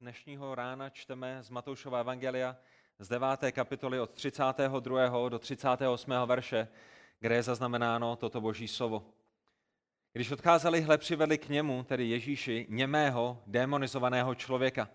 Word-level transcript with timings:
dnešního 0.00 0.54
rána 0.54 0.90
čteme 0.90 1.42
z 1.42 1.50
Matoušova 1.50 2.00
Evangelia 2.00 2.56
z 2.98 3.08
9. 3.08 3.52
kapitoly 3.52 4.00
od 4.00 4.10
32. 4.10 5.28
do 5.28 5.38
38. 5.38 6.12
verše, 6.26 6.68
kde 7.18 7.34
je 7.34 7.42
zaznamenáno 7.42 8.16
toto 8.16 8.40
boží 8.40 8.68
slovo. 8.68 9.06
Když 10.12 10.30
odcházeli, 10.30 10.80
hle 10.80 10.98
přivedli 10.98 11.38
k 11.38 11.48
němu, 11.48 11.84
tedy 11.84 12.08
Ježíši, 12.08 12.66
němého, 12.68 13.42
demonizovaného 13.46 14.34
člověka. 14.34 14.88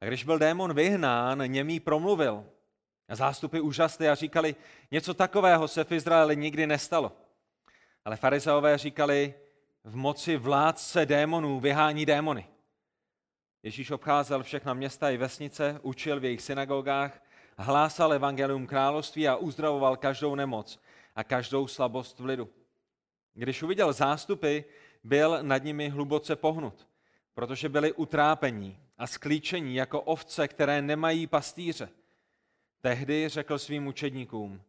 A 0.00 0.04
když 0.04 0.24
byl 0.24 0.38
démon 0.38 0.74
vyhnán, 0.74 1.42
němý 1.46 1.80
promluvil. 1.80 2.44
A 3.08 3.14
zástupy 3.14 3.60
úžasly 3.60 4.08
a 4.08 4.14
říkali, 4.14 4.56
něco 4.90 5.14
takového 5.14 5.68
se 5.68 5.84
v 5.84 5.92
Izraeli 5.92 6.36
nikdy 6.36 6.66
nestalo. 6.66 7.12
Ale 8.04 8.16
farizeové 8.16 8.78
říkali, 8.78 9.34
v 9.84 9.96
moci 9.96 10.36
vládce 10.36 11.06
démonů 11.06 11.60
vyhání 11.60 12.06
démony. 12.06 12.48
Ježíš 13.62 13.90
obcházel 13.90 14.42
všechna 14.42 14.74
města 14.74 15.10
i 15.10 15.16
vesnice, 15.16 15.80
učil 15.82 16.20
v 16.20 16.24
jejich 16.24 16.42
synagogách, 16.42 17.22
hlásal 17.58 18.12
evangelium 18.12 18.66
království 18.66 19.28
a 19.28 19.36
uzdravoval 19.36 19.96
každou 19.96 20.34
nemoc 20.34 20.80
a 21.16 21.24
každou 21.24 21.66
slabost 21.66 22.18
v 22.18 22.24
lidu. 22.24 22.48
Když 23.34 23.62
uviděl 23.62 23.92
zástupy, 23.92 24.60
byl 25.04 25.38
nad 25.42 25.64
nimi 25.64 25.88
hluboce 25.88 26.36
pohnut, 26.36 26.88
protože 27.34 27.68
byli 27.68 27.92
utrápení 27.92 28.78
a 28.98 29.06
sklíčení 29.06 29.74
jako 29.74 30.00
ovce, 30.00 30.48
které 30.48 30.82
nemají 30.82 31.26
pastýře. 31.26 31.88
Tehdy 32.80 33.28
řekl 33.28 33.58
svým 33.58 33.86
učedníkům, 33.86 34.62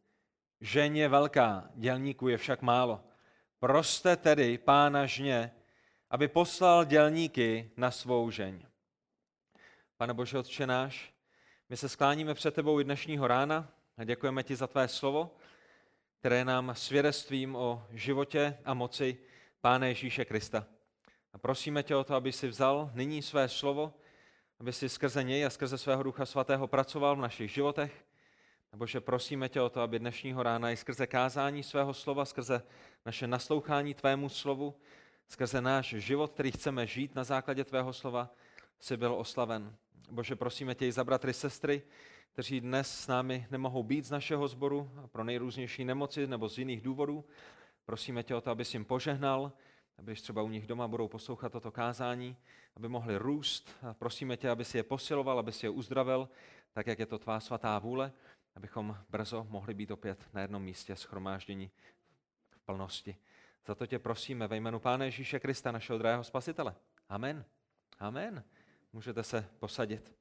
žen 0.62 0.96
je 0.96 1.10
velká, 1.10 1.70
dělníků 1.76 2.28
je 2.28 2.38
však 2.38 2.62
málo. 2.62 3.04
Proste 3.60 4.16
tedy 4.16 4.58
pána 4.58 5.06
žně, 5.06 5.52
aby 6.10 6.28
poslal 6.28 6.86
dělníky 6.86 7.72
na 7.78 7.92
svou 7.92 8.32
žeň. 8.32 8.67
Pane 9.98 10.14
Bože, 10.14 10.38
Otče 10.38 10.68
náš, 10.68 11.14
my 11.70 11.78
se 11.78 11.90
skláníme 11.90 12.34
před 12.34 12.54
tebou 12.54 12.80
i 12.80 12.84
dnešního 12.84 13.28
rána 13.28 13.70
a 13.98 14.04
děkujeme 14.04 14.44
ti 14.44 14.56
za 14.56 14.68
tvé 14.68 14.88
slovo, 14.88 15.36
které 16.20 16.46
nám 16.46 16.76
svědectvím 16.76 17.56
o 17.56 17.88
životě 17.90 18.58
a 18.66 18.74
moci 18.74 19.18
Pána 19.62 19.88
Ježíše 19.88 20.26
Krista. 20.26 20.66
A 21.34 21.38
prosíme 21.38 21.84
tě 21.84 21.96
o 21.96 22.04
to, 22.04 22.16
aby 22.16 22.32
si 22.32 22.48
vzal 22.48 22.92
nyní 22.94 23.22
své 23.22 23.50
slovo, 23.50 23.94
aby 24.60 24.74
si 24.74 24.90
skrze 24.90 25.24
něj 25.24 25.46
a 25.46 25.50
skrze 25.50 25.78
svého 25.78 26.04
Ducha 26.04 26.26
Svatého 26.26 26.68
pracoval 26.68 27.16
v 27.16 27.22
našich 27.22 27.52
životech. 27.52 28.06
Bože, 28.76 29.02
prosíme 29.02 29.50
tě 29.50 29.62
o 29.62 29.70
to, 29.70 29.82
aby 29.82 30.00
dnešního 30.00 30.44
rána 30.44 30.72
i 30.72 30.78
skrze 30.78 31.08
kázání 31.08 31.64
svého 31.64 31.94
slova, 31.94 32.26
skrze 32.26 32.64
naše 33.06 33.28
naslouchání 33.28 33.94
tvému 33.94 34.30
slovu, 34.30 34.76
skrze 35.28 35.62
náš 35.62 35.88
život, 35.88 36.32
který 36.32 36.52
chceme 36.52 36.88
žít 36.88 37.16
na 37.16 37.24
základě 37.24 37.64
tvého 37.64 37.94
slova, 37.94 38.30
si 38.80 38.98
byl 38.98 39.14
oslaven. 39.14 39.76
Bože, 40.12 40.36
prosíme 40.36 40.76
tě 40.76 40.88
i 40.88 40.92
za 40.92 41.04
bratry, 41.04 41.34
sestry, 41.34 41.82
kteří 42.34 42.62
dnes 42.62 43.00
s 43.00 43.08
námi 43.08 43.48
nemohou 43.52 43.84
být 43.84 44.06
z 44.06 44.12
našeho 44.12 44.48
sboru 44.48 44.92
pro 45.12 45.24
nejrůznější 45.24 45.86
nemoci 45.86 46.28
nebo 46.28 46.50
z 46.50 46.58
jiných 46.58 46.82
důvodů. 46.82 47.26
Prosíme 47.86 48.24
tě 48.24 48.36
o 48.36 48.42
to, 48.42 48.52
abys 48.52 48.74
jim 48.74 48.86
požehnal, 48.86 49.52
aby 49.98 50.16
třeba 50.16 50.42
u 50.42 50.50
nich 50.50 50.68
doma 50.68 50.88
budou 50.88 51.08
poslouchat 51.08 51.52
toto 51.52 51.72
kázání, 51.72 52.38
aby 52.76 52.90
mohli 52.90 53.18
růst. 53.18 53.70
Prosíme 53.94 54.38
tě, 54.38 54.50
aby 54.50 54.66
si 54.66 54.78
je 54.78 54.84
posiloval, 54.84 55.40
aby 55.40 55.52
si 55.52 55.66
je 55.66 55.70
uzdravil, 55.70 56.30
tak 56.72 56.88
jak 56.88 57.00
je 57.00 57.06
to 57.06 57.20
tvá 57.20 57.40
svatá 57.40 57.80
vůle, 57.80 58.12
abychom 58.56 58.98
brzo 59.10 59.48
mohli 59.50 59.74
být 59.74 59.92
opět 59.92 60.30
na 60.34 60.42
jednom 60.42 60.64
místě 60.64 60.96
schromáždění 60.96 61.72
v 62.50 62.60
plnosti. 62.60 63.18
Za 63.66 63.76
to 63.76 63.88
tě 63.88 64.00
prosíme 64.00 64.48
ve 64.48 64.58
jménu 64.58 64.80
Pána 64.80 65.06
Ježíše 65.06 65.40
Krista, 65.40 65.72
našeho 65.72 66.00
drahého 66.00 66.24
spasitele. 66.24 66.76
Amen. 67.10 67.46
Amen. 68.00 68.44
Můžete 68.98 69.24
se 69.24 69.46
posadit. 69.60 70.14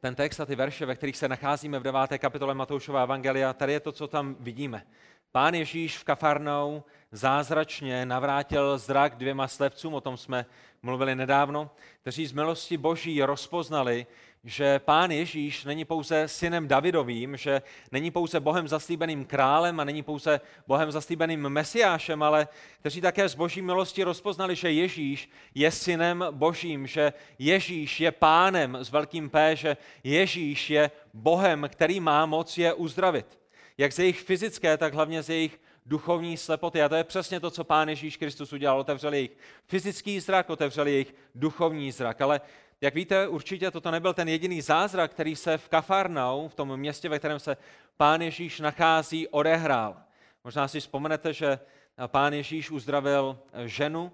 Ten 0.00 0.14
text 0.14 0.40
a 0.40 0.46
ty 0.46 0.56
verše, 0.56 0.86
ve 0.86 0.94
kterých 0.94 1.16
se 1.16 1.28
nacházíme 1.28 1.78
v 1.78 1.82
9. 1.82 2.18
kapitole 2.18 2.54
Matoušova 2.54 3.02
Evangelia, 3.02 3.52
tady 3.52 3.72
je 3.72 3.80
to, 3.80 3.92
co 3.92 4.08
tam 4.08 4.36
vidíme. 4.40 4.86
Pán 5.32 5.54
Ježíš 5.54 5.98
v 5.98 6.04
Kafarnou 6.04 6.84
zázračně 7.12 8.06
navrátil 8.06 8.78
zrak 8.78 9.16
dvěma 9.16 9.48
slepcům, 9.48 9.94
o 9.94 10.00
tom 10.00 10.16
jsme 10.16 10.46
mluvili 10.82 11.14
nedávno, 11.14 11.70
kteří 12.00 12.26
z 12.26 12.32
milosti 12.32 12.76
boží 12.76 13.22
rozpoznali, 13.22 14.06
že 14.46 14.78
pán 14.78 15.10
Ježíš 15.10 15.64
není 15.64 15.84
pouze 15.84 16.28
synem 16.28 16.68
Davidovým, 16.68 17.36
že 17.36 17.62
není 17.92 18.10
pouze 18.10 18.40
Bohem 18.40 18.68
zaslíbeným 18.68 19.24
králem 19.24 19.80
a 19.80 19.84
není 19.84 20.02
pouze 20.02 20.40
Bohem 20.66 20.90
zaslíbeným 20.90 21.48
mesiášem, 21.48 22.22
ale 22.22 22.48
kteří 22.80 23.00
také 23.00 23.28
z 23.28 23.34
boží 23.34 23.62
milosti 23.62 24.02
rozpoznali, 24.04 24.56
že 24.56 24.72
Ježíš 24.72 25.30
je 25.54 25.70
synem 25.70 26.24
božím, 26.30 26.86
že 26.86 27.12
Ježíš 27.38 28.00
je 28.00 28.12
pánem 28.12 28.76
s 28.76 28.90
velkým 28.90 29.30
P, 29.30 29.56
že 29.56 29.76
Ježíš 30.04 30.70
je 30.70 30.90
Bohem, 31.14 31.68
který 31.68 32.00
má 32.00 32.26
moc 32.26 32.58
je 32.58 32.74
uzdravit. 32.74 33.38
Jak 33.78 33.92
z 33.92 33.98
jejich 33.98 34.20
fyzické, 34.20 34.76
tak 34.76 34.94
hlavně 34.94 35.22
z 35.22 35.28
jejich 35.28 35.60
duchovní 35.86 36.36
slepoty. 36.36 36.82
A 36.82 36.88
to 36.88 36.94
je 36.94 37.04
přesně 37.04 37.40
to, 37.40 37.50
co 37.50 37.64
Pán 37.64 37.88
Ježíš 37.88 38.16
Kristus 38.16 38.52
udělal. 38.52 38.80
Otevřel 38.80 39.14
jejich 39.14 39.30
fyzický 39.66 40.20
zrak, 40.20 40.50
otevřel 40.50 40.86
jejich 40.86 41.14
duchovní 41.34 41.92
zrak. 41.92 42.20
Ale 42.20 42.40
jak 42.80 42.94
víte, 42.94 43.28
určitě 43.28 43.70
toto 43.70 43.90
nebyl 43.90 44.14
ten 44.14 44.28
jediný 44.28 44.60
zázrak, 44.60 45.10
který 45.10 45.36
se 45.36 45.58
v 45.58 45.68
Kafarnau, 45.68 46.48
v 46.48 46.54
tom 46.54 46.76
městě, 46.76 47.08
ve 47.08 47.18
kterém 47.18 47.38
se 47.38 47.56
Pán 47.96 48.22
Ježíš 48.22 48.60
nachází, 48.60 49.28
odehrál. 49.28 49.96
Možná 50.44 50.68
si 50.68 50.80
vzpomenete, 50.80 51.32
že 51.32 51.58
Pán 52.06 52.32
Ježíš 52.32 52.70
uzdravil 52.70 53.38
ženu 53.64 54.12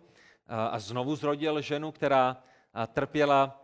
a 0.48 0.78
znovu 0.78 1.16
zrodil 1.16 1.60
ženu, 1.60 1.92
která 1.92 2.36
trpěla 2.92 3.62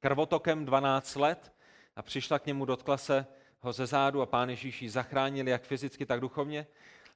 krvotokem 0.00 0.64
12 0.64 1.16
let 1.16 1.52
a 1.96 2.02
přišla 2.02 2.38
k 2.38 2.46
němu, 2.46 2.64
dotkla 2.64 2.96
se 2.96 3.26
ho 3.60 3.72
ze 3.72 3.86
zádu 3.86 4.22
a 4.22 4.26
pán 4.26 4.50
Ježíš 4.50 4.82
ji 4.82 4.90
zachránil 4.90 5.48
jak 5.48 5.62
fyzicky, 5.62 6.06
tak 6.06 6.20
duchovně. 6.20 6.66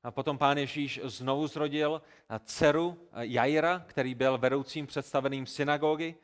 A 0.02 0.10
potom 0.10 0.38
pán 0.38 0.58
Ježíš 0.58 1.00
znovu 1.04 1.46
zrodil 1.46 2.02
dceru 2.44 2.98
Jaira, 3.20 3.84
který 3.86 4.14
byl 4.14 4.38
vedoucím 4.38 4.86
představeným 4.86 5.46
synagogy 5.46 6.14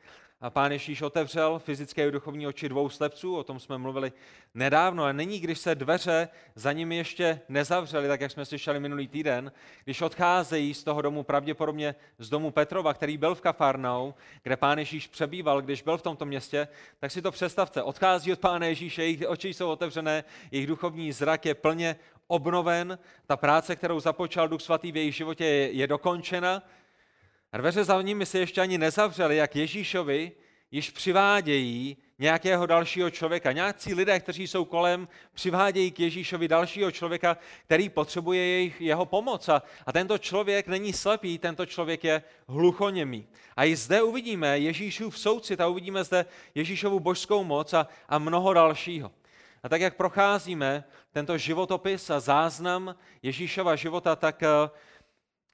a 0.41 0.49
pán 0.49 0.71
Ježíš 0.71 1.01
otevřel 1.01 1.59
fyzické 1.59 2.07
i 2.07 2.11
duchovní 2.11 2.47
oči 2.47 2.69
dvou 2.69 2.89
slepců, 2.89 3.35
o 3.35 3.43
tom 3.43 3.59
jsme 3.59 3.77
mluvili 3.77 4.11
nedávno. 4.53 5.03
A 5.03 5.11
nyní, 5.11 5.39
když 5.39 5.59
se 5.59 5.75
dveře 5.75 6.29
za 6.55 6.71
nimi 6.71 6.97
ještě 6.97 7.41
nezavřely, 7.49 8.07
tak 8.07 8.21
jak 8.21 8.31
jsme 8.31 8.45
slyšeli 8.45 8.79
minulý 8.79 9.07
týden, 9.07 9.51
když 9.83 10.01
odcházejí 10.01 10.73
z 10.73 10.83
toho 10.83 11.01
domu, 11.01 11.23
pravděpodobně 11.23 11.95
z 12.19 12.29
domu 12.29 12.51
Petrova, 12.51 12.93
který 12.93 13.17
byl 13.17 13.35
v 13.35 13.41
Kafarnou, 13.41 14.13
kde 14.43 14.57
pán 14.57 14.79
Ježíš 14.79 15.07
přebýval, 15.07 15.61
když 15.61 15.81
byl 15.81 15.97
v 15.97 16.01
tomto 16.01 16.25
městě, 16.25 16.67
tak 16.99 17.11
si 17.11 17.21
to 17.21 17.31
představte. 17.31 17.83
Odchází 17.83 18.33
od 18.33 18.39
pána 18.39 18.65
Ježíše, 18.65 19.03
jejich 19.03 19.27
oči 19.27 19.53
jsou 19.53 19.69
otevřené, 19.69 20.23
jejich 20.51 20.67
duchovní 20.67 21.11
zrak 21.11 21.45
je 21.45 21.55
plně 21.55 21.95
obnoven, 22.27 22.99
ta 23.25 23.37
práce, 23.37 23.75
kterou 23.75 23.99
započal 23.99 24.47
Duch 24.47 24.61
Svatý 24.61 24.91
v 24.91 24.97
jejich 24.97 25.15
životě, 25.15 25.45
je, 25.45 25.71
je 25.71 25.87
dokončena 25.87 26.63
a 27.51 27.57
dveře 27.57 27.83
za 27.83 28.01
nimi 28.01 28.25
se 28.25 28.39
ještě 28.39 28.61
ani 28.61 28.77
nezavřely, 28.77 29.35
jak 29.35 29.55
Ježíšovi 29.55 30.31
již 30.71 30.89
přivádějí 30.89 31.97
nějakého 32.19 32.65
dalšího 32.65 33.09
člověka. 33.09 33.51
Nějací 33.51 33.93
lidé, 33.93 34.19
kteří 34.19 34.47
jsou 34.47 34.65
kolem, 34.65 35.07
přivádějí 35.33 35.91
k 35.91 35.99
Ježíšovi 35.99 36.47
dalšího 36.47 36.91
člověka, 36.91 37.37
který 37.65 37.89
potřebuje 37.89 38.41
jejich, 38.41 38.81
jeho 38.81 39.05
pomoc. 39.05 39.49
A, 39.49 39.63
a 39.85 39.91
tento 39.91 40.17
člověk 40.17 40.67
není 40.67 40.93
slepý, 40.93 41.37
tento 41.37 41.65
člověk 41.65 42.03
je 42.03 42.23
hluchoněmý. 42.47 43.27
A 43.55 43.65
i 43.65 43.75
zde 43.75 44.01
uvidíme 44.01 44.59
Ježíšův 44.59 45.19
soucit 45.19 45.61
a 45.61 45.67
uvidíme 45.67 46.03
zde 46.03 46.25
Ježíšovu 46.55 46.99
božskou 46.99 47.43
moc 47.43 47.73
a, 47.73 47.87
a 48.09 48.19
mnoho 48.19 48.53
dalšího. 48.53 49.11
A 49.63 49.69
tak, 49.69 49.81
jak 49.81 49.95
procházíme 49.95 50.83
tento 51.11 51.37
životopis 51.37 52.09
a 52.09 52.19
záznam 52.19 52.95
Ježíšova 53.23 53.75
života, 53.75 54.15
tak 54.15 54.43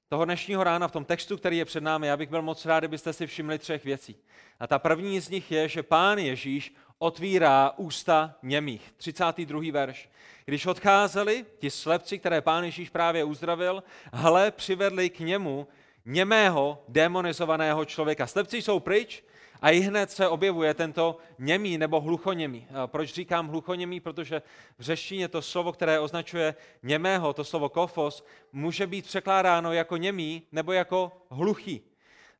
toho 0.08 0.24
dnešního 0.24 0.64
rána 0.64 0.88
v 0.88 0.92
tom 0.92 1.04
textu, 1.04 1.36
který 1.36 1.58
je 1.58 1.64
před 1.64 1.82
námi, 1.82 2.06
já 2.06 2.16
bych 2.16 2.30
byl 2.30 2.42
moc 2.42 2.66
rád, 2.66 2.80
kdybyste 2.80 3.12
si 3.12 3.26
všimli 3.26 3.58
třech 3.58 3.84
věcí. 3.84 4.16
A 4.60 4.66
ta 4.66 4.78
první 4.78 5.20
z 5.20 5.28
nich 5.28 5.52
je, 5.52 5.68
že 5.68 5.82
pán 5.82 6.18
Ježíš 6.18 6.74
otvírá 6.98 7.72
ústa 7.76 8.34
němých. 8.42 8.92
32. 8.96 9.62
verš. 9.72 10.10
Když 10.44 10.66
odcházeli 10.66 11.46
ti 11.58 11.70
slepci, 11.70 12.18
které 12.18 12.40
pán 12.40 12.64
Ježíš 12.64 12.90
právě 12.90 13.24
uzdravil, 13.24 13.82
hle, 14.12 14.50
přivedli 14.50 15.10
k 15.10 15.18
němu 15.20 15.68
němého 16.04 16.84
demonizovaného 16.88 17.84
člověka. 17.84 18.26
Slepci 18.26 18.62
jsou 18.62 18.80
pryč, 18.80 19.24
a 19.62 19.70
i 19.70 19.80
hned 19.80 20.10
se 20.10 20.28
objevuje 20.28 20.74
tento 20.74 21.16
němý 21.38 21.78
nebo 21.78 22.00
hluchoněmý. 22.00 22.66
Proč 22.86 23.14
říkám 23.14 23.48
hluchoněmý? 23.48 24.00
Protože 24.00 24.42
v 24.78 24.82
řeštině 24.82 25.28
to 25.28 25.42
slovo, 25.42 25.72
které 25.72 26.00
označuje 26.00 26.54
němého, 26.82 27.32
to 27.32 27.44
slovo 27.44 27.68
kofos, 27.68 28.24
může 28.52 28.86
být 28.86 29.06
překládáno 29.06 29.72
jako 29.72 29.96
němý 29.96 30.42
nebo 30.52 30.72
jako 30.72 31.12
hluchý. 31.30 31.82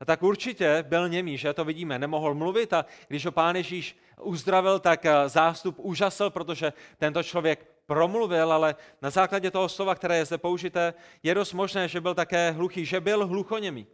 A 0.01 0.05
tak 0.05 0.23
určitě 0.23 0.85
byl 0.89 1.09
němý, 1.09 1.39
že 1.39 1.53
to 1.53 1.65
vidíme, 1.65 1.99
nemohl 1.99 2.35
mluvit 2.35 2.73
a 2.73 2.87
když 3.09 3.27
ho 3.27 3.33
pán 3.33 3.57
Ježíš 3.57 3.97
uzdravil, 4.21 4.79
tak 4.79 5.07
eh, 5.07 5.29
zástup 5.29 5.79
úžasl, 5.79 6.31
protože 6.31 6.73
tento 6.99 7.23
člověk 7.23 7.67
promluvil, 7.87 8.53
ale 8.53 8.77
na 9.03 9.11
základě 9.11 9.51
toho 9.51 9.69
slova, 9.69 9.95
které 9.95 10.17
je 10.17 10.25
zde 10.25 10.39
použité, 10.39 10.95
je 11.23 11.35
dost 11.35 11.53
možné, 11.53 11.89
že 11.89 12.01
byl 12.01 12.15
také 12.15 12.51
hluchý, 12.51 12.85
že 12.85 13.01
byl 13.01 13.27
hluchoněmý. 13.27 13.87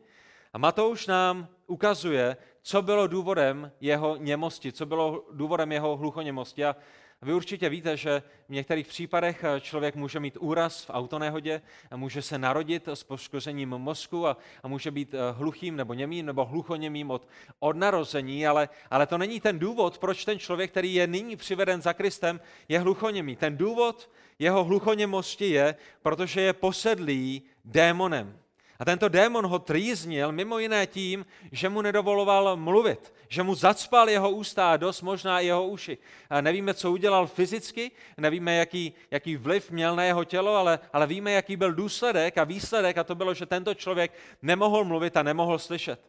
A 0.53 0.59
Matouš 0.59 1.07
nám 1.07 1.49
ukazuje, 1.67 2.37
co 2.63 2.83
bylo 2.83 3.07
důvodem 3.07 3.73
jeho 3.81 4.17
němosti, 4.17 4.73
co 4.73 4.87
bylo 4.87 5.25
důvodem 5.33 5.73
jeho 5.73 5.97
hluchoněmosti. 5.97 6.65
A 6.65 6.77
vy 7.23 7.35
určitě 7.35 7.69
víte, 7.69 7.97
že 7.97 8.23
v 8.49 8.53
některých 8.53 8.87
případech 8.87 9.45
eh, 9.45 9.61
člověk 9.61 9.95
může 9.95 10.21
mít 10.21 10.37
úraz 10.41 10.85
v 10.85 10.91
autonehodě, 10.91 11.63
a 11.91 11.97
může 11.97 12.23
se 12.23 12.39
narodit 12.39 12.89
s 12.89 13.03
poškozením 13.03 13.69
mozku 13.69 14.27
a, 14.27 14.37
a 14.63 14.69
může 14.69 14.91
být 14.91 15.15
eh, 15.15 15.19
hluchým 15.33 15.77
nebo 15.77 15.95
němým 15.95 16.27
nebo 16.27 16.45
hluchoněmým 16.45 17.11
od, 17.11 17.29
od 17.59 17.77
narození, 17.77 18.47
ale, 18.47 18.69
ale 18.91 19.07
to 19.07 19.19
není 19.19 19.41
ten 19.41 19.59
důvod, 19.59 19.99
proč 19.99 20.25
ten 20.25 20.39
člověk, 20.39 20.71
který 20.71 20.95
je 20.95 21.07
nyní 21.07 21.37
přiveden 21.37 21.83
za 21.83 21.93
Kristem, 21.93 22.41
je 22.69 22.79
hluchoněmý. 22.79 23.37
Ten 23.37 23.57
důvod 23.57 24.11
jeho 24.39 24.65
hluchoněmosti 24.65 25.51
je, 25.51 25.75
protože 26.03 26.41
je 26.41 26.53
posedlý 26.53 27.43
démonem. 27.65 28.39
A 28.81 28.85
tento 28.85 29.09
démon 29.09 29.47
ho 29.47 29.59
trýznil 29.59 30.33
mimo 30.33 30.59
jiné 30.59 30.87
tím, 30.87 31.27
že 31.53 31.69
mu 31.69 31.83
nedovoloval 31.83 32.57
mluvit, 32.57 33.15
že 33.29 33.43
mu 33.43 33.55
zacpal 33.55 34.09
jeho 34.09 34.31
ústa 34.31 34.73
a 34.73 34.77
dost 34.77 35.03
možná 35.03 35.41
i 35.41 35.47
jeho 35.47 35.67
uši. 35.67 35.99
A 36.31 36.41
nevíme, 36.41 36.75
co 36.75 36.93
udělal 36.93 37.27
fyzicky, 37.27 37.91
nevíme, 38.17 38.55
jaký, 38.55 38.93
jaký 39.11 39.37
vliv 39.37 39.71
měl 39.71 39.97
na 39.97 40.05
jeho 40.05 40.25
tělo, 40.25 40.57
ale, 40.57 40.79
ale 40.93 41.07
víme, 41.07 41.33
jaký 41.33 41.57
byl 41.57 41.73
důsledek 41.73 42.39
a 42.39 42.45
výsledek 42.45 42.99
a 42.99 43.05
to 43.05 43.15
bylo, 43.15 43.35
že 43.35 43.47
tento 43.47 43.75
člověk 43.75 44.13
nemohl 44.43 44.85
mluvit 44.85 45.17
a 45.17 45.23
nemohl 45.23 45.59
slyšet. 45.59 46.01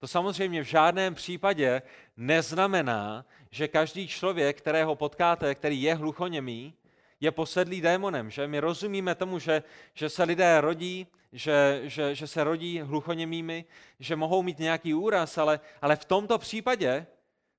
To 0.00 0.08
samozřejmě 0.08 0.62
v 0.62 0.66
žádném 0.66 1.14
případě 1.14 1.82
neznamená, 2.16 3.24
že 3.50 3.68
každý 3.68 4.08
člověk, 4.08 4.58
kterého 4.58 4.94
potkáte, 4.94 5.54
který 5.54 5.82
je 5.82 5.94
hluchoněmý, 5.94 6.74
je 7.20 7.30
posedlý 7.30 7.80
démonem. 7.80 8.30
Že? 8.30 8.46
My 8.46 8.60
rozumíme 8.60 9.14
tomu, 9.14 9.38
že, 9.38 9.62
že 9.94 10.08
se 10.08 10.24
lidé 10.24 10.60
rodí 10.60 11.06
že, 11.32 11.80
že, 11.84 12.14
že 12.14 12.26
se 12.26 12.44
rodí 12.44 12.80
hluchoněmými, 12.80 13.64
že 14.00 14.16
mohou 14.16 14.42
mít 14.42 14.58
nějaký 14.58 14.94
úraz, 14.94 15.38
ale, 15.38 15.60
ale 15.82 15.96
v 15.96 16.04
tomto 16.04 16.38
případě 16.38 17.06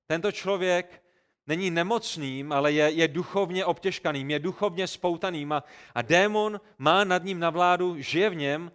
tento 0.06 0.32
člověk 0.32 1.02
není 1.46 1.70
nemocným, 1.70 2.52
ale 2.52 2.72
je, 2.72 2.90
je 2.90 3.08
duchovně 3.08 3.64
obtěžkaným, 3.64 4.30
je 4.30 4.38
duchovně 4.38 4.86
spoutaným 4.86 5.52
a, 5.52 5.64
a 5.94 6.02
démon 6.02 6.60
má 6.78 7.04
nad 7.04 7.24
ním 7.24 7.38
na 7.38 7.50
vládu, 7.50 7.96
žije 7.98 8.30
v 8.30 8.34
něm 8.34 8.72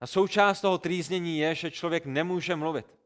a 0.00 0.06
součást 0.06 0.60
toho 0.60 0.78
trýznění 0.78 1.38
je, 1.38 1.54
že 1.54 1.70
člověk 1.70 2.06
nemůže 2.06 2.56
mluvit. 2.56 2.97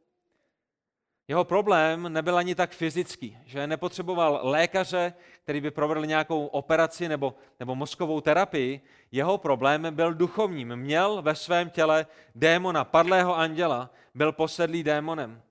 Jeho 1.33 1.45
problém 1.45 2.13
nebyl 2.13 2.39
ani 2.39 2.55
tak 2.55 2.71
fyzický, 2.71 3.39
že 3.45 3.67
nepotřeboval 3.67 4.41
lékaře, 4.43 5.15
který 5.45 5.61
by 5.61 5.71
provedl 5.71 6.07
nějakou 6.07 6.47
operaci 6.47 7.09
nebo, 7.09 7.35
nebo 7.61 7.75
mozkovou 7.75 8.21
terapii. 8.21 8.81
Jeho 9.13 9.39
problém 9.39 9.87
byl 9.91 10.15
duchovním. 10.15 10.77
Měl 10.77 11.23
ve 11.23 11.35
svém 11.35 11.71
těle 11.71 12.07
démona, 12.35 12.85
padlého 12.85 13.37
anděla, 13.37 13.91
byl 14.15 14.33
posedlý 14.33 14.83
démonem. 14.83 15.43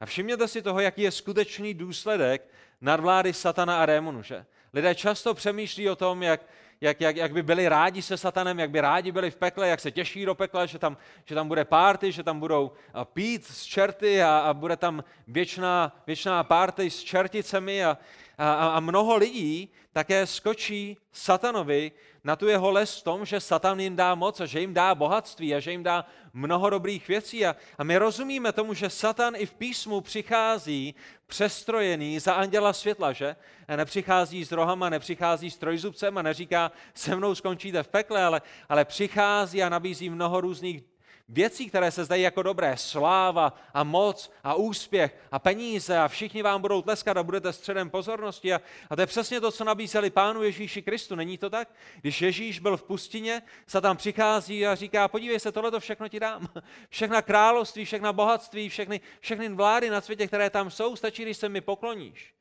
A 0.00 0.06
všimněte 0.06 0.48
si 0.48 0.62
toho, 0.62 0.80
jaký 0.80 1.02
je 1.02 1.10
skutečný 1.10 1.74
důsledek 1.74 2.48
nadvlády 2.80 3.32
satana 3.32 3.82
a 3.82 3.86
démonu. 3.86 4.22
Že? 4.22 4.46
Lidé 4.72 4.94
často 4.94 5.34
přemýšlí 5.34 5.90
o 5.90 5.96
tom, 5.96 6.22
jak, 6.22 6.40
jak, 6.80 7.00
jak, 7.00 7.16
jak 7.16 7.32
by 7.32 7.42
byli 7.42 7.68
rádi 7.68 8.02
se 8.02 8.16
satanem, 8.16 8.58
jak 8.58 8.70
by 8.70 8.80
rádi 8.80 9.12
byli 9.12 9.30
v 9.30 9.36
pekle, 9.36 9.68
jak 9.68 9.80
se 9.80 9.90
těší 9.90 10.24
do 10.24 10.34
pekla, 10.34 10.66
že 10.66 10.78
tam, 10.78 10.96
že 11.24 11.34
tam 11.34 11.48
bude 11.48 11.64
párty, 11.64 12.12
že 12.12 12.22
tam 12.22 12.40
budou 12.40 12.72
pít 13.04 13.44
s 13.46 13.64
čerty 13.64 14.22
a, 14.22 14.38
a 14.38 14.54
bude 14.54 14.76
tam 14.76 15.04
věčná, 15.28 16.02
věčná 16.06 16.44
párty 16.44 16.90
s 16.90 17.02
čerticemi 17.02 17.84
a, 17.84 17.98
a, 18.38 18.68
a 18.68 18.80
mnoho 18.80 19.16
lidí 19.16 19.68
také 19.92 20.26
skočí 20.26 20.96
satanovi 21.12 21.92
na 22.28 22.36
tu 22.36 22.48
jeho 22.48 22.70
les 22.70 23.00
v 23.00 23.02
tom, 23.02 23.24
že 23.24 23.40
satan 23.40 23.80
jim 23.80 23.96
dá 23.96 24.14
moc 24.14 24.40
a 24.40 24.46
že 24.46 24.60
jim 24.60 24.74
dá 24.74 24.94
bohatství 24.94 25.54
a 25.54 25.60
že 25.60 25.70
jim 25.70 25.82
dá 25.82 26.04
mnoho 26.32 26.70
dobrých 26.70 27.08
věcí. 27.08 27.46
A, 27.46 27.56
a 27.78 27.84
my 27.84 27.96
rozumíme 27.96 28.52
tomu, 28.52 28.74
že 28.74 28.90
satan 28.90 29.32
i 29.36 29.46
v 29.46 29.54
písmu 29.54 30.00
přichází 30.00 30.94
přestrojený 31.26 32.20
za 32.20 32.34
anděla 32.34 32.72
světla, 32.72 33.12
že? 33.12 33.36
A 33.68 33.76
nepřichází 33.76 34.44
s 34.44 34.52
rohama, 34.52 34.88
nepřichází 34.88 35.50
s 35.50 35.58
trojzubcem 35.58 36.18
a 36.18 36.22
neříká, 36.22 36.72
se 36.94 37.16
mnou 37.16 37.34
skončíte 37.34 37.82
v 37.82 37.88
pekle, 37.88 38.24
ale, 38.24 38.42
ale 38.68 38.84
přichází 38.84 39.62
a 39.62 39.68
nabízí 39.68 40.10
mnoho 40.10 40.40
různých 40.40 40.82
věcí, 41.28 41.68
které 41.68 41.90
se 41.90 42.04
zdají 42.04 42.22
jako 42.22 42.42
dobré, 42.42 42.76
sláva 42.76 43.52
a 43.74 43.84
moc 43.84 44.32
a 44.44 44.54
úspěch 44.54 45.16
a 45.30 45.38
peníze 45.38 45.98
a 45.98 46.08
všichni 46.08 46.42
vám 46.42 46.60
budou 46.60 46.82
tleskat 46.82 47.16
a 47.16 47.22
budete 47.22 47.52
středem 47.52 47.90
pozornosti. 47.90 48.54
A, 48.54 48.60
a 48.90 48.96
to 48.96 49.02
je 49.02 49.06
přesně 49.06 49.40
to, 49.40 49.52
co 49.52 49.64
nabízeli 49.64 50.10
pánu 50.10 50.42
Ježíši 50.42 50.82
Kristu. 50.82 51.14
Není 51.14 51.38
to 51.38 51.50
tak? 51.50 51.68
Když 52.00 52.22
Ježíš 52.22 52.58
byl 52.58 52.76
v 52.76 52.82
pustině, 52.82 53.42
se 53.66 53.80
tam 53.80 53.96
přichází 53.96 54.66
a 54.66 54.74
říká, 54.74 55.08
podívej 55.08 55.40
se, 55.40 55.52
tohle 55.52 55.70
to 55.70 55.80
všechno 55.80 56.08
ti 56.08 56.20
dám. 56.20 56.48
Všechna 56.88 57.22
království, 57.22 57.84
všechna 57.84 58.12
bohatství, 58.12 58.68
všechny, 58.68 59.00
všechny 59.20 59.48
vlády 59.48 59.90
na 59.90 60.00
světě, 60.00 60.26
které 60.26 60.50
tam 60.50 60.70
jsou, 60.70 60.96
stačí, 60.96 61.22
když 61.22 61.36
se 61.36 61.48
mi 61.48 61.60
pokloníš. 61.60 62.34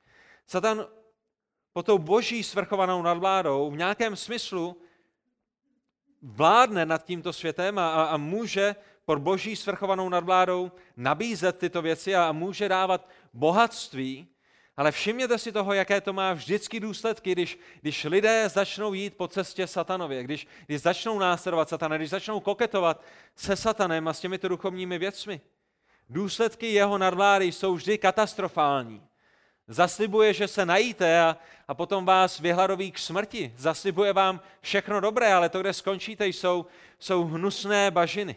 Satan 0.48 0.86
pod 1.74 1.86
tou 1.86 1.98
boží 1.98 2.44
svrchovanou 2.44 3.02
nadvládou 3.02 3.72
v 3.72 3.78
nějakém 3.78 4.16
smyslu 4.16 4.82
vládne 6.28 6.86
nad 6.86 7.06
tímto 7.06 7.34
světem 7.34 7.80
a, 7.80 8.06
a, 8.06 8.18
může 8.18 8.76
pod 9.06 9.20
boží 9.20 9.56
svrchovanou 9.56 10.10
nadvládou 10.10 10.72
nabízet 10.98 11.58
tyto 11.58 11.82
věci 11.82 12.16
a, 12.16 12.28
a 12.28 12.32
může 12.32 12.70
dávat 12.70 13.10
bohatství, 13.34 14.28
ale 14.78 14.92
všimněte 14.92 15.38
si 15.38 15.52
toho, 15.52 15.74
jaké 15.74 16.02
to 16.02 16.14
má 16.14 16.34
vždycky 16.34 16.80
důsledky, 16.80 17.32
když, 17.32 17.60
když 17.82 18.04
lidé 18.04 18.50
začnou 18.50 18.94
jít 18.94 19.18
po 19.18 19.28
cestě 19.28 19.68
satanově, 19.68 20.24
když, 20.24 20.48
když 20.66 20.82
začnou 20.82 21.20
následovat 21.20 21.70
satana, 21.70 21.98
když 21.98 22.10
začnou 22.10 22.40
koketovat 22.40 23.04
se 23.36 23.56
satanem 23.56 24.08
a 24.08 24.14
s 24.14 24.20
těmito 24.20 24.48
duchovními 24.48 24.98
věcmi. 24.98 25.42
Důsledky 26.10 26.74
jeho 26.74 26.98
nadvlády 26.98 27.46
jsou 27.46 27.74
vždy 27.74 27.98
katastrofální. 27.98 29.02
Zaslibuje, 29.68 30.34
že 30.34 30.48
se 30.48 30.66
najíte 30.66 31.22
a, 31.22 31.38
a 31.68 31.74
potom 31.74 32.06
vás 32.06 32.40
vyhladoví 32.40 32.92
k 32.92 33.00
smrti. 33.00 33.54
Zaslibuje 33.58 34.14
vám 34.14 34.42
všechno 34.62 35.00
dobré, 35.00 35.34
ale 35.34 35.50
to, 35.50 35.62
kde 35.62 35.74
skončíte, 35.74 36.28
jsou, 36.28 36.66
jsou 37.00 37.24
hnusné 37.24 37.92
bažiny. 37.92 38.36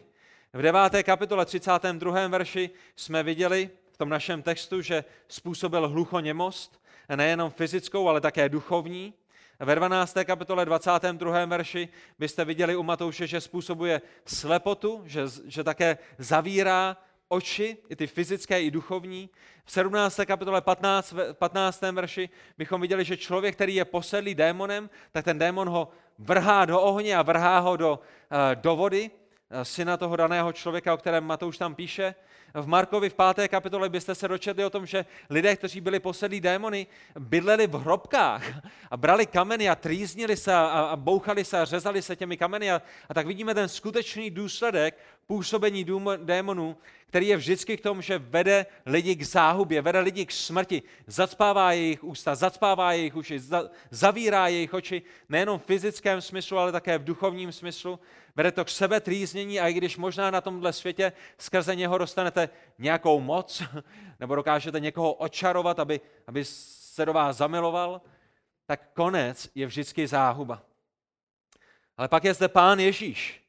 V 0.53 0.63
9. 0.63 1.03
kapitole 1.03 1.47
32. 1.47 2.29
verši 2.29 2.71
jsme 2.97 3.23
viděli 3.23 3.71
v 3.93 3.97
tom 3.97 4.09
našem 4.09 4.43
textu, 4.43 4.83
že 4.83 5.05
způsobil 5.29 5.89
hluchoněmost, 5.89 6.83
nejenom 7.17 7.51
fyzickou, 7.51 8.09
ale 8.09 8.21
také 8.21 8.49
duchovní. 8.49 9.15
Ve 9.61 9.75
12. 9.75 10.17
kapitole 10.25 10.65
22. 10.65 11.45
verši 11.45 11.89
byste 12.19 12.45
viděli 12.45 12.77
u 12.77 12.83
Matouše, 12.83 13.27
že 13.27 13.41
způsobuje 13.41 14.03
slepotu, 14.27 15.03
že, 15.07 15.23
že 15.47 15.65
také 15.65 15.99
zavírá 16.19 16.97
oči, 17.31 17.77
i 17.89 17.97
ty 17.97 18.07
fyzické, 18.07 18.63
i 18.63 18.71
duchovní. 18.71 19.31
V 19.65 19.73
17. 19.73 20.21
kapitole 20.25 20.61
15, 20.61 21.15
15. 21.33 21.81
verši 21.81 22.29
bychom 22.59 22.81
viděli, 22.81 23.05
že 23.05 23.17
člověk, 23.17 23.55
který 23.55 23.75
je 23.75 23.85
posedlý 23.85 24.35
démonem, 24.35 24.91
tak 25.13 25.25
ten 25.25 25.39
démon 25.39 25.69
ho 25.69 25.89
vrhá 26.19 26.65
do 26.65 26.81
ohně 26.81 27.17
a 27.17 27.23
vrhá 27.23 27.59
ho 27.59 27.77
do, 27.77 28.01
eh, 28.31 28.57
do 28.57 28.77
vody, 28.77 29.11
eh, 29.51 29.65
syna 29.65 29.97
toho 29.97 30.17
daného 30.17 30.53
člověka, 30.53 30.95
o 30.95 30.97
kterém 30.97 31.25
Matouš 31.25 31.59
tam 31.59 31.75
píše. 31.75 32.15
V 32.55 32.67
Markovi 32.67 33.11
v 33.11 33.15
páté 33.15 33.49
kapitole 33.49 33.89
byste 33.89 34.15
se 34.15 34.29
dočetli 34.29 34.65
o 34.65 34.71
tom, 34.71 34.87
že 34.87 35.05
lidé, 35.31 35.57
kteří 35.57 35.81
byli 35.81 36.01
posedlí 36.01 36.41
démony, 36.41 36.87
bydleli 37.19 37.67
v 37.67 37.75
hrobkách 37.75 38.43
a 38.91 38.97
brali 38.97 39.27
kameny 39.27 39.69
a 39.69 39.75
trýznili 39.75 40.37
se 40.37 40.55
a, 40.55 40.67
a 40.67 40.97
bouchali 40.97 41.45
se 41.45 41.61
a 41.61 41.65
řezali 41.65 42.03
se 42.03 42.17
těmi 42.17 42.37
kameny. 42.37 42.73
A, 42.73 42.83
a 43.09 43.15
tak 43.15 43.27
vidíme 43.27 43.55
ten 43.55 43.69
skutečný 43.69 44.31
důsledek 44.31 44.99
působení 45.31 45.87
démonů, 46.17 46.77
který 47.07 47.29
je 47.29 47.37
vždycky 47.37 47.77
k 47.77 47.81
tomu, 47.81 48.01
že 48.01 48.19
vede 48.19 48.67
lidi 48.87 49.17
k 49.17 49.23
záhubě, 49.23 49.83
vede 49.83 50.01
lidi 50.01 50.27
k 50.27 50.33
smrti, 50.33 50.83
zacpává 51.07 51.73
jejich 51.73 52.05
ústa, 52.05 52.35
zacpává 52.35 52.93
jejich 52.93 53.17
uši, 53.17 53.41
zavírá 53.91 54.49
jejich 54.49 54.75
oči, 54.75 55.03
nejenom 55.29 55.59
v 55.59 55.65
fyzickém 55.65 56.21
smyslu, 56.21 56.59
ale 56.59 56.73
také 56.73 56.99
v 56.99 57.05
duchovním 57.05 57.53
smyslu. 57.53 58.01
Vede 58.37 58.53
to 58.53 58.65
k 58.65 58.69
sebe 58.69 59.01
trýznění 59.01 59.61
a 59.61 59.69
i 59.69 59.73
když 59.73 59.97
možná 59.97 60.31
na 60.31 60.41
tomhle 60.41 60.73
světě 60.73 61.13
skrze 61.39 61.77
něho 61.77 61.99
dostanete 61.99 62.49
nějakou 62.79 63.21
moc, 63.21 63.63
nebo 64.21 64.35
dokážete 64.35 64.81
někoho 64.81 65.13
očarovat, 65.13 65.79
aby, 65.79 66.01
aby 66.27 66.45
se 66.45 67.07
do 67.07 67.13
vás 67.13 67.37
zamiloval, 67.37 68.01
tak 68.67 68.81
konec 68.95 69.51
je 69.55 69.67
vždycky 69.67 70.07
záhuba. 70.07 70.63
Ale 71.97 72.09
pak 72.09 72.25
je 72.25 72.35
zde 72.35 72.49
pán 72.49 72.81
Ježíš, 72.81 73.41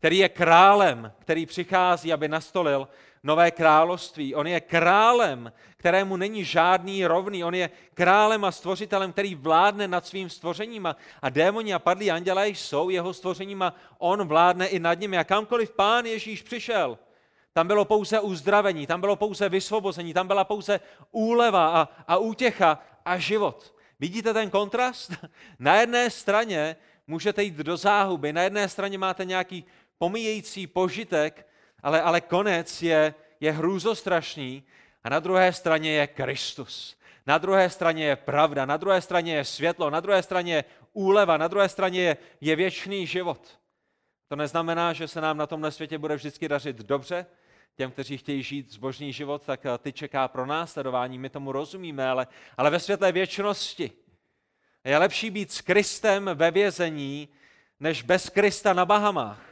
který 0.00 0.18
je 0.18 0.28
králem, 0.28 1.12
který 1.18 1.46
přichází, 1.46 2.12
aby 2.12 2.28
nastolil 2.28 2.88
nové 3.22 3.50
království. 3.50 4.34
On 4.34 4.46
je 4.46 4.60
králem, 4.60 5.52
kterému 5.76 6.16
není 6.16 6.44
žádný 6.44 7.06
rovný. 7.06 7.44
On 7.44 7.54
je 7.54 7.70
králem 7.94 8.44
a 8.44 8.52
stvořitelem, 8.52 9.12
který 9.12 9.34
vládne 9.34 9.88
nad 9.88 10.06
svým 10.06 10.30
stvořením. 10.30 10.86
A, 10.86 10.96
a 11.22 11.28
démoni 11.28 11.74
a 11.74 11.78
padlí 11.78 12.10
andělé 12.10 12.48
jsou 12.48 12.90
jeho 12.90 13.14
stvořením 13.14 13.62
a 13.62 13.74
on 13.98 14.28
vládne 14.28 14.66
i 14.66 14.78
nad 14.78 14.94
nimi. 14.94 15.18
A 15.18 15.24
kamkoliv 15.24 15.70
pán 15.70 16.06
Ježíš 16.06 16.42
přišel, 16.42 16.98
tam 17.52 17.66
bylo 17.66 17.84
pouze 17.84 18.20
uzdravení, 18.20 18.86
tam 18.86 19.00
bylo 19.00 19.16
pouze 19.16 19.48
vysvobození, 19.48 20.14
tam 20.14 20.26
byla 20.26 20.44
pouze 20.44 20.80
úleva 21.10 21.68
a, 21.68 21.88
a 22.08 22.16
útěcha 22.16 22.78
a 23.04 23.18
život. 23.18 23.74
Vidíte 23.98 24.32
ten 24.32 24.50
kontrast? 24.50 25.12
Na 25.58 25.80
jedné 25.80 26.10
straně 26.10 26.76
můžete 27.10 27.42
jít 27.42 27.54
do 27.54 27.76
záhuby, 27.76 28.32
na 28.32 28.42
jedné 28.42 28.68
straně 28.68 28.98
máte 28.98 29.24
nějaký 29.24 29.64
pomíjející 30.00 30.66
požitek, 30.66 31.46
ale, 31.82 32.02
ale 32.02 32.20
konec 32.20 32.82
je, 32.82 33.14
je 33.40 33.52
hrůzostrašný 33.52 34.64
a 35.04 35.08
na 35.08 35.20
druhé 35.20 35.52
straně 35.52 35.92
je 35.92 36.06
Kristus. 36.06 36.96
Na 37.26 37.38
druhé 37.38 37.70
straně 37.70 38.04
je 38.04 38.16
pravda, 38.16 38.66
na 38.66 38.76
druhé 38.76 39.00
straně 39.00 39.34
je 39.34 39.44
světlo, 39.44 39.90
na 39.90 40.00
druhé 40.00 40.22
straně 40.22 40.54
je 40.54 40.64
úleva, 40.92 41.36
na 41.36 41.48
druhé 41.48 41.68
straně 41.68 42.00
je, 42.00 42.16
je 42.40 42.56
věčný 42.56 43.06
život. 43.06 43.60
To 44.28 44.36
neznamená, 44.36 44.92
že 44.92 45.08
se 45.08 45.20
nám 45.20 45.36
na 45.36 45.46
tomhle 45.46 45.72
světě 45.72 45.98
bude 45.98 46.16
vždycky 46.16 46.48
dařit 46.48 46.76
dobře. 46.76 47.26
Těm, 47.76 47.90
kteří 47.90 48.18
chtějí 48.18 48.42
žít 48.42 48.72
zbožný 48.72 49.12
život, 49.12 49.44
tak 49.46 49.66
eh, 49.66 49.78
ty 49.78 49.92
čeká 49.92 50.28
pro 50.28 50.46
následování, 50.46 51.18
my 51.18 51.30
tomu 51.30 51.52
rozumíme, 51.52 52.08
ale, 52.08 52.26
ale 52.56 52.70
ve 52.70 52.80
světle 52.80 53.12
věčnosti 53.12 53.90
je 54.84 54.98
lepší 54.98 55.30
být 55.30 55.52
s 55.52 55.60
Kristem 55.60 56.30
ve 56.34 56.50
vězení, 56.50 57.28
než 57.80 58.02
bez 58.02 58.28
Krista 58.28 58.72
na 58.72 58.86
Bahamách. 58.86 59.49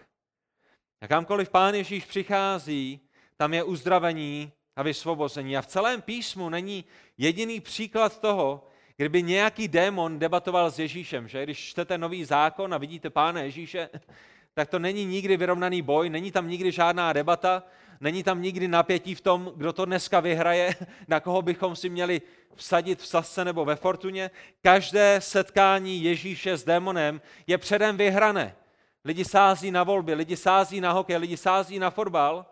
A 1.01 1.09
kamkoliv 1.09 1.51
Pán 1.51 1.75
Ježíš 1.75 2.05
přichází, 2.05 3.01
tam 3.37 3.55
je 3.55 3.63
uzdravení 3.63 4.53
a 4.77 4.83
vysvobození. 4.83 5.57
A 5.57 5.63
v 5.63 5.67
celém 5.67 6.03
písmu 6.03 6.49
není 6.49 6.85
jediný 7.19 7.61
příklad 7.61 8.21
toho, 8.21 8.67
kdyby 8.97 9.23
nějaký 9.23 9.69
démon 9.69 10.19
debatoval 10.19 10.71
s 10.71 10.79
Ježíšem. 10.79 11.29
Že? 11.29 11.43
Když 11.43 11.59
čtete 11.59 11.99
nový 11.99 12.25
zákon 12.25 12.75
a 12.75 12.79
vidíte 12.79 13.11
Pána 13.11 13.41
Ježíše, 13.41 13.89
tak 14.55 14.69
to 14.69 14.79
není 14.79 15.05
nikdy 15.05 15.37
vyrovnaný 15.37 15.83
boj, 15.83 16.11
není 16.11 16.33
tam 16.33 16.49
nikdy 16.49 16.73
žádná 16.73 17.13
debata, 17.13 17.63
není 18.01 18.23
tam 18.23 18.43
nikdy 18.43 18.69
napětí 18.69 19.15
v 19.15 19.21
tom, 19.21 19.53
kdo 19.57 19.73
to 19.73 19.85
dneska 19.85 20.21
vyhraje, 20.21 20.75
na 21.09 21.21
koho 21.21 21.43
bychom 21.43 21.77
si 21.77 21.89
měli 21.89 22.23
vsadit 22.55 23.01
v 23.01 23.07
sasce 23.07 23.45
nebo 23.45 23.65
ve 23.65 23.77
fortuně. 23.77 24.31
Každé 24.63 25.21
setkání 25.21 26.03
Ježíše 26.03 26.57
s 26.57 26.65
démonem 26.65 27.21
je 27.47 27.59
předem 27.59 27.97
vyhrané. 27.97 28.57
Lidi 29.05 29.25
sází 29.25 29.71
na 29.71 29.85
volby, 29.85 30.15
lidi 30.15 30.37
sází 30.37 30.81
na 30.81 30.93
hokej, 30.93 31.17
lidi 31.17 31.37
sází 31.37 31.79
na 31.79 31.91
fotbal. 31.91 32.47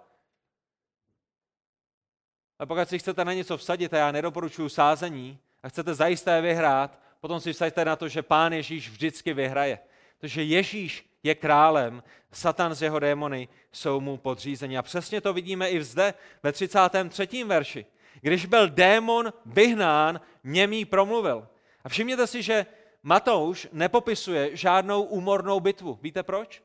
A 2.59 2.67
pokud 2.67 2.89
si 2.89 2.99
chcete 2.99 3.25
na 3.25 3.33
něco 3.33 3.57
vsadit, 3.57 3.95
a 3.95 3.99
já 3.99 4.13
nedoporučuji 4.13 4.69
sázení, 4.69 5.39
a 5.63 5.69
chcete 5.69 5.95
zajisté 5.95 6.41
vyhrát, 6.41 6.99
potom 7.21 7.41
si 7.41 7.53
vsaďte 7.53 7.85
na 7.85 7.97
to, 7.97 8.09
že 8.09 8.23
Pán 8.23 8.53
Ježíš 8.53 8.91
vždycky 8.91 9.35
vyhraje. 9.35 9.79
Protože 10.19 10.43
Ježíš 10.43 11.11
je 11.23 11.35
králem, 11.35 12.03
Satan 12.33 12.75
z 12.75 12.83
jeho 12.83 12.99
démony 12.99 13.49
jsou 13.73 14.01
mu 14.01 14.17
podřízeni. 14.17 14.79
A 14.79 14.83
přesně 14.83 15.21
to 15.21 15.33
vidíme 15.33 15.71
i 15.71 15.85
zde 15.85 16.15
ve 16.43 16.53
33. 16.53 17.45
verši. 17.45 17.87
Když 18.21 18.47
byl 18.47 18.69
démon 18.69 19.33
vyhnán, 19.47 20.21
němý 20.45 20.85
promluvil. 20.85 21.49
A 21.85 21.89
všimněte 21.89 22.27
si, 22.27 22.43
že 22.43 22.67
Matouš 23.09 23.69
nepopisuje 23.73 24.57
žádnou 24.57 25.03
úmornou 25.03 25.61
bitvu. 25.61 25.99
Víte 26.03 26.23
proč? 26.23 26.63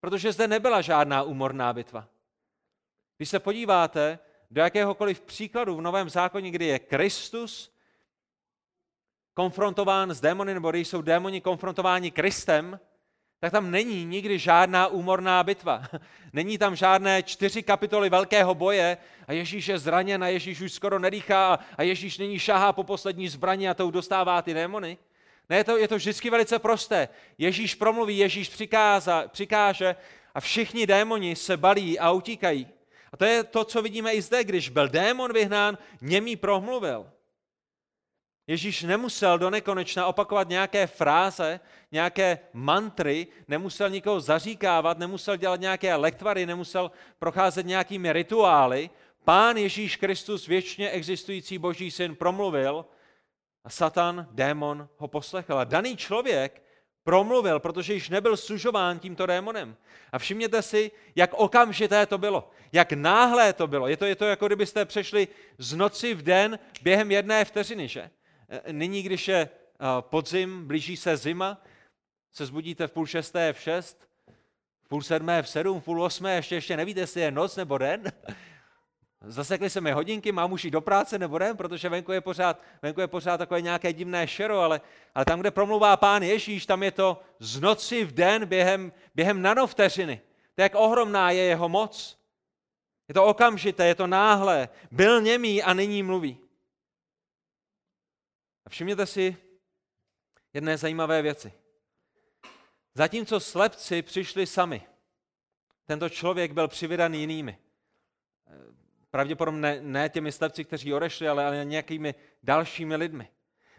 Protože 0.00 0.32
zde 0.32 0.48
nebyla 0.48 0.80
žádná 0.80 1.22
úmorná 1.22 1.72
bitva. 1.72 2.08
Když 3.16 3.28
se 3.28 3.38
podíváte 3.38 4.18
do 4.50 4.60
jakéhokoliv 4.60 5.20
příkladu 5.20 5.76
v 5.76 5.80
Novém 5.80 6.10
zákoně, 6.10 6.50
kdy 6.50 6.64
je 6.64 6.78
Kristus 6.78 7.74
konfrontován 9.34 10.10
s 10.10 10.20
démony, 10.20 10.54
nebo 10.54 10.70
když 10.70 10.88
jsou 10.88 11.02
démoni 11.02 11.40
konfrontováni 11.40 12.10
Kristem, 12.10 12.80
tak 13.40 13.52
tam 13.52 13.70
není 13.70 14.04
nikdy 14.04 14.38
žádná 14.38 14.86
úmorná 14.86 15.42
bitva. 15.42 15.82
Není 16.32 16.58
tam 16.58 16.76
žádné 16.76 17.22
čtyři 17.22 17.62
kapitoly 17.62 18.10
velkého 18.10 18.54
boje 18.54 18.96
a 19.26 19.32
Ježíš 19.32 19.66
je 19.66 19.78
zraněn 19.78 20.24
a 20.24 20.28
Ježíš 20.28 20.60
už 20.60 20.72
skoro 20.72 20.98
nedýchá 20.98 21.58
a 21.76 21.82
Ježíš 21.82 22.18
nyní 22.18 22.38
šahá 22.38 22.72
po 22.72 22.84
poslední 22.84 23.28
zbraně 23.28 23.70
a 23.70 23.74
tou 23.74 23.90
dostává 23.90 24.42
ty 24.42 24.54
démony. 24.54 24.98
Ne, 25.52 25.58
je 25.58 25.64
to, 25.64 25.76
je 25.76 25.88
to 25.88 25.96
vždycky 25.96 26.30
velice 26.30 26.58
prosté. 26.58 27.08
Ježíš 27.38 27.74
promluví, 27.74 28.18
Ježíš 28.18 28.48
přikáza, 28.48 29.28
přikáže 29.28 29.96
a 30.34 30.40
všichni 30.40 30.86
démoni 30.86 31.36
se 31.36 31.56
balí 31.56 31.98
a 31.98 32.10
utíkají. 32.10 32.68
A 33.12 33.16
to 33.16 33.24
je 33.24 33.44
to, 33.44 33.64
co 33.64 33.82
vidíme 33.82 34.12
i 34.12 34.22
zde, 34.22 34.44
když 34.44 34.68
byl 34.68 34.88
démon 34.88 35.32
vyhnán, 35.32 35.78
němý 36.00 36.36
promluvil. 36.36 37.10
Ježíš 38.46 38.82
nemusel 38.82 39.38
do 39.38 39.50
nekonečna 39.50 40.06
opakovat 40.06 40.48
nějaké 40.48 40.86
fráze, 40.86 41.60
nějaké 41.92 42.38
mantry, 42.52 43.26
nemusel 43.48 43.90
nikoho 43.90 44.20
zaříkávat, 44.20 44.98
nemusel 44.98 45.36
dělat 45.36 45.60
nějaké 45.60 45.94
lektvary, 45.94 46.46
nemusel 46.46 46.90
procházet 47.18 47.66
nějakými 47.66 48.12
rituály. 48.12 48.90
Pán 49.24 49.56
Ježíš 49.56 49.96
Kristus, 49.96 50.46
věčně 50.46 50.90
existující 50.90 51.58
Boží 51.58 51.90
syn, 51.90 52.16
promluvil 52.16 52.84
a 53.64 53.70
Satan, 53.70 54.28
démon, 54.30 54.88
ho 54.96 55.08
poslechl. 55.08 55.58
A 55.58 55.64
daný 55.64 55.96
člověk 55.96 56.62
promluvil, 57.04 57.60
protože 57.60 57.94
již 57.94 58.08
nebyl 58.08 58.36
sužován 58.36 58.98
tímto 58.98 59.26
démonem. 59.26 59.76
A 60.12 60.18
všimněte 60.18 60.62
si, 60.62 60.90
jak 61.16 61.34
okamžité 61.34 62.06
to 62.06 62.18
bylo, 62.18 62.50
jak 62.72 62.92
náhlé 62.92 63.52
to 63.52 63.66
bylo. 63.66 63.88
Je 63.88 63.96
to, 63.96 64.04
je 64.04 64.16
to 64.16 64.24
jako 64.24 64.46
kdybyste 64.46 64.84
přešli 64.84 65.28
z 65.58 65.74
noci 65.74 66.14
v 66.14 66.22
den 66.22 66.58
během 66.82 67.10
jedné 67.10 67.44
vteřiny, 67.44 67.88
že? 67.88 68.10
E, 68.48 68.72
nyní, 68.72 69.02
když 69.02 69.28
je 69.28 69.48
podzim, 70.00 70.66
blíží 70.66 70.96
se 70.96 71.16
zima, 71.16 71.62
se 72.32 72.46
zbudíte 72.46 72.86
v 72.86 72.92
půl 72.92 73.06
šesté, 73.06 73.52
v 73.52 73.60
šest, 73.60 74.08
v 74.84 74.88
půl 74.88 75.02
sedmé, 75.02 75.42
v 75.42 75.48
sedm, 75.48 75.80
v 75.80 75.84
půl 75.84 76.02
osmé, 76.02 76.34
ještě, 76.34 76.54
ještě 76.54 76.76
nevíte, 76.76 77.00
jestli 77.00 77.20
je 77.20 77.30
noc 77.30 77.56
nebo 77.56 77.78
den. 77.78 78.02
Zasekli 79.24 79.70
se 79.70 79.80
mi 79.80 79.92
hodinky, 79.92 80.32
mám 80.32 80.52
už 80.52 80.64
jít 80.64 80.70
do 80.70 80.80
práce 80.80 81.18
nebo 81.18 81.38
ne, 81.38 81.54
protože 81.54 81.88
venku 81.88 82.12
je 82.12 82.20
pořád, 82.20 82.60
venku 82.82 83.00
je 83.00 83.06
pořád 83.06 83.38
takové 83.38 83.60
nějaké 83.60 83.92
divné 83.92 84.28
šero, 84.28 84.60
ale, 84.60 84.80
ale 85.14 85.24
tam, 85.24 85.40
kde 85.40 85.50
promluvá 85.50 85.96
pán 85.96 86.22
Ježíš, 86.22 86.66
tam 86.66 86.82
je 86.82 86.90
to 86.90 87.22
z 87.38 87.60
noci 87.60 88.04
v 88.04 88.12
den 88.12 88.46
během, 88.46 88.92
během 89.14 89.42
nanovteřiny. 89.42 90.20
To 90.54 90.62
jak 90.62 90.74
ohromná 90.74 91.30
je 91.30 91.42
jeho 91.42 91.68
moc. 91.68 92.18
Je 93.08 93.14
to 93.14 93.24
okamžité, 93.24 93.86
je 93.86 93.94
to 93.94 94.06
náhle. 94.06 94.68
Byl 94.90 95.20
němý 95.20 95.62
a 95.62 95.72
nyní 95.74 96.02
mluví. 96.02 96.38
A 98.66 98.70
všimněte 98.70 99.06
si 99.06 99.36
jedné 100.54 100.78
zajímavé 100.78 101.22
věci. 101.22 101.52
Zatímco 102.94 103.40
slepci 103.40 104.02
přišli 104.02 104.46
sami, 104.46 104.82
tento 105.84 106.08
člověk 106.08 106.52
byl 106.52 106.68
přivydaný 106.68 107.20
jinými 107.20 107.58
pravděpodobně 109.12 109.60
ne, 109.60 109.78
ne 109.80 110.08
těmi 110.08 110.32
slepci, 110.32 110.64
kteří 110.64 110.94
odešli, 110.94 111.28
ale, 111.28 111.46
ale 111.46 111.64
nějakými 111.64 112.14
dalšími 112.42 112.96
lidmi. 112.96 113.28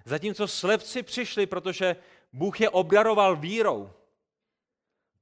Zatímco 0.05 0.47
slepci 0.47 1.03
přišli, 1.03 1.45
protože 1.45 1.95
Bůh 2.33 2.61
je 2.61 2.69
obdaroval 2.69 3.35
vírou. 3.35 3.91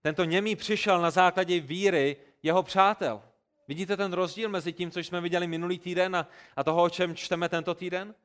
Tento 0.02 0.24
němý 0.24 0.56
přišel 0.56 1.02
na 1.02 1.12
základě 1.12 1.60
víry 1.60 2.18
jeho 2.44 2.64
přátel. 2.64 3.22
Vidíte 3.68 3.98
ten 3.98 4.14
rozdíl 4.14 4.50
mezi 4.50 4.74
tím, 4.74 4.92
co 4.92 5.00
jsme 5.00 5.22
viděli 5.22 5.48
minulý 5.48 5.80
týden 5.80 6.16
a, 6.16 6.28
a 6.56 6.64
toho, 6.64 6.84
o 6.84 6.90
čem 6.90 7.16
čteme 7.16 7.50
tento 7.50 7.76
týden? 7.76 8.16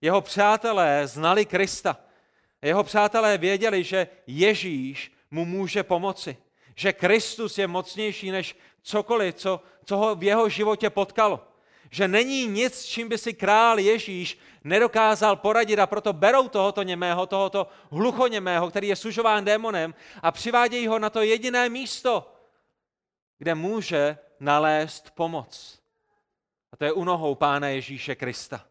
Jeho 0.00 0.20
přátelé 0.20 1.06
znali 1.06 1.46
Krista. 1.46 1.96
Jeho 2.62 2.84
přátelé 2.84 3.38
věděli, 3.38 3.84
že 3.84 4.08
Ježíš 4.26 5.12
mu 5.30 5.44
může 5.44 5.82
pomoci. 5.82 6.36
Že 6.78 6.92
Kristus 6.92 7.58
je 7.58 7.66
mocnější 7.66 8.30
než 8.30 8.56
cokoliv, 8.82 9.34
co, 9.34 9.60
co 9.84 9.96
ho 9.96 10.14
v 10.14 10.22
jeho 10.22 10.48
životě 10.48 10.90
potkalo. 10.90 11.48
Že 11.90 12.08
není 12.08 12.46
nic, 12.46 12.84
čím 12.84 13.08
by 13.08 13.18
si 13.18 13.34
král 13.34 13.78
Ježíš 13.78 14.38
nedokázal 14.64 15.36
poradit 15.36 15.78
a 15.78 15.86
proto 15.86 16.12
berou 16.12 16.48
tohoto 16.48 16.82
němého, 16.82 17.26
tohoto 17.26 17.66
hluchoněmého, 17.90 18.70
který 18.70 18.88
je 18.88 18.96
sužován 18.96 19.44
démonem 19.44 19.94
a 20.22 20.30
přivádějí 20.32 20.86
ho 20.86 20.98
na 20.98 21.10
to 21.10 21.22
jediné 21.22 21.68
místo, 21.68 22.32
kde 23.38 23.54
může 23.54 24.18
nalézt 24.40 25.10
pomoc. 25.10 25.78
A 26.72 26.76
to 26.76 26.84
je 26.84 26.92
u 26.92 27.04
nohou 27.04 27.34
Pána 27.34 27.68
Ježíše 27.68 28.14
Krista. 28.14 28.64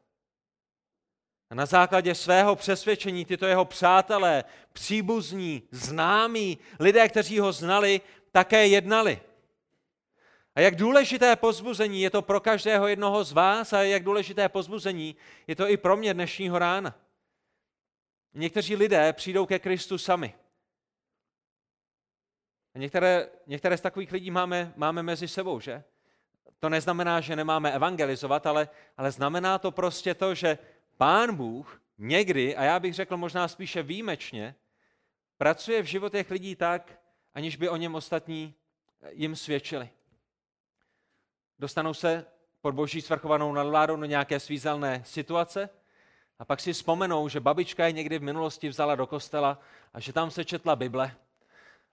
A 1.49 1.55
na 1.55 1.65
základě 1.65 2.15
svého 2.15 2.55
přesvědčení 2.55 3.25
tyto 3.25 3.45
jeho 3.45 3.65
přátelé, 3.65 4.43
příbuzní, 4.73 5.63
známí, 5.71 6.57
lidé, 6.79 7.09
kteří 7.09 7.39
ho 7.39 7.51
znali, 7.51 8.01
také 8.31 8.67
jednali. 8.67 9.21
A 10.55 10.59
jak 10.59 10.75
důležité 10.75 11.35
pozbuzení 11.35 12.01
je 12.01 12.09
to 12.09 12.21
pro 12.21 12.39
každého 12.39 12.87
jednoho 12.87 13.23
z 13.23 13.31
vás 13.31 13.73
a 13.73 13.83
jak 13.83 14.03
důležité 14.03 14.49
pozbuzení 14.49 15.15
je 15.47 15.55
to 15.55 15.69
i 15.69 15.77
pro 15.77 15.97
mě 15.97 16.13
dnešního 16.13 16.59
rána. 16.59 16.95
Někteří 18.33 18.75
lidé 18.75 19.13
přijdou 19.13 19.45
ke 19.45 19.59
Kristu 19.59 19.97
sami. 19.97 20.33
A 22.75 22.79
některé, 22.79 23.29
některé 23.47 23.77
z 23.77 23.81
takových 23.81 24.11
lidí 24.11 24.31
máme, 24.31 24.73
máme 24.75 25.03
mezi 25.03 25.27
sebou, 25.27 25.59
že? 25.59 25.83
To 26.59 26.69
neznamená, 26.69 27.21
že 27.21 27.35
nemáme 27.35 27.71
evangelizovat, 27.71 28.45
ale, 28.45 28.69
ale 28.97 29.11
znamená 29.11 29.57
to 29.57 29.71
prostě 29.71 30.13
to, 30.13 30.35
že 30.35 30.57
Pán 30.97 31.35
Bůh 31.35 31.81
někdy, 31.97 32.55
a 32.55 32.63
já 32.63 32.79
bych 32.79 32.93
řekl 32.93 33.17
možná 33.17 33.47
spíše 33.47 33.83
výjimečně, 33.83 34.55
pracuje 35.37 35.81
v 35.81 35.85
životech 35.85 36.31
lidí 36.31 36.55
tak, 36.55 36.99
aniž 37.33 37.55
by 37.55 37.69
o 37.69 37.75
něm 37.75 37.95
ostatní 37.95 38.55
jim 39.11 39.35
svědčili. 39.35 39.89
Dostanou 41.59 41.93
se 41.93 42.25
pod 42.61 42.75
boží 42.75 43.01
svrchovanou 43.01 43.53
nadvládou 43.53 43.95
do 43.95 44.05
nějaké 44.05 44.39
svízelné 44.39 45.03
situace 45.05 45.69
a 46.39 46.45
pak 46.45 46.59
si 46.59 46.73
vzpomenou, 46.73 47.29
že 47.29 47.39
babička 47.39 47.85
je 47.85 47.91
někdy 47.91 48.19
v 48.19 48.23
minulosti 48.23 48.69
vzala 48.69 48.95
do 48.95 49.07
kostela 49.07 49.59
a 49.93 49.99
že 49.99 50.13
tam 50.13 50.31
se 50.31 50.45
četla 50.45 50.75
Bible 50.75 51.15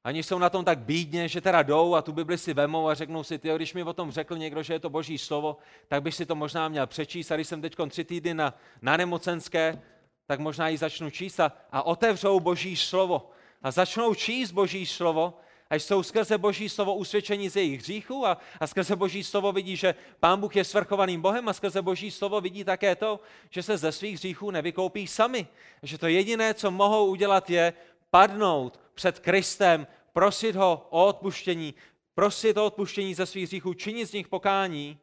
Ani 0.04 0.22
jsou 0.22 0.38
na 0.38 0.50
tom 0.50 0.64
tak 0.64 0.78
bídně, 0.78 1.28
že 1.28 1.40
teda 1.40 1.62
jdou 1.62 1.94
a 1.94 2.02
tu 2.02 2.12
Bibli 2.12 2.38
si 2.38 2.54
vemou 2.54 2.88
a 2.88 2.94
řeknou 2.94 3.22
si, 3.22 3.38
ty, 3.38 3.48
když 3.56 3.74
mi 3.74 3.82
o 3.82 3.92
tom 3.92 4.10
řekl 4.10 4.38
někdo, 4.38 4.62
že 4.62 4.72
je 4.72 4.78
to 4.78 4.90
boží 4.90 5.18
slovo, 5.18 5.56
tak 5.88 6.02
bych 6.02 6.14
si 6.14 6.26
to 6.26 6.34
možná 6.34 6.68
měl 6.68 6.86
přečíst. 6.86 7.32
A 7.32 7.34
když 7.34 7.48
jsem 7.48 7.62
teď 7.62 7.76
tři 7.88 8.04
týdny 8.04 8.34
na, 8.34 8.54
na 8.82 8.96
nemocenské, 8.96 9.82
tak 10.26 10.40
možná 10.40 10.68
ji 10.68 10.76
začnu 10.76 11.10
číst 11.10 11.40
a, 11.40 11.52
a 11.72 11.82
otevřou 11.82 12.40
boží 12.40 12.76
slovo. 12.76 13.30
A 13.62 13.70
začnou 13.70 14.14
číst 14.14 14.50
boží 14.50 14.86
slovo 14.86 15.34
a 15.70 15.74
jsou 15.74 16.02
skrze 16.02 16.38
boží 16.38 16.68
slovo 16.68 16.94
usvědčení 16.94 17.48
z 17.48 17.56
jejich 17.56 17.80
hříchů 17.80 18.26
a, 18.26 18.38
a 18.60 18.66
skrze 18.66 18.96
boží 18.96 19.24
slovo 19.24 19.52
vidí, 19.52 19.76
že 19.76 19.94
pán 20.20 20.40
Bůh 20.40 20.56
je 20.56 20.64
svrchovaným 20.64 21.20
Bohem 21.20 21.48
a 21.48 21.52
skrze 21.52 21.82
boží 21.82 22.10
slovo 22.10 22.40
vidí 22.40 22.64
také 22.64 22.96
to, 22.96 23.20
že 23.50 23.62
se 23.62 23.76
ze 23.76 23.92
svých 23.92 24.14
hříchů 24.14 24.50
nevykoupí 24.50 25.06
sami. 25.06 25.46
Že 25.82 25.98
to 25.98 26.06
jediné, 26.06 26.54
co 26.54 26.70
mohou 26.70 27.06
udělat, 27.06 27.50
je 27.50 27.72
padnout 28.10 28.83
před 28.94 29.18
Kristem, 29.18 29.86
prosit 30.12 30.56
ho 30.56 30.86
o 30.90 31.06
odpuštění, 31.06 31.74
prosit 32.14 32.56
o 32.56 32.66
odpuštění 32.66 33.14
ze 33.14 33.26
svých 33.26 33.48
hříchů, 33.48 33.74
činit 33.74 34.06
z 34.06 34.12
nich 34.12 34.28
pokání 34.28 34.98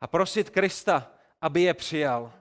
a 0.00 0.06
prosit 0.06 0.50
Krista, 0.50 1.10
aby 1.40 1.62
je 1.62 1.74
přijal. 1.74 2.32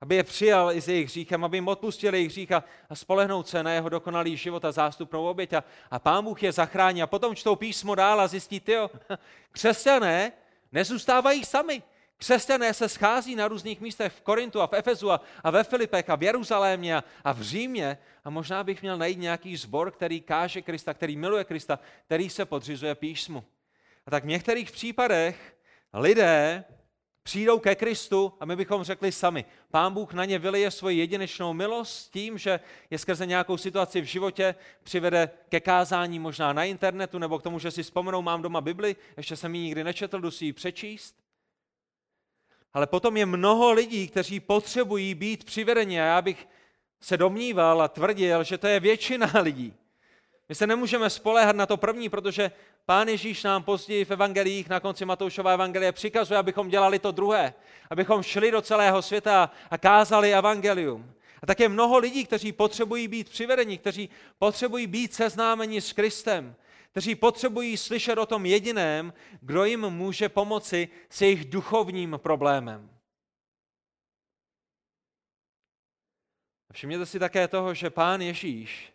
Aby 0.00 0.14
je 0.14 0.24
přijal 0.24 0.72
i 0.72 0.80
s 0.80 0.88
jejich 0.88 1.06
hříchem, 1.08 1.44
aby 1.44 1.56
jim 1.56 1.68
odpustil 1.68 2.14
jejich 2.14 2.30
hřích 2.30 2.52
a, 2.52 2.64
spolehnout 2.94 3.48
se 3.48 3.62
na 3.62 3.72
jeho 3.72 3.88
dokonalý 3.88 4.36
život 4.36 4.64
a 4.64 4.72
zástupnou 4.72 5.26
oběť. 5.26 5.52
A, 5.52 5.64
a 5.90 5.98
pán 5.98 6.24
Bůh 6.24 6.42
je 6.42 6.52
zachrání. 6.52 7.02
A 7.02 7.06
potom 7.06 7.36
čtou 7.36 7.56
písmo 7.56 7.94
dál 7.94 8.20
a 8.20 8.28
zjistí, 8.28 8.60
ty 8.60 8.76
křesťané 9.52 10.32
nezůstávají 10.72 11.44
sami. 11.44 11.82
Křesťané 12.16 12.74
se 12.74 12.88
schází 12.88 13.34
na 13.34 13.48
různých 13.48 13.80
místech 13.80 14.12
v 14.12 14.20
Korintu 14.20 14.60
a 14.60 14.66
v 14.66 14.72
Efezu 14.72 15.10
a, 15.10 15.20
a 15.44 15.50
ve 15.50 15.64
Filipech 15.64 16.10
a 16.10 16.16
v 16.16 16.22
Jeruzalémě 16.22 16.96
a, 16.96 17.04
a 17.24 17.32
v 17.32 17.42
Římě 17.42 17.98
a 18.24 18.30
možná 18.30 18.64
bych 18.64 18.82
měl 18.82 18.98
najít 18.98 19.18
nějaký 19.18 19.56
zbor, 19.56 19.90
který 19.90 20.20
káže 20.20 20.62
Krista, 20.62 20.94
který 20.94 21.16
miluje 21.16 21.44
Krista, 21.44 21.78
který 22.06 22.30
se 22.30 22.44
podřizuje 22.44 22.94
písmu. 22.94 23.44
A 24.06 24.10
tak 24.10 24.24
v 24.24 24.26
některých 24.26 24.70
případech 24.70 25.56
lidé 25.92 26.64
přijdou 27.22 27.58
ke 27.58 27.74
Kristu 27.74 28.32
a 28.40 28.44
my 28.44 28.56
bychom 28.56 28.84
řekli 28.84 29.12
sami. 29.12 29.44
Pán 29.70 29.94
Bůh 29.94 30.12
na 30.12 30.24
ně 30.24 30.38
vylije 30.38 30.70
svoji 30.70 30.98
jedinečnou 30.98 31.52
milost 31.52 32.12
tím, 32.12 32.38
že 32.38 32.60
je 32.90 32.98
skrze 32.98 33.26
nějakou 33.26 33.56
situaci 33.56 34.00
v 34.00 34.04
životě 34.04 34.54
přivede 34.82 35.30
ke 35.48 35.60
kázání 35.60 36.18
možná 36.18 36.52
na 36.52 36.64
internetu 36.64 37.18
nebo 37.18 37.38
k 37.38 37.42
tomu, 37.42 37.58
že 37.58 37.70
si 37.70 37.82
vzpomenou, 37.82 38.22
mám 38.22 38.42
doma 38.42 38.60
Bibli, 38.60 38.96
ještě 39.16 39.36
jsem 39.36 39.54
ji 39.54 39.62
nikdy 39.62 39.84
nečetl, 39.84 40.20
jdu 40.20 40.30
si 40.30 40.44
ji 40.44 40.52
přečíst. 40.52 41.23
Ale 42.74 42.86
potom 42.86 43.16
je 43.16 43.26
mnoho 43.26 43.72
lidí, 43.72 44.08
kteří 44.08 44.40
potřebují 44.40 45.14
být 45.14 45.44
přivedeni 45.44 46.00
a 46.00 46.04
já 46.04 46.22
bych 46.22 46.48
se 47.00 47.16
domníval 47.16 47.82
a 47.82 47.88
tvrdil, 47.88 48.44
že 48.44 48.58
to 48.58 48.66
je 48.66 48.80
většina 48.80 49.30
lidí. 49.42 49.74
My 50.48 50.54
se 50.54 50.66
nemůžeme 50.66 51.10
spoléhat 51.10 51.56
na 51.56 51.66
to 51.66 51.76
první, 51.76 52.08
protože 52.08 52.50
Pán 52.86 53.08
Ježíš 53.08 53.42
nám 53.42 53.62
později 53.62 54.04
v 54.04 54.10
evangelích 54.10 54.68
na 54.68 54.80
konci 54.80 55.04
Matoušova 55.04 55.52
evangelie 55.52 55.92
přikazuje, 55.92 56.38
abychom 56.38 56.68
dělali 56.68 56.98
to 56.98 57.12
druhé, 57.12 57.54
abychom 57.90 58.22
šli 58.22 58.50
do 58.50 58.62
celého 58.62 59.02
světa 59.02 59.50
a 59.70 59.78
kázali 59.78 60.34
evangelium. 60.34 61.12
A 61.42 61.46
také 61.46 61.68
mnoho 61.68 61.98
lidí, 61.98 62.24
kteří 62.24 62.52
potřebují 62.52 63.08
být 63.08 63.28
přivedeni, 63.28 63.78
kteří 63.78 64.08
potřebují 64.38 64.86
být 64.86 65.14
seznámeni 65.14 65.80
s 65.80 65.92
Kristem, 65.92 66.54
kteří 66.94 67.14
potřebují 67.14 67.76
slyšet 67.76 68.18
o 68.18 68.26
tom 68.26 68.46
jediném, 68.46 69.12
kdo 69.40 69.64
jim 69.64 69.90
může 69.90 70.28
pomoci 70.28 70.88
s 71.10 71.22
jejich 71.22 71.44
duchovním 71.44 72.18
problémem. 72.22 72.98
Všimněte 76.72 77.06
si 77.06 77.18
také 77.18 77.48
toho, 77.48 77.74
že 77.74 77.90
pán 77.90 78.20
Ježíš 78.20 78.92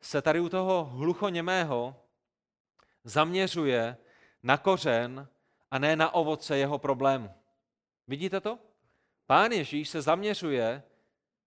se 0.00 0.22
tady 0.22 0.40
u 0.40 0.48
toho 0.48 0.84
hluchoněmého 0.84 1.96
zaměřuje 3.04 3.96
na 4.42 4.56
kořen 4.56 5.28
a 5.70 5.78
ne 5.78 5.96
na 5.96 6.14
ovoce 6.14 6.58
jeho 6.58 6.78
problému. 6.78 7.30
Vidíte 8.08 8.40
to? 8.40 8.58
Pán 9.26 9.52
Ježíš 9.52 9.88
se 9.88 10.02
zaměřuje 10.02 10.82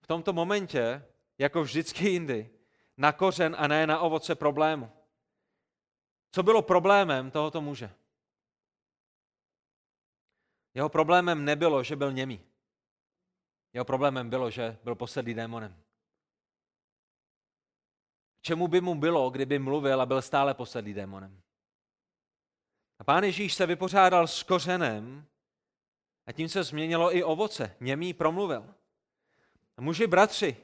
v 0.01 0.07
tomto 0.07 0.33
momentě, 0.33 1.05
jako 1.37 1.63
vždycky 1.63 2.09
jindy, 2.09 2.49
na 2.97 3.11
kořen 3.11 3.55
a 3.59 3.67
ne 3.67 3.87
na 3.87 3.99
ovoce 3.99 4.35
problému. 4.35 4.98
Co 6.31 6.43
bylo 6.43 6.61
problémem 6.61 7.31
tohoto 7.31 7.61
muže? 7.61 7.95
Jeho 10.73 10.89
problémem 10.89 11.45
nebylo, 11.45 11.83
že 11.83 11.95
byl 11.95 12.11
němý. 12.11 12.41
Jeho 13.73 13.85
problémem 13.85 14.29
bylo, 14.29 14.51
že 14.51 14.77
byl 14.83 14.95
posedlý 14.95 15.33
démonem. 15.33 15.83
Čemu 18.41 18.67
by 18.67 18.81
mu 18.81 18.95
bylo, 18.95 19.29
kdyby 19.29 19.59
mluvil 19.59 20.01
a 20.01 20.05
byl 20.05 20.21
stále 20.21 20.53
posedlý 20.53 20.93
démonem? 20.93 21.41
A 22.99 23.03
pán 23.03 23.23
Ježíš 23.23 23.53
se 23.53 23.65
vypořádal 23.65 24.27
s 24.27 24.43
kořenem 24.43 25.25
a 26.25 26.31
tím 26.31 26.49
se 26.49 26.63
změnilo 26.63 27.15
i 27.15 27.23
ovoce. 27.23 27.75
Němý 27.79 28.13
promluvil. 28.13 28.75
A 29.77 29.81
muži, 29.81 30.07
bratři, 30.07 30.57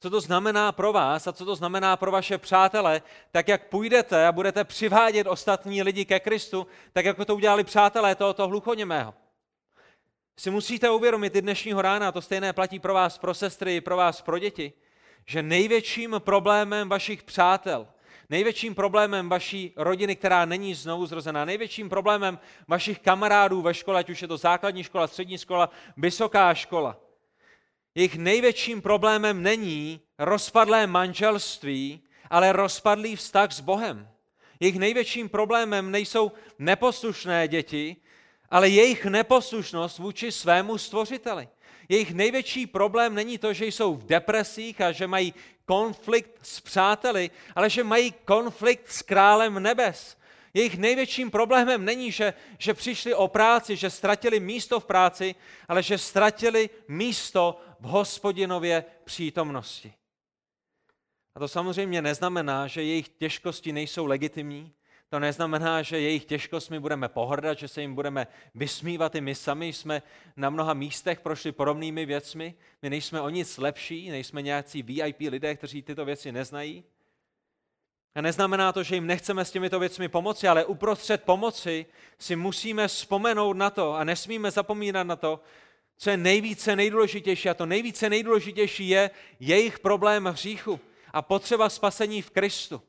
co 0.00 0.10
to 0.10 0.20
znamená 0.20 0.72
pro 0.72 0.92
vás 0.92 1.26
a 1.26 1.32
co 1.32 1.44
to 1.44 1.56
znamená 1.56 1.96
pro 1.96 2.10
vaše 2.10 2.38
přátele, 2.38 3.02
tak 3.30 3.48
jak 3.48 3.68
půjdete 3.68 4.26
a 4.26 4.32
budete 4.32 4.64
přivádět 4.64 5.26
ostatní 5.26 5.82
lidi 5.82 6.04
ke 6.04 6.20
Kristu, 6.20 6.66
tak 6.92 7.04
jako 7.04 7.24
to 7.24 7.34
udělali 7.36 7.64
přátelé 7.64 8.14
tohoto 8.14 8.48
hluchoněmého. 8.48 9.14
Si 10.38 10.50
musíte 10.50 10.90
uvědomit 10.90 11.36
i 11.36 11.42
dnešního 11.42 11.82
rána, 11.82 12.12
to 12.12 12.22
stejné 12.22 12.52
platí 12.52 12.78
pro 12.78 12.94
vás, 12.94 13.18
pro 13.18 13.34
sestry, 13.34 13.80
pro 13.80 13.96
vás, 13.96 14.22
pro 14.22 14.38
děti, 14.38 14.72
že 15.26 15.42
největším 15.42 16.14
problémem 16.18 16.88
vašich 16.88 17.22
přátel, 17.22 17.86
největším 18.30 18.74
problémem 18.74 19.28
vaší 19.28 19.72
rodiny, 19.76 20.16
která 20.16 20.44
není 20.44 20.74
znovu 20.74 21.06
zrozená, 21.06 21.44
největším 21.44 21.88
problémem 21.88 22.38
vašich 22.68 22.98
kamarádů 22.98 23.62
ve 23.62 23.74
škole, 23.74 24.00
ať 24.00 24.10
už 24.10 24.22
je 24.22 24.28
to 24.28 24.36
základní 24.36 24.84
škola, 24.84 25.06
střední 25.06 25.38
škola, 25.38 25.70
vysoká 25.96 26.54
škola, 26.54 26.96
jejich 27.94 28.18
největším 28.18 28.82
problémem 28.82 29.42
není 29.42 30.00
rozpadlé 30.18 30.86
manželství, 30.86 32.00
ale 32.30 32.52
rozpadlý 32.52 33.16
vztah 33.16 33.52
s 33.52 33.60
Bohem. 33.60 34.08
Jejich 34.60 34.78
největším 34.78 35.28
problémem 35.28 35.90
nejsou 35.90 36.32
neposlušné 36.58 37.48
děti, 37.48 37.96
ale 38.50 38.68
jejich 38.68 39.04
neposlušnost 39.04 39.98
vůči 39.98 40.32
svému 40.32 40.78
stvořiteli. 40.78 41.48
Jejich 41.88 42.14
největší 42.14 42.66
problém 42.66 43.14
není 43.14 43.38
to, 43.38 43.52
že 43.52 43.66
jsou 43.66 43.94
v 43.94 44.06
depresích 44.06 44.80
a 44.80 44.92
že 44.92 45.06
mají 45.06 45.34
konflikt 45.64 46.38
s 46.42 46.60
přáteli, 46.60 47.30
ale 47.54 47.70
že 47.70 47.84
mají 47.84 48.14
konflikt 48.24 48.92
s 48.92 49.02
králem 49.02 49.62
nebes. 49.62 50.16
Jejich 50.54 50.78
největším 50.78 51.30
problémem 51.30 51.84
není, 51.84 52.12
že, 52.12 52.34
že 52.58 52.74
přišli 52.74 53.14
o 53.14 53.28
práci, 53.28 53.76
že 53.76 53.90
ztratili 53.90 54.40
místo 54.40 54.80
v 54.80 54.84
práci, 54.84 55.34
ale 55.68 55.82
že 55.82 55.98
ztratili 55.98 56.70
místo 56.88 57.60
v 57.80 57.84
hospodinově 57.84 58.84
přítomnosti. 59.04 59.94
A 61.34 61.40
to 61.40 61.48
samozřejmě 61.48 62.02
neznamená, 62.02 62.66
že 62.66 62.82
jejich 62.82 63.08
těžkosti 63.08 63.72
nejsou 63.72 64.06
legitimní, 64.06 64.72
to 65.08 65.20
neznamená, 65.20 65.82
že 65.82 66.00
jejich 66.00 66.24
těžkostmi 66.24 66.80
budeme 66.80 67.08
pohrdat, 67.08 67.58
že 67.58 67.68
se 67.68 67.80
jim 67.80 67.94
budeme 67.94 68.26
vysmívat. 68.54 69.14
I 69.14 69.20
my 69.20 69.34
sami 69.34 69.66
jsme 69.66 70.02
na 70.36 70.50
mnoha 70.50 70.74
místech 70.74 71.20
prošli 71.20 71.52
podobnými 71.52 72.06
věcmi. 72.06 72.54
My 72.82 72.90
nejsme 72.90 73.20
o 73.20 73.28
nic 73.28 73.58
lepší, 73.58 74.10
nejsme 74.10 74.42
nějací 74.42 74.82
VIP 74.82 75.20
lidé, 75.20 75.54
kteří 75.54 75.82
tyto 75.82 76.04
věci 76.04 76.32
neznají. 76.32 76.84
A 78.14 78.20
neznamená 78.20 78.72
to, 78.72 78.82
že 78.82 78.94
jim 78.94 79.06
nechceme 79.06 79.44
s 79.44 79.50
těmito 79.50 79.78
věcmi 79.78 80.08
pomoci, 80.08 80.48
ale 80.48 80.64
uprostřed 80.64 81.22
pomoci 81.22 81.86
si 82.18 82.36
musíme 82.36 82.88
vzpomenout 82.88 83.56
na 83.56 83.70
to 83.70 83.94
a 83.94 84.04
nesmíme 84.04 84.50
zapomínat 84.50 85.06
na 85.06 85.16
to, 85.16 85.40
co 85.96 86.10
je 86.10 86.16
nejvíce 86.16 86.76
nejdůležitější. 86.76 87.48
A 87.48 87.54
to 87.54 87.66
nejvíce 87.66 88.10
nejdůležitější 88.10 88.88
je 88.88 89.10
jejich 89.40 89.78
problém 89.78 90.24
hříchu 90.24 90.80
a 91.12 91.22
potřeba 91.22 91.68
spasení 91.68 92.22
v 92.22 92.30
Kristu. 92.30 92.82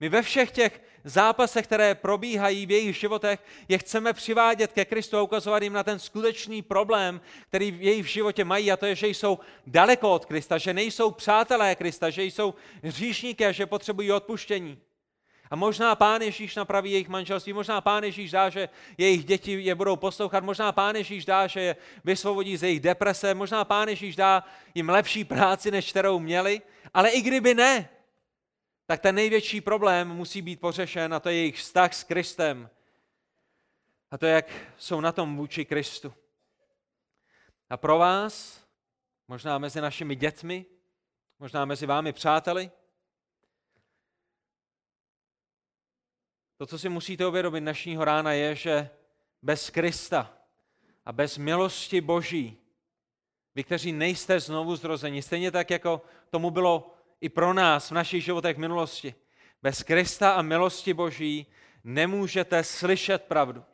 My 0.00 0.08
ve 0.08 0.22
všech 0.22 0.50
těch 0.50 0.82
zápasech, 1.04 1.66
které 1.66 1.94
probíhají 1.94 2.66
v 2.66 2.70
jejich 2.70 2.96
životech, 2.96 3.44
je 3.68 3.78
chceme 3.78 4.12
přivádět 4.12 4.72
ke 4.72 4.84
Kristu 4.84 5.16
a 5.16 5.22
ukazovat 5.22 5.62
jim 5.62 5.72
na 5.72 5.82
ten 5.82 5.98
skutečný 5.98 6.62
problém, 6.62 7.20
který 7.48 7.70
v 7.70 7.82
jejich 7.82 8.06
životě 8.06 8.44
mají, 8.44 8.72
a 8.72 8.76
to 8.76 8.86
je, 8.86 8.94
že 8.94 9.08
jsou 9.08 9.38
daleko 9.66 10.12
od 10.12 10.26
Krista, 10.26 10.58
že 10.58 10.74
nejsou 10.74 11.10
přátelé 11.10 11.74
Krista, 11.74 12.10
že 12.10 12.24
jsou 12.24 12.54
hříšníky 12.82 13.46
a 13.46 13.52
že 13.52 13.66
potřebují 13.66 14.12
odpuštění. 14.12 14.78
A 15.50 15.56
možná 15.56 15.96
Pán 15.96 16.22
Ježíš 16.22 16.56
napraví 16.56 16.92
jejich 16.92 17.08
manželství, 17.08 17.52
možná 17.52 17.80
Pán 17.80 18.04
Ježíš 18.04 18.30
dá, 18.30 18.50
že 18.50 18.68
jejich 18.98 19.24
děti 19.24 19.52
je 19.52 19.74
budou 19.74 19.96
poslouchat, 19.96 20.44
možná 20.44 20.72
Pán 20.72 20.96
Ježíš 20.96 21.24
dá, 21.24 21.46
že 21.46 21.60
je 21.60 21.76
vysvobodí 22.04 22.56
z 22.56 22.62
jejich 22.62 22.80
deprese, 22.80 23.34
možná 23.34 23.64
Pán 23.64 23.88
Ježíš 23.88 24.16
dá 24.16 24.44
jim 24.74 24.88
lepší 24.88 25.24
práci, 25.24 25.70
než 25.70 25.90
kterou 25.90 26.18
měli, 26.18 26.60
ale 26.94 27.10
i 27.10 27.22
kdyby 27.22 27.54
ne, 27.54 27.88
tak 28.88 29.00
ten 29.00 29.14
největší 29.14 29.60
problém 29.60 30.08
musí 30.08 30.42
být 30.42 30.60
pořešen 30.60 31.14
a 31.14 31.20
to 31.20 31.28
je 31.28 31.34
jejich 31.34 31.56
vztah 31.56 31.94
s 31.94 32.04
Kristem. 32.04 32.70
A 34.10 34.18
to, 34.18 34.26
jak 34.26 34.50
jsou 34.78 35.00
na 35.00 35.12
tom 35.12 35.36
vůči 35.36 35.64
Kristu. 35.64 36.14
A 37.70 37.76
pro 37.76 37.98
vás, 37.98 38.64
možná 39.28 39.58
mezi 39.58 39.80
našimi 39.80 40.16
dětmi, 40.16 40.66
možná 41.38 41.64
mezi 41.64 41.86
vámi 41.86 42.12
přáteli, 42.12 42.70
To, 46.58 46.66
co 46.66 46.78
si 46.78 46.88
musíte 46.88 47.26
uvědomit 47.26 47.60
dnešního 47.60 48.04
rána, 48.04 48.32
je, 48.32 48.54
že 48.54 48.90
bez 49.42 49.70
Krista 49.70 50.34
a 51.04 51.12
bez 51.12 51.38
milosti 51.38 52.00
Boží, 52.00 52.58
vy, 53.54 53.64
kteří 53.64 53.92
nejste 53.92 54.40
znovu 54.40 54.76
zrozeni, 54.76 55.22
stejně 55.22 55.50
tak, 55.50 55.70
jako 55.70 56.02
tomu 56.30 56.50
bylo 56.50 56.97
i 57.20 57.28
pro 57.28 57.54
nás 57.54 57.90
v 57.90 57.94
našich 57.94 58.24
životech 58.24 58.56
v 58.56 58.60
minulosti, 58.60 59.14
bez 59.62 59.82
Krista 59.82 60.32
a 60.32 60.42
milosti 60.42 60.94
Boží 60.94 61.46
nemůžete 61.84 62.64
slyšet 62.64 63.24
pravdu. 63.24 63.64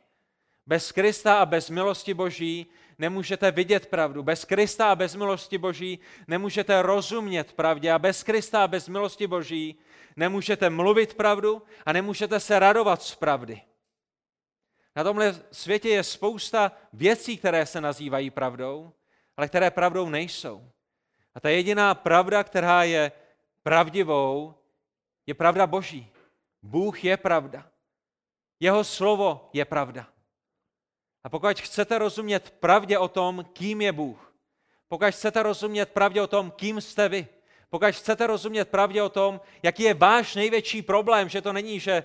Bez 0.65 0.91
Krista 0.91 1.39
a 1.39 1.45
bez 1.45 1.69
milosti 1.69 2.13
Boží 2.13 2.67
nemůžete 2.97 3.51
vidět 3.51 3.85
pravdu. 3.85 4.23
Bez 4.23 4.45
Krista 4.45 4.91
a 4.91 4.95
bez 4.95 5.15
milosti 5.15 5.57
Boží 5.57 5.99
nemůžete 6.27 6.81
rozumět 6.81 7.53
pravdě. 7.53 7.91
A 7.91 7.99
bez 7.99 8.23
Krista 8.23 8.63
a 8.63 8.67
bez 8.67 8.87
milosti 8.87 9.27
Boží 9.27 9.79
nemůžete 10.15 10.69
mluvit 10.69 11.13
pravdu 11.13 11.61
a 11.85 11.93
nemůžete 11.93 12.39
se 12.39 12.59
radovat 12.59 13.01
z 13.01 13.15
pravdy. 13.15 13.61
Na 14.95 15.03
tomhle 15.03 15.35
světě 15.51 15.89
je 15.89 16.03
spousta 16.03 16.71
věcí, 16.93 17.37
které 17.37 17.65
se 17.65 17.81
nazývají 17.81 18.29
pravdou, 18.29 18.93
ale 19.37 19.47
které 19.47 19.71
pravdou 19.71 20.09
nejsou. 20.09 20.71
A 21.35 21.39
ta 21.39 21.49
jediná 21.49 21.95
pravda, 21.95 22.43
která 22.43 22.83
je 22.83 23.11
pravdivou, 23.65 24.53
je 25.25 25.33
pravda 25.33 25.67
Boží. 25.67 26.07
Bůh 26.61 27.03
je 27.03 27.17
pravda. 27.17 27.65
Jeho 28.59 28.83
slovo 28.83 29.49
je 29.53 29.65
pravda. 29.65 30.07
A 31.23 31.29
pokud 31.29 31.59
chcete 31.59 31.97
rozumět 31.97 32.53
pravdě 32.59 32.97
o 32.97 33.07
tom, 33.07 33.45
kým 33.53 33.81
je 33.81 33.91
Bůh, 33.91 34.33
pokud 34.87 35.11
chcete 35.11 35.43
rozumět 35.43 35.89
pravdě 35.89 36.21
o 36.21 36.27
tom, 36.27 36.51
kým 36.51 36.81
jste 36.81 37.09
vy, 37.09 37.27
pokud 37.69 37.91
chcete 37.91 38.27
rozumět 38.27 38.69
pravdě 38.69 39.01
o 39.01 39.09
tom, 39.09 39.41
jaký 39.63 39.83
je 39.83 39.93
váš 39.93 40.35
největší 40.35 40.81
problém, 40.81 41.29
že 41.29 41.41
to 41.41 41.53
není, 41.53 41.79
že 41.79 42.03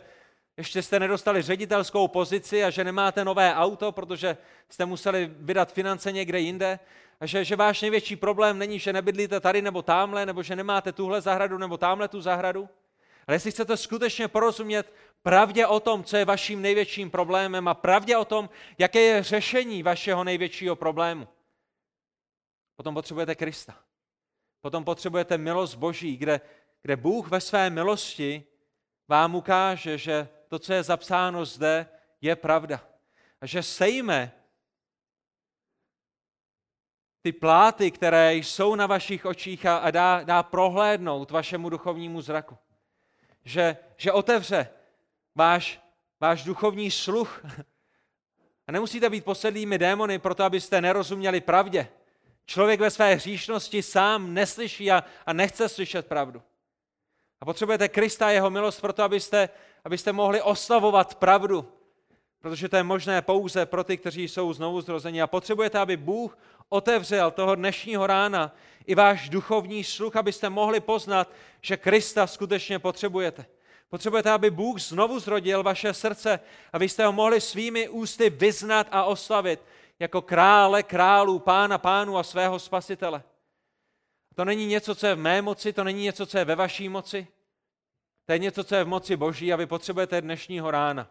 ještě 0.56 0.82
jste 0.82 1.00
nedostali 1.00 1.42
ředitelskou 1.42 2.08
pozici 2.08 2.64
a 2.64 2.70
že 2.70 2.84
nemáte 2.84 3.24
nové 3.24 3.54
auto, 3.54 3.92
protože 3.92 4.36
jste 4.68 4.86
museli 4.86 5.30
vydat 5.36 5.72
finance 5.72 6.12
někde 6.12 6.40
jinde, 6.40 6.78
že, 7.26 7.44
že 7.44 7.56
váš 7.56 7.82
největší 7.82 8.16
problém 8.16 8.58
není, 8.58 8.78
že 8.78 8.92
nebydlíte 8.92 9.40
tady 9.40 9.62
nebo 9.62 9.82
tamhle, 9.82 10.26
nebo 10.26 10.42
že 10.42 10.56
nemáte 10.56 10.92
tuhle 10.92 11.20
zahradu 11.20 11.58
nebo 11.58 11.76
tamhle 11.76 12.08
tu 12.08 12.20
zahradu, 12.20 12.68
ale 13.26 13.34
jestli 13.34 13.50
chcete 13.50 13.76
skutečně 13.76 14.28
porozumět 14.28 14.92
pravdě 15.22 15.66
o 15.66 15.80
tom, 15.80 16.04
co 16.04 16.16
je 16.16 16.24
vaším 16.24 16.62
největším 16.62 17.10
problémem 17.10 17.68
a 17.68 17.74
pravdě 17.74 18.16
o 18.16 18.24
tom, 18.24 18.50
jaké 18.78 19.00
je 19.00 19.22
řešení 19.22 19.82
vašeho 19.82 20.24
největšího 20.24 20.76
problému, 20.76 21.28
potom 22.76 22.94
potřebujete 22.94 23.34
Krista. 23.34 23.76
Potom 24.60 24.84
potřebujete 24.84 25.38
milost 25.38 25.74
Boží, 25.74 26.16
kde, 26.16 26.40
kde 26.82 26.96
Bůh 26.96 27.28
ve 27.28 27.40
své 27.40 27.70
milosti 27.70 28.44
vám 29.08 29.34
ukáže, 29.34 29.98
že 29.98 30.28
to, 30.48 30.58
co 30.58 30.72
je 30.72 30.82
zapsáno 30.82 31.44
zde, 31.44 31.86
je 32.20 32.36
pravda. 32.36 32.80
A 33.40 33.46
že 33.46 33.62
sejme 33.62 34.32
ty 37.22 37.32
pláty, 37.32 37.90
které 37.90 38.34
jsou 38.34 38.74
na 38.74 38.86
vašich 38.86 39.26
očích 39.26 39.66
a 39.66 39.90
dá, 39.90 40.22
dá 40.22 40.42
prohlédnout 40.42 41.30
vašemu 41.30 41.68
duchovnímu 41.68 42.20
zraku. 42.20 42.58
Že, 43.44 43.76
že 43.96 44.12
otevře 44.12 44.68
váš, 45.34 45.80
váš 46.20 46.44
duchovní 46.44 46.90
sluch. 46.90 47.44
A 48.66 48.72
nemusíte 48.72 49.10
být 49.10 49.24
posedlými 49.24 49.78
démony 49.78 50.18
proto, 50.18 50.44
abyste 50.44 50.80
nerozuměli 50.80 51.40
pravdě. 51.40 51.88
Člověk 52.46 52.80
ve 52.80 52.90
své 52.90 53.14
hříšnosti 53.14 53.82
sám 53.82 54.34
neslyší 54.34 54.90
a, 54.90 55.04
a 55.26 55.32
nechce 55.32 55.68
slyšet 55.68 56.06
pravdu. 56.06 56.42
A 57.40 57.44
potřebujete 57.44 57.88
Krista 57.88 58.26
a 58.26 58.30
jeho 58.30 58.50
milost 58.50 58.80
proto, 58.80 59.02
abyste, 59.02 59.48
abyste 59.84 60.12
mohli 60.12 60.42
oslavovat 60.42 61.14
pravdu, 61.14 61.72
protože 62.40 62.68
to 62.68 62.76
je 62.76 62.82
možné 62.82 63.22
pouze 63.22 63.66
pro 63.66 63.84
ty, 63.84 63.96
kteří 63.96 64.28
jsou 64.28 64.52
znovu 64.52 64.80
zrozeni. 64.80 65.22
A 65.22 65.26
potřebujete, 65.26 65.78
aby 65.78 65.96
Bůh 65.96 66.38
otevřel 66.70 67.30
toho 67.30 67.54
dnešního 67.54 68.06
rána 68.06 68.54
i 68.86 68.94
váš 68.94 69.28
duchovní 69.28 69.84
sluch, 69.84 70.16
abyste 70.16 70.50
mohli 70.50 70.80
poznat, 70.80 71.30
že 71.60 71.76
Krista 71.76 72.26
skutečně 72.26 72.78
potřebujete. 72.78 73.46
Potřebujete, 73.88 74.30
aby 74.30 74.50
Bůh 74.50 74.80
znovu 74.80 75.18
zrodil 75.18 75.62
vaše 75.62 75.94
srdce, 75.94 76.40
abyste 76.72 77.06
ho 77.06 77.12
mohli 77.12 77.40
svými 77.40 77.88
ústy 77.88 78.30
vyznat 78.30 78.86
a 78.90 79.04
oslavit 79.04 79.60
jako 79.98 80.22
krále 80.22 80.82
králů, 80.82 81.38
pána 81.38 81.78
pánů 81.78 82.18
a 82.18 82.22
svého 82.22 82.58
spasitele. 82.58 83.22
To 84.34 84.44
není 84.44 84.66
něco, 84.66 84.94
co 84.94 85.06
je 85.06 85.14
v 85.14 85.18
mé 85.18 85.42
moci, 85.42 85.72
to 85.72 85.84
není 85.84 86.02
něco, 86.02 86.26
co 86.26 86.38
je 86.38 86.44
ve 86.44 86.54
vaší 86.54 86.88
moci. 86.88 87.26
To 88.26 88.32
je 88.32 88.38
něco, 88.38 88.64
co 88.64 88.74
je 88.74 88.84
v 88.84 88.88
moci 88.88 89.16
Boží 89.16 89.52
a 89.52 89.56
vy 89.56 89.66
potřebujete 89.66 90.20
dnešního 90.20 90.70
rána. 90.70 91.10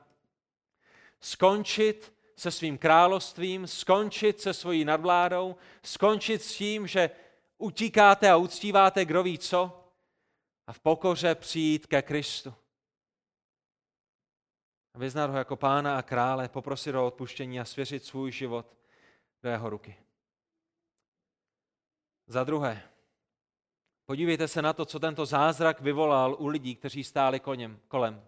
Skončit 1.22 2.14
se 2.40 2.52
svým 2.52 2.78
královstvím, 2.78 3.68
skončit 3.68 4.42
se 4.42 4.54
svojí 4.54 4.86
nadvládou, 4.86 5.56
skončit 5.84 6.42
s 6.42 6.56
tím, 6.56 6.88
že 6.88 7.10
utíkáte 7.58 8.30
a 8.30 8.36
uctíváte 8.36 9.06
kdo 9.06 9.24
ví 9.24 9.38
co 9.38 9.92
a 10.68 10.74
v 10.74 10.80
pokoře 10.80 11.36
přijít 11.36 11.88
ke 11.88 12.02
Kristu. 12.02 12.54
A 14.94 15.00
vyznat 15.00 15.30
ho 15.30 15.38
jako 15.38 15.56
pána 15.56 15.98
a 15.98 16.02
krále, 16.02 16.50
poprosit 16.50 16.96
o 16.96 17.08
odpuštění 17.08 17.60
a 17.60 17.66
svěřit 17.66 18.06
svůj 18.06 18.32
život 18.32 18.78
do 19.44 19.50
jeho 19.50 19.70
ruky. 19.70 19.96
Za 22.28 22.44
druhé, 22.44 22.90
podívejte 24.06 24.48
se 24.48 24.62
na 24.62 24.74
to, 24.74 24.86
co 24.86 25.00
tento 25.00 25.26
zázrak 25.26 25.82
vyvolal 25.82 26.36
u 26.40 26.48
lidí, 26.48 26.76
kteří 26.76 27.04
stáli 27.04 27.40
koněm, 27.40 27.80
kolem. 27.88 28.26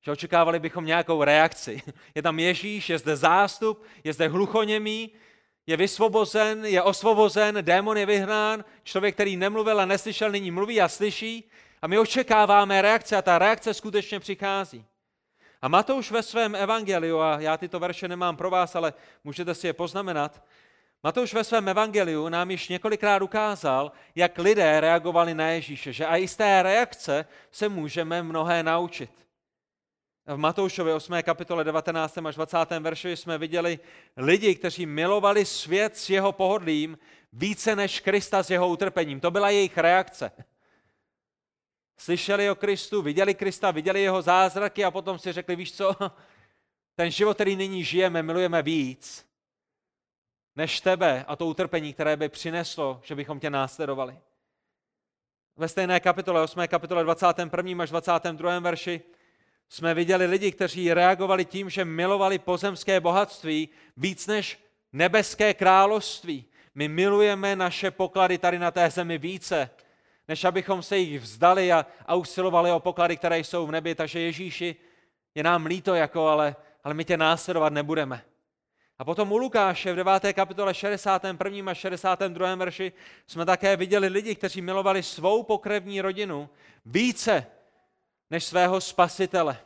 Že 0.00 0.10
očekávali 0.10 0.58
bychom 0.58 0.86
nějakou 0.86 1.24
reakci. 1.24 1.82
Je 2.14 2.22
tam 2.22 2.38
Ježíš, 2.38 2.88
je 2.88 2.98
zde 2.98 3.16
zástup, 3.16 3.84
je 4.04 4.12
zde 4.12 4.28
hluchoněmý, 4.28 5.10
je 5.66 5.76
vysvobozen, 5.76 6.64
je 6.64 6.82
osvobozen, 6.82 7.58
démon 7.60 7.96
je 7.96 8.06
vyhnán, 8.06 8.64
člověk, 8.82 9.14
který 9.14 9.36
nemluvil 9.36 9.80
a 9.80 9.84
neslyšel, 9.84 10.30
nyní 10.30 10.50
mluví 10.50 10.80
a 10.80 10.88
slyší. 10.88 11.50
A 11.82 11.86
my 11.86 11.98
očekáváme 11.98 12.82
reakce 12.82 13.16
a 13.16 13.22
ta 13.22 13.38
reakce 13.38 13.74
skutečně 13.74 14.20
přichází. 14.20 14.84
A 15.62 15.68
Matouš 15.68 16.10
ve 16.10 16.22
svém 16.22 16.54
evangeliu, 16.54 17.18
a 17.18 17.40
já 17.40 17.56
tyto 17.56 17.78
verše 17.78 18.08
nemám 18.08 18.36
pro 18.36 18.50
vás, 18.50 18.76
ale 18.76 18.94
můžete 19.24 19.54
si 19.54 19.66
je 19.66 19.72
poznamenat, 19.72 20.42
Matouš 21.02 21.34
ve 21.34 21.44
svém 21.44 21.68
evangeliu 21.68 22.28
nám 22.28 22.50
již 22.50 22.68
několikrát 22.68 23.22
ukázal, 23.22 23.92
jak 24.14 24.38
lidé 24.38 24.80
reagovali 24.80 25.34
na 25.34 25.48
Ježíše, 25.48 25.92
že 25.92 26.06
a 26.06 26.16
i 26.16 26.28
z 26.28 26.36
té 26.36 26.62
reakce 26.62 27.26
se 27.50 27.68
můžeme 27.68 28.22
mnohé 28.22 28.62
naučit. 28.62 29.27
V 30.28 30.36
Matoušově 30.36 30.94
8. 30.94 31.22
kapitole 31.22 31.64
19. 31.64 32.18
až 32.18 32.34
20. 32.34 32.56
verši 32.80 33.16
jsme 33.16 33.38
viděli 33.38 33.78
lidi, 34.16 34.54
kteří 34.54 34.86
milovali 34.86 35.44
svět 35.44 35.96
s 35.96 36.10
jeho 36.10 36.32
pohodlím 36.32 36.98
více 37.32 37.76
než 37.76 38.00
Krista 38.00 38.42
s 38.42 38.50
jeho 38.50 38.68
utrpením. 38.68 39.20
To 39.20 39.30
byla 39.30 39.50
jejich 39.50 39.78
reakce. 39.78 40.32
Slyšeli 41.96 42.50
o 42.50 42.54
Kristu, 42.54 43.02
viděli 43.02 43.34
Krista, 43.34 43.70
viděli 43.70 44.02
jeho 44.02 44.22
zázraky 44.22 44.84
a 44.84 44.90
potom 44.90 45.18
si 45.18 45.32
řekli, 45.32 45.56
víš 45.56 45.76
co, 45.76 45.96
ten 46.94 47.10
život, 47.10 47.34
který 47.34 47.56
nyní 47.56 47.84
žijeme, 47.84 48.22
milujeme 48.22 48.62
víc 48.62 49.26
než 50.56 50.80
tebe 50.80 51.24
a 51.28 51.36
to 51.36 51.46
utrpení, 51.46 51.92
které 51.92 52.16
by 52.16 52.28
přineslo, 52.28 53.00
že 53.04 53.14
bychom 53.14 53.40
tě 53.40 53.50
následovali. 53.50 54.18
Ve 55.56 55.68
stejné 55.68 56.00
kapitole, 56.00 56.42
8. 56.42 56.68
kapitole 56.68 57.04
21. 57.04 57.82
až 57.82 57.90
22. 57.90 58.58
verši 58.58 59.02
jsme 59.68 59.94
viděli 59.94 60.26
lidi, 60.26 60.52
kteří 60.52 60.94
reagovali 60.94 61.44
tím, 61.44 61.70
že 61.70 61.84
milovali 61.84 62.38
pozemské 62.38 63.00
bohatství 63.00 63.68
víc 63.96 64.26
než 64.26 64.58
nebeské 64.92 65.54
království. 65.54 66.44
My 66.74 66.88
milujeme 66.88 67.56
naše 67.56 67.90
poklady 67.90 68.38
tady 68.38 68.58
na 68.58 68.70
té 68.70 68.90
zemi 68.90 69.18
více, 69.18 69.70
než 70.28 70.44
abychom 70.44 70.82
se 70.82 70.98
jich 70.98 71.20
vzdali 71.20 71.72
a, 71.72 71.86
a 72.06 72.14
usilovali 72.14 72.72
o 72.72 72.80
poklady, 72.80 73.16
které 73.16 73.38
jsou 73.38 73.66
v 73.66 73.72
nebi. 73.72 73.94
Takže 73.94 74.20
Ježíši, 74.20 74.76
je 75.34 75.42
nám 75.42 75.66
líto, 75.66 75.94
jako, 75.94 76.26
ale, 76.26 76.56
ale 76.84 76.94
my 76.94 77.04
tě 77.04 77.16
následovat 77.16 77.72
nebudeme. 77.72 78.24
A 78.98 79.04
potom 79.04 79.32
u 79.32 79.36
Lukáše 79.36 79.92
v 79.92 79.96
9. 79.96 80.32
kapitole 80.32 80.74
61. 80.74 81.70
a 81.70 81.74
62. 81.74 82.54
verši 82.54 82.92
jsme 83.26 83.44
také 83.44 83.76
viděli 83.76 84.08
lidi, 84.08 84.34
kteří 84.34 84.62
milovali 84.62 85.02
svou 85.02 85.42
pokrevní 85.42 86.00
rodinu 86.00 86.50
více 86.86 87.46
než 88.30 88.44
svého 88.44 88.80
spasitele, 88.80 89.60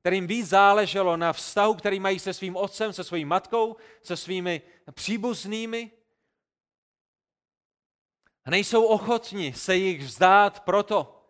kterým 0.00 0.26
víc 0.26 0.48
záleželo 0.48 1.16
na 1.16 1.32
vztahu, 1.32 1.74
který 1.74 2.00
mají 2.00 2.18
se 2.18 2.34
svým 2.34 2.56
otcem, 2.56 2.92
se 2.92 3.04
svou 3.04 3.24
matkou, 3.24 3.76
se 4.02 4.16
svými 4.16 4.62
příbuznými. 4.90 5.90
A 8.44 8.50
nejsou 8.50 8.84
ochotni 8.84 9.52
se 9.52 9.76
jich 9.76 10.02
vzdát 10.02 10.60
proto, 10.60 11.24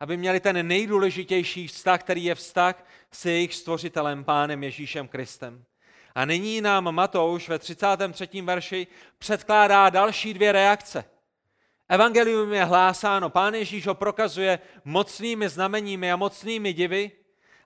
aby 0.00 0.16
měli 0.16 0.40
ten 0.40 0.66
nejdůležitější 0.66 1.68
vztah, 1.68 2.00
který 2.00 2.24
je 2.24 2.34
vztah 2.34 2.86
s 3.10 3.24
jejich 3.24 3.54
stvořitelem, 3.54 4.24
Pánem 4.24 4.64
Ježíšem 4.64 5.08
Kristem. 5.08 5.64
A 6.14 6.24
nyní 6.24 6.60
nám 6.60 6.94
Matouš 6.94 7.48
ve 7.48 7.58
33. 7.58 8.42
verši 8.42 8.86
předkládá 9.18 9.90
další 9.90 10.34
dvě 10.34 10.52
reakce. 10.52 11.04
Evangelium 11.90 12.52
je 12.52 12.64
hlásáno, 12.64 13.30
Pán 13.30 13.54
Ježíš 13.54 13.86
ho 13.86 13.94
prokazuje 13.94 14.58
mocnými 14.84 15.48
znameními 15.48 16.12
a 16.12 16.16
mocnými 16.16 16.72
divy 16.72 17.10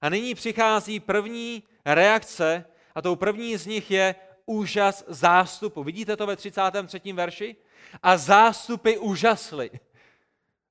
A 0.01 0.09
nyní 0.09 0.35
přichází 0.35 1.01
první 1.01 1.63
reakce 1.85 2.65
a 2.95 3.03
tou 3.03 3.17
první 3.17 3.57
z 3.57 3.67
nich 3.67 3.91
je 3.91 4.15
úžas 4.47 5.05
zástupu. 5.09 5.85
Vidíte 5.85 6.17
to 6.17 6.27
ve 6.27 6.37
33. 6.37 7.13
verši? 7.13 7.57
A 8.03 8.17
zástupy 8.17 8.97
úžasly. 8.97 9.71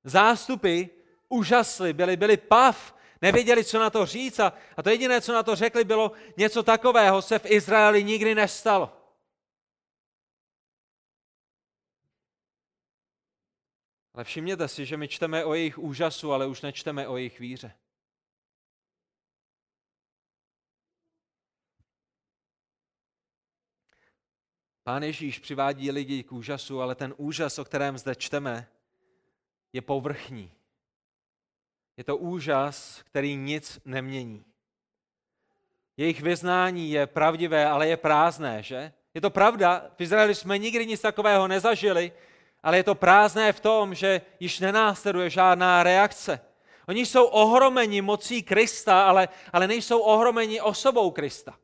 Zástupy 0.04 0.84
úžasly, 1.28 1.92
byli, 1.92 2.16
byli 2.16 2.36
pav, 2.36 2.94
nevěděli, 3.22 3.64
co 3.64 3.78
na 3.78 3.90
to 3.90 4.06
říct 4.06 4.40
a, 4.40 4.52
a 4.76 4.82
to 4.82 4.90
jediné, 4.90 5.20
co 5.20 5.32
na 5.32 5.42
to 5.42 5.56
řekli, 5.56 5.84
bylo 5.84 6.12
něco 6.36 6.62
takového 6.62 7.22
se 7.22 7.38
v 7.38 7.50
Izraeli 7.50 8.04
nikdy 8.04 8.34
nestalo. 8.34 9.03
Ale 14.14 14.24
všimněte 14.24 14.68
si, 14.68 14.86
že 14.86 14.96
my 14.96 15.08
čteme 15.08 15.44
o 15.44 15.54
jejich 15.54 15.78
úžasu, 15.78 16.32
ale 16.32 16.46
už 16.46 16.62
nečteme 16.62 17.08
o 17.08 17.16
jejich 17.16 17.40
víře. 17.40 17.72
Pán 24.82 25.02
Ježíš 25.02 25.38
přivádí 25.38 25.90
lidi 25.90 26.22
k 26.22 26.32
úžasu, 26.32 26.80
ale 26.80 26.94
ten 26.94 27.14
úžas, 27.16 27.58
o 27.58 27.64
kterém 27.64 27.98
zde 27.98 28.14
čteme, 28.14 28.68
je 29.72 29.82
povrchní. 29.82 30.52
Je 31.96 32.04
to 32.04 32.16
úžas, 32.16 33.02
který 33.02 33.36
nic 33.36 33.80
nemění. 33.84 34.44
Jejich 35.96 36.20
vyznání 36.20 36.90
je 36.90 37.06
pravdivé, 37.06 37.66
ale 37.66 37.88
je 37.88 37.96
prázdné, 37.96 38.62
že? 38.62 38.92
Je 39.14 39.20
to 39.20 39.30
pravda, 39.30 39.90
v 39.96 40.00
Izraeli 40.00 40.34
jsme 40.34 40.58
nikdy 40.58 40.86
nic 40.86 41.00
takového 41.00 41.48
nezažili, 41.48 42.12
ale 42.64 42.76
je 42.76 42.82
to 42.82 42.94
prázdné 42.94 43.52
v 43.52 43.60
tom, 43.60 43.94
že 43.94 44.20
již 44.40 44.60
nenásleduje 44.60 45.30
žádná 45.30 45.82
reakce. 45.82 46.40
Oni 46.88 47.06
jsou 47.06 47.24
ohromeni 47.24 48.02
mocí 48.02 48.42
Krista, 48.42 49.08
ale, 49.08 49.28
ale 49.52 49.68
nejsou 49.68 49.98
ohromeni 49.98 50.60
osobou 50.60 51.10
Krista. 51.10 51.54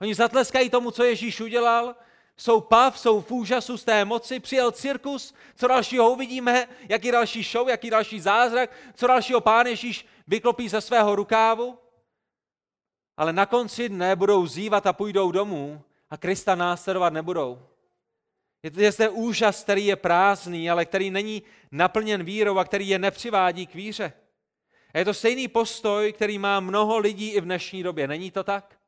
Oni 0.00 0.14
zatleskají 0.14 0.70
tomu, 0.70 0.90
co 0.90 1.04
Ježíš 1.04 1.40
udělal, 1.40 1.94
jsou 2.36 2.60
pav, 2.60 2.98
jsou 2.98 3.20
v 3.20 3.30
úžasu 3.30 3.78
z 3.78 3.84
té 3.84 4.04
moci, 4.04 4.40
přijel 4.40 4.72
cirkus, 4.72 5.34
co 5.56 5.68
dalšího 5.68 6.10
uvidíme, 6.10 6.68
jaký 6.88 7.10
další 7.10 7.42
show, 7.42 7.68
jaký 7.68 7.90
další 7.90 8.20
zázrak, 8.20 8.70
co 8.94 9.06
dalšího 9.06 9.40
pán 9.40 9.66
Ježíš 9.66 10.06
vyklopí 10.26 10.68
ze 10.68 10.80
svého 10.80 11.16
rukávu. 11.16 11.78
Ale 13.16 13.32
na 13.32 13.46
konci 13.46 13.88
dne 13.88 14.16
budou 14.16 14.46
zývat 14.46 14.86
a 14.86 14.92
půjdou 14.92 15.30
domů 15.30 15.82
a 16.10 16.16
Krista 16.16 16.54
následovat 16.54 17.12
nebudou. 17.12 17.73
Je 18.72 18.92
zde 18.92 19.08
úžas, 19.08 19.62
který 19.62 19.86
je 19.86 19.96
prázdný, 19.96 20.70
ale 20.70 20.84
který 20.84 21.10
není 21.10 21.42
naplněn 21.70 22.24
vírou 22.24 22.58
a 22.58 22.64
který 22.64 22.88
je 22.88 22.98
nepřivádí 22.98 23.66
k 23.66 23.74
víře. 23.74 24.12
A 24.94 24.98
je 24.98 25.04
to 25.04 25.14
stejný 25.14 25.48
postoj, 25.48 26.12
který 26.12 26.38
má 26.38 26.60
mnoho 26.60 26.98
lidí 26.98 27.30
i 27.30 27.40
v 27.40 27.44
dnešní 27.44 27.82
době. 27.82 28.08
Není 28.08 28.30
to 28.30 28.44
tak? 28.44 28.78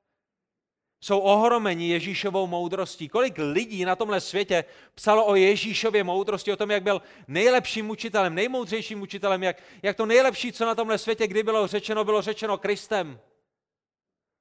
Jsou 1.01 1.19
ohromeni 1.19 1.89
Ježíšovou 1.89 2.47
moudrostí. 2.47 3.09
Kolik 3.09 3.35
lidí 3.39 3.85
na 3.85 3.97
tomhle 3.97 4.21
světě 4.21 4.65
psalo 4.95 5.27
o 5.27 5.35
Ježíšově 5.35 6.05
moudrosti, 6.05 6.53
o 6.53 6.57
tom, 6.57 6.71
jak 6.71 6.83
byl 6.83 7.03
nejlepším 7.29 7.91
učitelem, 7.91 8.35
nejmoudřejším 8.35 9.03
učitelem, 9.03 9.43
jak, 9.43 9.62
jak 9.83 9.97
to 9.97 10.07
nejlepší, 10.07 10.53
co 10.53 10.67
na 10.67 10.75
tomhle 10.75 10.99
světě 10.99 11.27
kdy 11.27 11.43
bylo 11.43 11.67
řečeno, 11.67 12.05
bylo 12.05 12.23
řečeno 12.23 12.59
Kristem. 12.59 13.21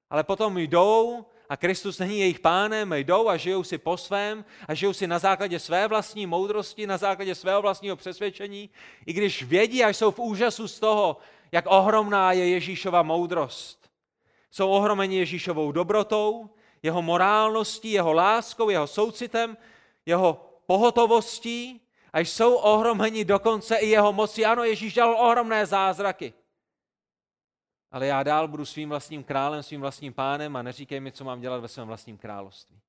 Ale 0.09 0.23
potom 0.23 0.57
jdou 0.57 1.25
a 1.49 1.57
Kristus 1.57 1.99
není 1.99 2.19
jejich 2.19 2.39
pánem, 2.39 2.93
jdou 2.93 3.29
a 3.29 3.37
žijou 3.37 3.63
si 3.63 3.77
po 3.77 3.97
svém 3.97 4.45
a 4.67 4.73
žijou 4.73 4.93
si 4.93 5.07
na 5.07 5.19
základě 5.19 5.59
své 5.59 5.87
vlastní 5.87 6.25
moudrosti, 6.25 6.87
na 6.87 6.97
základě 6.97 7.35
svého 7.35 7.61
vlastního 7.61 7.95
přesvědčení, 7.95 8.69
i 9.05 9.13
když 9.13 9.43
vědí 9.43 9.83
a 9.83 9.89
jsou 9.89 10.11
v 10.11 10.19
úžasu 10.19 10.67
z 10.67 10.79
toho, 10.79 11.17
jak 11.51 11.65
ohromná 11.67 12.31
je 12.31 12.49
Ježíšova 12.49 13.03
moudrost. 13.03 13.89
Jsou 14.51 14.69
ohromeni 14.69 15.17
Ježíšovou 15.17 15.71
dobrotou, 15.71 16.49
jeho 16.83 17.01
morálností, 17.01 17.91
jeho 17.91 18.13
láskou, 18.13 18.69
jeho 18.69 18.87
soucitem, 18.87 19.57
jeho 20.05 20.49
pohotovostí 20.65 21.81
a 22.13 22.19
jsou 22.19 22.55
ohromeni 22.55 23.25
dokonce 23.25 23.75
i 23.75 23.87
jeho 23.87 24.13
mocí. 24.13 24.45
Ano, 24.45 24.63
Ježíš 24.63 24.93
dělal 24.93 25.15
ohromné 25.15 25.65
zázraky 25.65 26.33
ale 27.91 28.07
já 28.07 28.23
dál 28.23 28.47
budu 28.47 28.65
svým 28.65 28.89
vlastním 28.89 29.23
králem, 29.23 29.63
svým 29.63 29.81
vlastním 29.81 30.13
pánem 30.13 30.55
a 30.55 30.61
neříkej 30.61 30.99
mi, 30.99 31.11
co 31.11 31.23
mám 31.23 31.41
dělat 31.41 31.57
ve 31.57 31.67
svém 31.67 31.87
vlastním 31.87 32.17
království. 32.17 32.81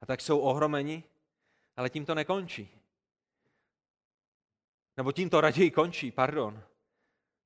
A 0.00 0.06
tak 0.06 0.20
jsou 0.20 0.38
ohromeni, 0.38 1.04
ale 1.76 1.90
tím 1.90 2.06
to 2.06 2.14
nekončí. 2.14 2.68
Nebo 4.96 5.12
tím 5.12 5.30
to 5.30 5.40
raději 5.40 5.70
končí, 5.70 6.10
pardon. 6.10 6.62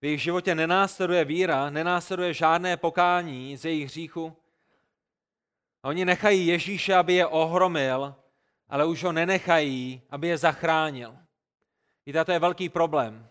V 0.00 0.04
jejich 0.04 0.22
životě 0.22 0.54
nenásleduje 0.54 1.24
víra, 1.24 1.70
nenásleduje 1.70 2.34
žádné 2.34 2.76
pokání 2.76 3.56
z 3.56 3.64
jejich 3.64 3.84
hříchu. 3.84 4.36
A 5.82 5.88
oni 5.88 6.04
nechají 6.04 6.46
Ježíše, 6.46 6.94
aby 6.94 7.14
je 7.14 7.26
ohromil, 7.26 8.14
ale 8.68 8.84
už 8.86 9.04
ho 9.04 9.12
nenechají, 9.12 10.02
aby 10.10 10.28
je 10.28 10.38
zachránil. 10.38 11.25
Víte, 12.06 12.24
to 12.24 12.32
je 12.32 12.38
velký 12.38 12.68
problém. 12.68 13.28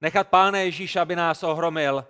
Nechat 0.00 0.28
Pána 0.28 0.58
Ježíša, 0.58 1.02
aby 1.02 1.16
nás 1.16 1.42
ohromil, 1.42 2.04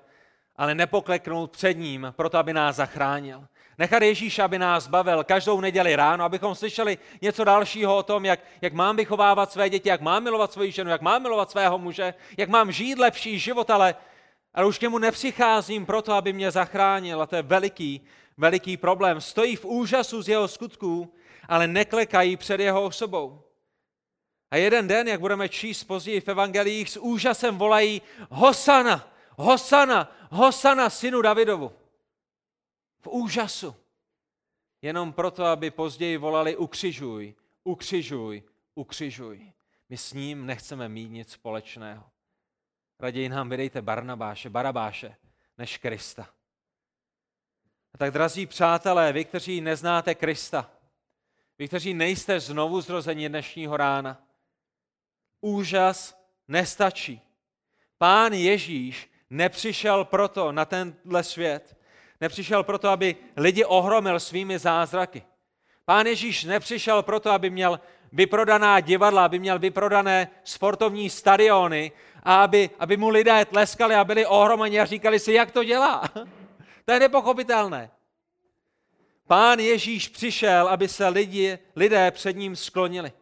ale 0.57 0.75
nepokleknout 0.75 1.51
před 1.51 1.75
ním, 1.75 2.15
proto 2.17 2.39
aby 2.39 2.53
nás 2.53 2.77
zachránil. 2.77 3.45
Nechat 3.79 4.03
Ježíša, 4.03 4.45
aby 4.45 4.59
nás 4.59 4.87
bavil 4.87 5.25
každou 5.25 5.61
neděli 5.61 5.97
ráno, 5.97 6.25
abychom 6.25 6.55
slyšeli 6.55 6.99
něco 7.23 7.45
dalšího 7.45 7.97
o 7.97 8.03
tom, 8.03 8.25
jak, 8.25 8.41
jak 8.61 8.73
mám 8.73 8.97
vychovávat 8.97 9.53
své 9.53 9.71
děti, 9.71 9.89
jak 9.89 10.01
mám 10.01 10.23
milovat 10.23 10.53
svoji 10.53 10.73
ženu, 10.73 10.91
jak 10.91 11.01
mám 11.01 11.23
milovat 11.23 11.51
svého 11.51 11.79
muže, 11.79 12.15
jak 12.37 12.49
mám 12.49 12.73
žít 12.73 12.99
lepší 12.99 13.39
život, 13.39 13.71
ale, 13.71 13.95
ale 14.55 14.67
už 14.67 14.79
k 14.79 14.83
němu 14.83 14.99
nepřicházím 14.99 15.87
proto, 15.87 16.13
aby 16.13 16.33
mě 16.33 16.51
zachránil. 16.51 17.23
A 17.23 17.27
to 17.27 17.37
je 17.37 17.43
veliký, 17.43 18.01
veliký 18.37 18.77
problém. 18.77 19.21
Stojí 19.21 19.57
v 19.57 19.65
úžasu 19.65 20.23
z 20.23 20.29
jeho 20.29 20.49
skutků, 20.49 21.15
ale 21.49 21.67
neklekají 21.67 22.37
před 22.37 22.61
jeho 22.61 22.83
osobou. 22.83 23.48
A 24.51 24.57
jeden 24.57 24.89
den, 24.89 25.09
jak 25.09 25.21
budeme 25.21 25.49
číst 25.49 25.85
později 25.85 26.21
v 26.21 26.29
evangelích, 26.29 26.91
s 26.91 26.97
úžasem 26.97 27.59
volají 27.59 28.03
Hosana, 28.31 29.13
Hosana, 29.37 30.13
Hosana, 30.31 30.91
synu 30.91 31.23
Davidovu. 31.23 31.73
V 33.01 33.07
úžasu. 33.07 33.77
Jenom 34.83 35.13
proto, 35.13 35.45
aby 35.45 35.71
později 35.71 36.17
volali 36.17 36.57
ukřižuj, 36.57 37.35
ukřižuj, 37.65 38.43
ukřižuj. 38.75 39.53
My 39.89 39.97
s 39.97 40.13
ním 40.13 40.47
nechceme 40.47 40.89
mít 40.89 41.09
nic 41.09 41.33
společného. 41.33 42.05
Raději 43.01 43.29
nám 43.29 43.49
vydejte 43.49 43.83
Barnabáše, 43.83 44.51
Barabáše, 44.51 45.17
než 45.59 45.79
Krista. 45.79 46.29
A 47.95 47.99
tak, 47.99 48.11
drazí 48.11 48.47
přátelé, 48.47 49.13
vy, 49.13 49.25
kteří 49.25 49.61
neznáte 49.61 50.15
Krista, 50.15 50.71
vy, 51.59 51.69
kteří 51.69 51.95
nejste 51.95 52.41
znovu 52.41 52.81
zrození 52.81 53.29
dnešního 53.29 53.77
rána, 53.77 54.28
úžas 55.41 56.21
nestačí. 56.49 57.21
Pán 57.99 58.33
Ježíš 58.33 59.11
nepřišel 59.31 60.05
proto 60.05 60.53
na 60.53 60.65
tenhle 60.65 61.23
svět, 61.23 61.77
nepřišel 62.21 62.63
proto, 62.65 62.89
aby 62.89 63.17
lidi 63.37 63.65
ohromil 63.65 64.21
svými 64.21 64.59
zázraky. 64.59 65.23
Pán 65.85 66.07
Ježíš 66.07 66.45
nepřišel 66.45 67.03
proto, 67.03 67.31
aby 67.31 67.51
měl 67.51 67.81
vyprodaná 68.13 68.81
divadla, 68.81 69.25
aby 69.25 69.39
měl 69.39 69.59
vyprodané 69.59 70.31
sportovní 70.45 71.11
stadiony 71.11 71.93
a 72.23 72.43
aby, 72.43 72.71
aby 72.79 72.97
mu 72.97 73.09
lidé 73.09 73.45
tleskali 73.45 73.95
a 73.95 74.05
byli 74.05 74.27
ohromeni 74.27 74.81
a 74.81 74.85
říkali 74.85 75.19
si, 75.19 75.33
jak 75.33 75.51
to 75.51 75.65
dělá. 75.65 76.05
To 76.85 76.93
je 76.93 77.01
nepochopitelné. 77.01 77.91
Pán 79.27 79.59
Ježíš 79.59 80.09
přišel, 80.09 80.69
aby 80.69 80.89
se 80.89 81.09
lidi, 81.09 81.59
lidé 81.77 82.11
před 82.11 82.37
ním 82.37 82.57
sklonili. 82.57 83.13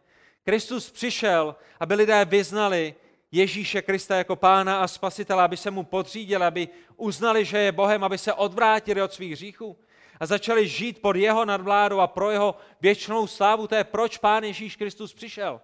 Kristus 0.47 0.91
přišel, 0.91 1.55
aby 1.79 1.95
lidé 1.95 2.25
vyznali 2.25 2.95
Ježíše 3.31 3.81
Krista 3.81 4.15
jako 4.15 4.35
pána 4.35 4.81
a 4.81 4.87
spasitele, 4.87 5.43
aby 5.43 5.57
se 5.57 5.71
mu 5.71 5.83
podřídili, 5.83 6.45
aby 6.45 6.69
uznali, 6.95 7.45
že 7.45 7.57
je 7.57 7.71
Bohem, 7.71 8.03
aby 8.03 8.17
se 8.17 8.33
odvrátili 8.33 9.01
od 9.01 9.13
svých 9.13 9.31
hříchů 9.31 9.77
a 10.19 10.25
začali 10.25 10.67
žít 10.67 11.01
pod 11.01 11.15
jeho 11.15 11.45
nadvládou 11.45 11.99
a 11.99 12.07
pro 12.07 12.31
jeho 12.31 12.55
věčnou 12.81 13.27
slávu. 13.27 13.67
To 13.67 13.75
je 13.75 13.83
proč 13.83 14.17
pán 14.17 14.43
Ježíš 14.43 14.75
Kristus 14.75 15.13
přišel. 15.13 15.61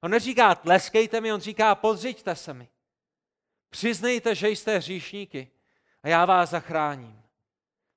On 0.00 0.10
neříká 0.10 0.54
tleskejte 0.54 1.20
mi, 1.20 1.32
on 1.32 1.40
říká 1.40 1.74
podřiďte 1.74 2.36
se 2.36 2.54
mi. 2.54 2.68
Přiznejte, 3.70 4.34
že 4.34 4.48
jste 4.48 4.78
hříšníky 4.78 5.50
a 6.02 6.08
já 6.08 6.24
vás 6.24 6.50
zachráním. 6.50 7.22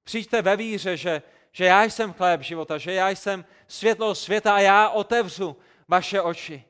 Přijďte 0.04 0.42
ve 0.42 0.56
víře, 0.56 0.98
že, 0.98 1.22
že 1.52 1.66
já 1.66 1.84
jsem 1.84 2.14
chléb 2.14 2.42
života, 2.42 2.78
že 2.78 2.94
já 2.94 3.10
jsem 3.10 3.46
světlo 3.68 4.16
světa 4.16 4.56
a 4.56 4.60
já 4.60 4.90
otevřu 4.90 5.58
vaše 5.88 6.22
oči. 6.22 6.64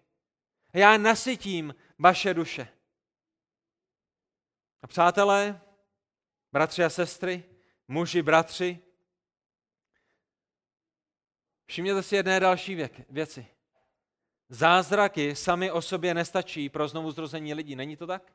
Já 0.73 0.97
nasytím 0.97 1.75
vaše 1.99 2.34
duše. 2.34 2.67
A 4.82 4.88
přátelé, 4.88 5.62
bratři 6.51 6.84
a 6.84 6.89
sestry, 6.89 7.43
muži, 7.88 8.21
bratři, 8.21 8.80
všimněte 11.65 12.03
si 12.03 12.15
jedné 12.15 12.39
další 12.39 12.75
věk, 12.75 13.01
věci. 13.10 13.47
Zázraky 14.49 15.36
sami 15.36 15.71
o 15.71 15.82
sobě 15.82 16.13
nestačí 16.13 16.69
pro 16.69 16.88
znovu 16.88 17.12
zrození 17.12 17.53
lidí. 17.53 17.75
Není 17.75 17.97
to 17.97 18.08
tak? 18.08 18.34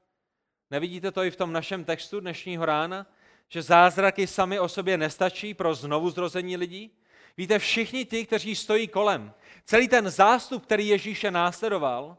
Nevidíte 0.70 1.12
to 1.12 1.24
i 1.24 1.30
v 1.30 1.36
tom 1.36 1.52
našem 1.52 1.84
textu 1.84 2.20
dnešního 2.20 2.66
rána? 2.66 3.06
Že 3.48 3.62
zázraky 3.62 4.26
sami 4.26 4.60
o 4.60 4.68
sobě 4.68 4.98
nestačí 4.98 5.54
pro 5.54 5.74
znovu 5.74 6.10
zrození 6.10 6.56
lidí? 6.56 6.98
Víte, 7.36 7.58
všichni 7.58 8.04
ti, 8.04 8.26
kteří 8.26 8.56
stojí 8.56 8.88
kolem, 8.88 9.34
celý 9.64 9.88
ten 9.88 10.10
zástup, 10.10 10.64
který 10.64 10.88
Ježíše 10.88 11.30
následoval, 11.30 12.16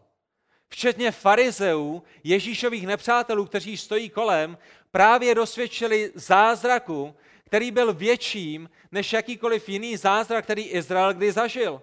včetně 0.70 1.12
farizeů, 1.12 2.04
Ježíšových 2.24 2.88
nepřátelů, 2.88 3.46
kteří 3.46 3.78
stojí 3.78 4.10
kolem, 4.10 4.58
právě 4.92 5.36
dosvědčili 5.36 6.12
zázraku, 6.16 7.16
který 7.46 7.72
byl 7.72 7.94
větším 7.94 8.70
než 8.92 9.14
jakýkoliv 9.14 9.70
jiný 9.70 9.98
zázrak, 9.98 10.44
který 10.44 10.64
Izrael 10.64 11.14
kdy 11.14 11.32
zažil. 11.32 11.82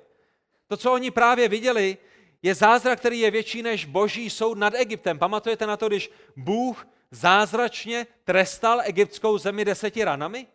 To, 0.68 0.76
co 0.76 0.92
oni 0.92 1.10
právě 1.10 1.48
viděli, 1.48 1.98
je 2.42 2.54
zázrak, 2.54 2.98
který 2.98 3.20
je 3.20 3.30
větší 3.30 3.62
než 3.62 3.84
boží 3.84 4.30
soud 4.30 4.58
nad 4.58 4.74
Egyptem. 4.74 5.18
Pamatujete 5.18 5.66
na 5.66 5.76
to, 5.76 5.88
když 5.88 6.10
Bůh 6.36 6.86
zázračně 7.10 8.06
trestal 8.24 8.80
egyptskou 8.84 9.38
zemi 9.38 9.64
deseti 9.64 10.04
ranami? 10.04 10.46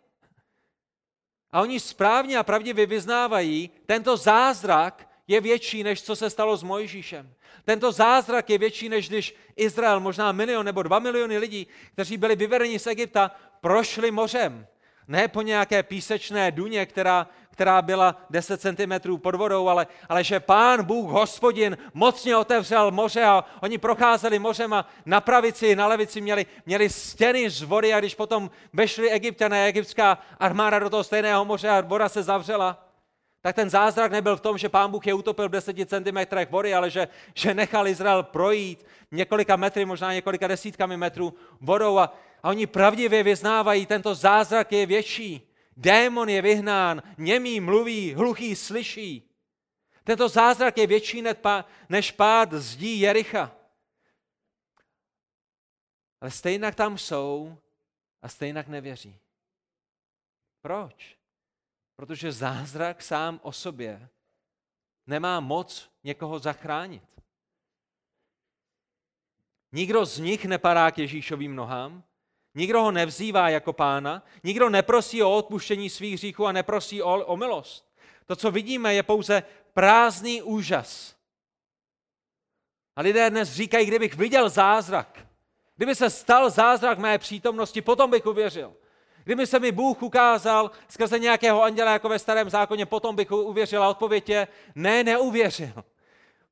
A 1.56 1.60
oni 1.60 1.80
správně 1.80 2.38
a 2.38 2.42
pravdivě 2.42 2.86
vyznávají, 2.86 3.70
tento 3.86 4.16
zázrak 4.16 5.08
je 5.28 5.40
větší, 5.40 5.82
než 5.82 6.02
co 6.02 6.16
se 6.16 6.30
stalo 6.30 6.56
s 6.56 6.62
Mojžíšem. 6.62 7.32
Tento 7.64 7.92
zázrak 7.92 8.50
je 8.50 8.58
větší, 8.58 8.88
než 8.88 9.08
když 9.08 9.34
Izrael, 9.56 10.00
možná 10.00 10.32
milion 10.32 10.66
nebo 10.66 10.82
dva 10.82 10.98
miliony 10.98 11.38
lidí, 11.38 11.66
kteří 11.92 12.16
byli 12.16 12.36
vyvedeni 12.36 12.78
z 12.78 12.86
Egypta, 12.86 13.30
prošli 13.60 14.10
mořem. 14.10 14.66
Ne 15.08 15.28
po 15.28 15.42
nějaké 15.42 15.82
písečné 15.82 16.52
duně, 16.52 16.86
která, 16.86 17.26
která 17.56 17.82
byla 17.82 18.16
10 18.30 18.60
cm 18.60 19.16
pod 19.16 19.34
vodou, 19.34 19.68
ale, 19.68 19.86
ale 20.08 20.24
že 20.24 20.40
pán 20.40 20.84
Bůh, 20.84 21.10
hospodin, 21.10 21.78
mocně 21.94 22.36
otevřel 22.36 22.90
moře 22.90 23.24
a 23.24 23.44
oni 23.60 23.78
procházeli 23.78 24.38
mořem 24.38 24.72
a 24.72 24.86
na 25.06 25.20
pravici 25.20 25.76
na 25.76 25.86
levici 25.86 26.20
měli, 26.20 26.46
měli 26.66 26.90
stěny 26.90 27.50
z 27.50 27.62
vody 27.62 27.94
a 27.94 27.98
když 28.00 28.14
potom 28.14 28.50
vešli 28.72 29.10
egyptiané, 29.10 29.66
egyptská 29.66 30.18
armáda 30.40 30.78
do 30.78 30.90
toho 30.90 31.04
stejného 31.04 31.44
moře 31.44 31.68
a 31.68 31.80
voda 31.80 32.08
se 32.08 32.22
zavřela, 32.22 32.84
tak 33.40 33.56
ten 33.56 33.70
zázrak 33.70 34.12
nebyl 34.12 34.36
v 34.36 34.40
tom, 34.40 34.58
že 34.58 34.68
pán 34.68 34.90
Bůh 34.90 35.06
je 35.06 35.14
utopil 35.14 35.48
v 35.48 35.52
10 35.52 35.76
cm 35.88 36.18
vody, 36.50 36.74
ale 36.74 36.90
že, 36.90 37.08
že 37.34 37.54
nechal 37.54 37.88
Izrael 37.88 38.22
projít 38.22 38.86
několika 39.12 39.56
metry, 39.56 39.84
možná 39.84 40.12
několika 40.12 40.46
desítkami 40.46 40.96
metrů 40.96 41.34
vodou 41.60 41.98
a, 41.98 42.12
a 42.42 42.48
oni 42.48 42.66
pravdivě 42.66 43.22
vyznávají, 43.22 43.86
tento 43.86 44.14
zázrak 44.14 44.72
je 44.72 44.86
větší. 44.86 45.45
Démon 45.76 46.28
je 46.28 46.42
vyhnán, 46.42 47.02
němý 47.18 47.60
mluví, 47.60 48.14
hluchý 48.14 48.56
slyší. 48.56 49.30
Tento 50.04 50.28
zázrak 50.28 50.78
je 50.78 50.86
větší 50.86 51.22
než 51.88 52.12
pád 52.12 52.52
zdí 52.52 53.00
Jericha. 53.00 53.56
Ale 56.20 56.30
stejnak 56.30 56.74
tam 56.74 56.98
jsou 56.98 57.58
a 58.22 58.28
stejnak 58.28 58.68
nevěří. 58.68 59.18
Proč? 60.60 61.18
Protože 61.96 62.32
zázrak 62.32 63.02
sám 63.02 63.40
o 63.42 63.52
sobě 63.52 64.08
nemá 65.06 65.40
moc 65.40 65.90
někoho 66.04 66.38
zachránit. 66.38 67.20
Nikdo 69.72 70.04
z 70.04 70.18
nich 70.18 70.44
nepadá 70.44 70.90
k 70.90 70.98
Ježíšovým 70.98 71.56
nohám, 71.56 72.04
nikdo 72.56 72.82
ho 72.82 72.90
nevzývá 72.90 73.48
jako 73.48 73.72
pána, 73.72 74.22
nikdo 74.44 74.68
neprosí 74.68 75.22
o 75.22 75.36
odpuštění 75.36 75.90
svých 75.90 76.14
hříchů 76.14 76.46
a 76.46 76.52
neprosí 76.52 77.02
o, 77.02 77.24
o 77.24 77.36
milost. 77.36 77.86
To, 78.26 78.36
co 78.36 78.50
vidíme, 78.50 78.94
je 78.94 79.02
pouze 79.02 79.42
prázdný 79.72 80.42
úžas. 80.42 81.16
A 82.96 83.00
lidé 83.00 83.30
dnes 83.30 83.52
říkají, 83.52 83.86
kdybych 83.86 84.14
viděl 84.14 84.48
zázrak, 84.48 85.26
kdyby 85.76 85.94
se 85.94 86.10
stal 86.10 86.50
zázrak 86.50 86.98
mé 86.98 87.18
přítomnosti, 87.18 87.82
potom 87.82 88.10
bych 88.10 88.26
uvěřil. 88.26 88.74
Kdyby 89.24 89.46
se 89.46 89.58
mi 89.58 89.72
Bůh 89.72 90.02
ukázal 90.02 90.70
skrze 90.88 91.18
nějakého 91.18 91.62
anděla 91.62 91.92
jako 91.92 92.08
ve 92.08 92.18
starém 92.18 92.50
zákoně, 92.50 92.86
potom 92.86 93.16
bych 93.16 93.30
uvěřil 93.30 93.82
a 93.84 93.88
odpověď 93.88 94.28
je, 94.28 94.48
ne, 94.74 95.04
neuvěřil. 95.04 95.84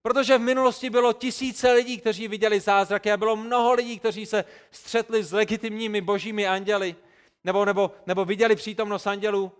Protože 0.07 0.39
v 0.39 0.41
minulosti 0.41 0.91
bylo 0.91 1.13
tisíce 1.13 1.73
lidí, 1.73 1.99
kteří 1.99 2.29
viděli 2.29 2.61
zázraky 2.61 3.13
a 3.13 3.17
bylo 3.17 3.37
mnoho 3.37 3.73
lidí, 3.73 3.99
kteří 3.99 4.27
se 4.27 4.45
střetli 4.71 5.25
s 5.25 5.33
legitimními 5.33 6.01
božími 6.01 6.49
anděli 6.49 6.97
nebo, 7.45 7.65
nebo, 7.65 7.91
nebo 8.07 8.25
viděli 8.25 8.57
přítomnost 8.57 9.07
andělů 9.07 9.53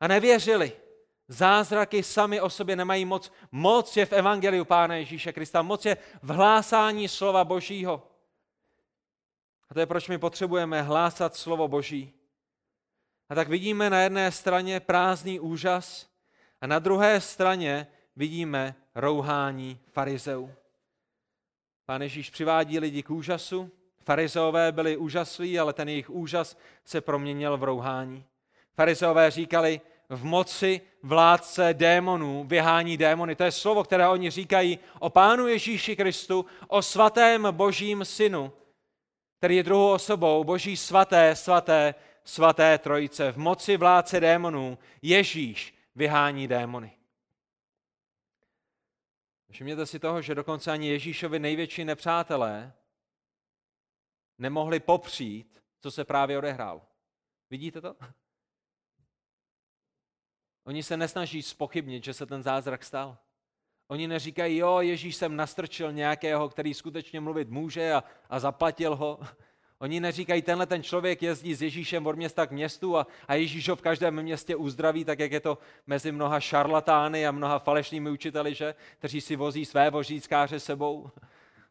a 0.00 0.08
nevěřili. 0.08 0.72
Zázraky 1.28 2.02
sami 2.02 2.40
o 2.40 2.50
sobě 2.50 2.76
nemají 2.76 3.04
moc. 3.04 3.32
Moc 3.52 3.96
je 3.96 4.06
v 4.06 4.12
Evangeliu 4.12 4.64
Pána 4.64 4.94
Ježíše 4.94 5.32
Krista. 5.32 5.62
Moc 5.62 5.84
je 5.84 5.96
v 6.22 6.28
hlásání 6.28 7.08
slova 7.08 7.44
Božího. 7.44 8.02
A 9.70 9.74
to 9.74 9.80
je, 9.80 9.86
proč 9.86 10.08
my 10.08 10.18
potřebujeme 10.18 10.82
hlásat 10.82 11.36
slovo 11.36 11.68
Boží. 11.68 12.12
A 13.28 13.34
tak 13.34 13.48
vidíme 13.48 13.90
na 13.90 14.00
jedné 14.00 14.32
straně 14.32 14.80
prázdný 14.80 15.40
úžas 15.40 16.06
a 16.60 16.66
na 16.66 16.78
druhé 16.78 17.20
straně 17.20 17.86
vidíme 18.16 18.74
rouhání 18.98 19.78
farizeů. 19.92 20.52
Pán 21.86 22.02
Ježíš 22.02 22.30
přivádí 22.30 22.78
lidi 22.78 23.02
k 23.02 23.10
úžasu. 23.10 23.70
Farizeové 24.04 24.72
byli 24.72 24.96
úžaslí, 24.96 25.58
ale 25.58 25.72
ten 25.72 25.88
jejich 25.88 26.10
úžas 26.10 26.58
se 26.84 27.00
proměnil 27.00 27.56
v 27.56 27.62
rouhání. 27.62 28.24
Farizeové 28.74 29.30
říkali, 29.30 29.80
v 30.08 30.24
moci 30.24 30.80
vládce 31.02 31.74
démonů 31.74 32.44
vyhání 32.44 32.96
démony. 32.96 33.34
To 33.34 33.44
je 33.44 33.52
slovo, 33.52 33.84
které 33.84 34.08
oni 34.08 34.30
říkají 34.30 34.78
o 34.98 35.10
Pánu 35.10 35.46
Ježíši 35.46 35.96
Kristu, 35.96 36.46
o 36.68 36.82
svatém 36.82 37.46
božím 37.50 38.04
synu, 38.04 38.52
který 39.38 39.56
je 39.56 39.62
druhou 39.62 39.92
osobou, 39.92 40.44
boží 40.44 40.76
svaté, 40.76 41.36
svaté, 41.36 41.94
svaté 42.24 42.78
trojice, 42.78 43.32
v 43.32 43.36
moci 43.36 43.76
vládce 43.76 44.20
démonů, 44.20 44.78
Ježíš 45.02 45.74
vyhání 45.94 46.48
démony. 46.48 46.97
Všimněte 49.50 49.86
si 49.86 49.98
toho, 49.98 50.22
že 50.22 50.34
dokonce 50.34 50.72
ani 50.72 50.88
Ježíšovi 50.88 51.38
největší 51.38 51.84
nepřátelé 51.84 52.72
nemohli 54.38 54.80
popřít, 54.80 55.62
co 55.80 55.90
se 55.90 56.04
právě 56.04 56.38
odehrálo. 56.38 56.82
Vidíte 57.50 57.80
to? 57.80 57.96
Oni 60.64 60.82
se 60.82 60.96
nesnaží 60.96 61.42
spochybnit, 61.42 62.04
že 62.04 62.14
se 62.14 62.26
ten 62.26 62.42
zázrak 62.42 62.84
stal. 62.84 63.18
Oni 63.88 64.08
neříkají, 64.08 64.56
jo, 64.56 64.80
Ježíš 64.80 65.16
jsem 65.16 65.36
nastrčil 65.36 65.92
nějakého, 65.92 66.48
který 66.48 66.74
skutečně 66.74 67.20
mluvit 67.20 67.48
může 67.48 67.92
a, 67.92 68.04
a 68.28 68.40
zaplatil 68.40 68.96
ho. 68.96 69.20
Oni 69.80 70.00
neříkají, 70.00 70.42
tenhle 70.42 70.66
ten 70.66 70.82
člověk 70.82 71.22
jezdí 71.22 71.54
s 71.54 71.62
Ježíšem 71.62 72.06
od 72.06 72.16
města 72.16 72.46
k 72.46 72.50
městu 72.50 72.96
a, 72.96 73.06
a 73.28 73.34
Ježíš 73.34 73.68
ho 73.68 73.76
v 73.76 73.82
každém 73.82 74.22
městě 74.22 74.56
uzdraví, 74.56 75.04
tak 75.04 75.18
jak 75.18 75.32
je 75.32 75.40
to 75.40 75.58
mezi 75.86 76.12
mnoha 76.12 76.40
šarlatány 76.40 77.26
a 77.26 77.32
mnoha 77.32 77.58
falešnými 77.58 78.10
učiteli, 78.10 78.54
že? 78.54 78.74
kteří 78.98 79.20
si 79.20 79.36
vozí 79.36 79.64
své 79.64 79.90
vožíckáře 79.90 80.60
sebou. 80.60 81.10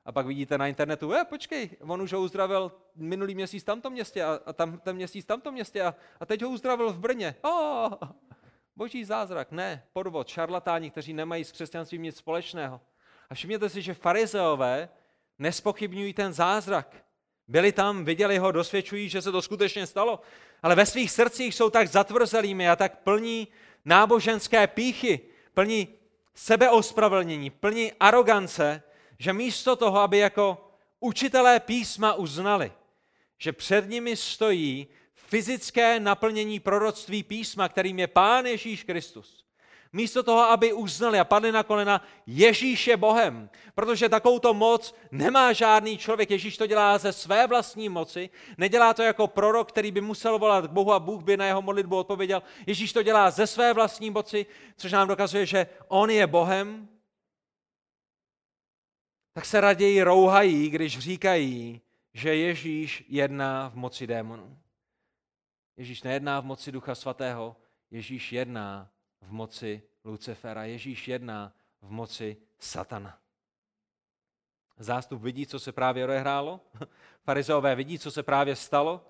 A 0.06 0.12
pak 0.12 0.26
vidíte 0.26 0.58
na 0.58 0.68
internetu, 0.68 1.14
e, 1.14 1.26
počkej, 1.26 1.70
on 1.82 2.02
už 2.02 2.14
ho 2.14 2.22
uzdravil 2.22 2.72
minulý 2.96 3.36
měsíc 3.36 3.64
v 3.64 3.66
tamtom 3.66 3.94
městě 3.94 4.24
a, 4.24 4.40
a 4.46 4.54
tam, 4.54 4.80
ten 4.80 4.96
měsíc 4.96 5.26
v 5.26 5.28
tamtom 5.28 5.54
městě 5.54 5.82
a, 5.82 5.96
a 6.20 6.26
teď 6.26 6.42
ho 6.42 6.50
uzdravil 6.50 6.94
v 6.94 7.00
Brně. 7.00 7.36
Oh, 7.42 7.94
boží 8.76 9.06
zázrak, 9.06 9.52
ne, 9.52 9.84
podvod, 9.94 10.28
šarlatáni, 10.28 10.92
kteří 10.92 11.14
nemají 11.14 11.44
s 11.44 11.52
křesťanstvím 11.52 12.04
nic 12.04 12.18
společného. 12.18 12.82
A 13.30 13.34
všimněte 13.34 13.70
si, 13.70 13.82
že 13.82 13.94
farizeové 13.94 14.90
nespochybňují 15.40 16.14
ten 16.14 16.34
zázrak. 16.34 17.07
Byli 17.48 17.72
tam, 17.72 18.06
viděli 18.06 18.38
ho, 18.38 18.52
dosvědčují, 18.52 19.10
že 19.10 19.22
se 19.22 19.32
to 19.32 19.42
skutečně 19.42 19.88
stalo, 19.88 20.20
ale 20.64 20.76
ve 20.76 20.86
svých 20.86 21.12
srdcích 21.12 21.56
jsou 21.56 21.70
tak 21.70 21.88
zatvrzelými 21.88 22.70
a 22.70 22.76
tak 22.76 23.00
plní 23.00 23.48
náboženské 23.86 24.68
píchy, 24.68 25.20
plní 25.54 25.88
sebeospravedlnění, 26.36 27.50
plní 27.50 27.94
arogance, 28.00 28.84
že 29.20 29.34
místo 29.34 29.76
toho, 29.76 30.00
aby 30.00 30.18
jako 30.18 30.72
učitelé 31.00 31.60
písma 31.60 32.14
uznali, 32.14 32.72
že 33.38 33.54
před 33.54 33.90
nimi 33.90 34.16
stojí 34.16 34.88
fyzické 35.14 36.00
naplnění 36.00 36.60
proroctví 36.60 37.24
písma, 37.24 37.70
kterým 37.70 38.00
je 38.00 38.08
Pán 38.08 38.46
Ježíš 38.46 38.84
Kristus, 38.84 39.46
Místo 39.98 40.24
toho, 40.24 40.42
aby 40.42 40.74
uznali 40.74 41.20
a 41.20 41.26
padli 41.26 41.52
na 41.52 41.64
kolena, 41.64 42.02
Ježíš 42.26 42.88
je 42.88 42.98
Bohem, 42.98 43.50
protože 43.76 44.10
takovouto 44.10 44.54
moc 44.54 44.96
nemá 45.12 45.54
žádný 45.54 45.98
člověk. 45.98 46.32
Ježíš 46.32 46.58
to 46.58 46.68
dělá 46.68 46.98
ze 46.98 47.14
své 47.14 47.48
vlastní 47.48 47.90
moci, 47.90 48.30
nedělá 48.58 48.94
to 48.94 49.02
jako 49.02 49.28
prorok, 49.28 49.70
který 49.70 49.92
by 49.92 50.02
musel 50.02 50.40
volat 50.40 50.68
k 50.68 50.72
Bohu 50.72 50.94
a 50.94 51.00
Bůh 51.00 51.24
by 51.24 51.38
na 51.38 51.46
jeho 51.46 51.62
modlitbu 51.62 51.98
odpověděl. 51.98 52.44
Ježíš 52.68 52.94
to 52.94 53.04
dělá 53.04 53.32
ze 53.32 53.48
své 53.48 53.74
vlastní 53.74 54.10
moci, 54.10 54.46
což 54.78 54.92
nám 54.92 55.08
dokazuje, 55.08 55.46
že 55.46 55.68
on 55.88 56.10
je 56.10 56.28
Bohem. 56.28 56.90
Tak 59.34 59.46
se 59.46 59.62
raději 59.62 60.04
rouhají, 60.04 60.70
když 60.70 61.00
říkají, 61.00 61.82
že 62.14 62.36
Ježíš 62.36 63.06
jedná 63.10 63.70
v 63.70 63.76
moci 63.76 64.08
démonů. 64.08 64.58
Ježíš 65.78 66.04
nejedná 66.04 66.40
v 66.40 66.46
moci 66.46 66.72
Ducha 66.72 66.96
Svatého, 66.96 67.56
Ježíš 67.92 68.32
jedná 68.32 68.90
v 69.22 69.32
moci 69.32 69.82
Lucifera. 70.04 70.64
Ježíš 70.64 71.08
jedná 71.08 71.54
v 71.82 71.92
moci 71.92 72.38
satana. 72.60 73.20
Zástup 74.78 75.22
vidí, 75.22 75.48
co 75.48 75.60
se 75.60 75.72
právě 75.72 76.04
odehrálo, 76.04 76.62
farizeové 77.24 77.76
vidí, 77.76 78.00
co 78.00 78.12
se 78.12 78.24
právě 78.24 78.56
stalo 78.56 79.06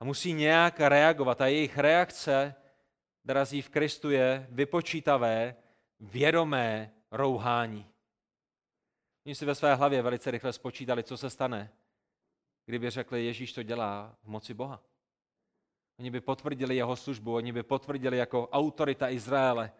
a 0.00 0.04
musí 0.04 0.32
nějak 0.32 0.80
reagovat. 0.80 1.40
A 1.40 1.46
jejich 1.46 1.78
reakce, 1.78 2.54
drazí 3.24 3.62
v 3.62 3.68
Kristu, 3.68 4.10
je 4.10 4.46
vypočítavé, 4.50 5.56
vědomé 6.00 6.92
rouhání. 7.10 7.86
Oni 9.26 9.34
si 9.34 9.46
ve 9.46 9.54
své 9.54 9.74
hlavě 9.74 10.02
velice 10.02 10.30
rychle 10.30 10.52
spočítali, 10.52 11.02
co 11.02 11.16
se 11.16 11.30
stane, 11.30 11.72
kdyby 12.66 12.90
řekli, 12.90 13.24
Ježíš 13.24 13.52
to 13.52 13.62
dělá 13.62 14.16
v 14.22 14.28
moci 14.28 14.54
Boha. 14.54 14.82
Oni 15.98 16.10
by 16.10 16.20
potvrdili 16.20 16.76
jeho 16.76 16.96
službu, 16.96 17.34
oni 17.34 17.52
by 17.52 17.62
potvrdili 17.62 18.18
jako 18.18 18.48
autorita 18.48 19.08
Izraele, 19.08 19.72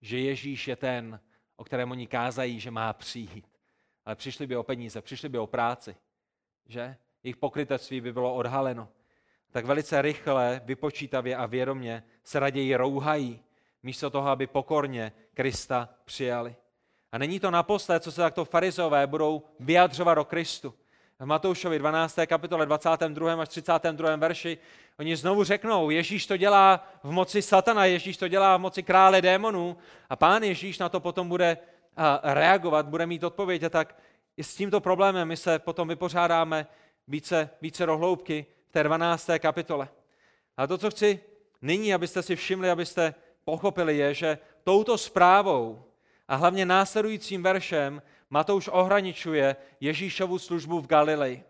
že 0.00 0.18
Ježíš 0.18 0.68
je 0.68 0.76
ten, 0.76 1.20
o 1.56 1.64
kterém 1.64 1.90
oni 1.90 2.06
kázají, 2.06 2.60
že 2.60 2.70
má 2.70 2.92
přijít. 2.92 3.50
Ale 4.04 4.16
přišli 4.16 4.46
by 4.46 4.56
o 4.56 4.62
peníze, 4.62 5.02
přišli 5.02 5.28
by 5.28 5.38
o 5.38 5.46
práci, 5.46 5.96
že? 6.66 6.96
Jejich 7.22 7.36
pokrytectví 7.36 8.00
by 8.00 8.12
bylo 8.12 8.34
odhaleno. 8.34 8.88
Tak 9.50 9.64
velice 9.64 10.02
rychle, 10.02 10.60
vypočítavě 10.64 11.36
a 11.36 11.46
vědomě 11.46 12.02
se 12.24 12.40
raději 12.40 12.76
rouhají, 12.76 13.40
místo 13.82 14.10
toho, 14.10 14.28
aby 14.28 14.46
pokorně 14.46 15.12
Krista 15.34 15.88
přijali. 16.04 16.56
A 17.12 17.18
není 17.18 17.40
to 17.40 17.50
naposled, 17.50 18.02
co 18.02 18.12
se 18.12 18.20
takto 18.20 18.44
farizové 18.44 19.06
budou 19.06 19.42
vyjadřovat 19.60 20.18
o 20.18 20.24
Kristu. 20.24 20.74
V 21.22 21.26
Matoušovi 21.26 21.78
12. 21.78 22.18
kapitole 22.26 22.66
22. 22.66 23.42
až 23.42 23.48
32. 23.48 24.16
verši 24.16 24.58
oni 24.98 25.16
znovu 25.16 25.44
řeknou, 25.44 25.90
Ježíš 25.90 26.26
to 26.26 26.36
dělá 26.36 26.88
v 27.02 27.10
moci 27.10 27.42
satana, 27.42 27.84
Ježíš 27.84 28.16
to 28.16 28.28
dělá 28.28 28.56
v 28.56 28.60
moci 28.60 28.82
krále 28.82 29.22
démonů 29.22 29.76
a 30.10 30.16
pán 30.16 30.42
Ježíš 30.42 30.78
na 30.78 30.88
to 30.88 31.00
potom 31.00 31.28
bude 31.28 31.58
reagovat, 32.22 32.86
bude 32.86 33.06
mít 33.06 33.24
odpověď 33.24 33.62
a 33.62 33.70
tak 33.70 33.96
i 34.36 34.44
s 34.44 34.54
tímto 34.54 34.80
problémem 34.80 35.28
my 35.28 35.36
se 35.36 35.58
potom 35.58 35.88
vypořádáme 35.88 36.66
více, 37.08 37.50
více 37.60 37.86
rohloubky 37.86 38.46
v 38.68 38.72
té 38.72 38.82
12. 38.82 39.30
kapitole. 39.38 39.88
A 40.56 40.66
to, 40.66 40.78
co 40.78 40.90
chci 40.90 41.20
nyní, 41.62 41.94
abyste 41.94 42.22
si 42.22 42.36
všimli, 42.36 42.70
abyste 42.70 43.14
pochopili, 43.44 43.96
je, 43.96 44.14
že 44.14 44.38
touto 44.64 44.98
zprávou 44.98 45.84
a 46.28 46.36
hlavně 46.36 46.66
následujícím 46.66 47.42
veršem 47.42 48.02
Matouš 48.32 48.68
ohraničuje 48.68 49.56
Ježíšovu 49.80 50.38
službu 50.38 50.80
v 50.80 50.86
Galileji. 50.86 51.44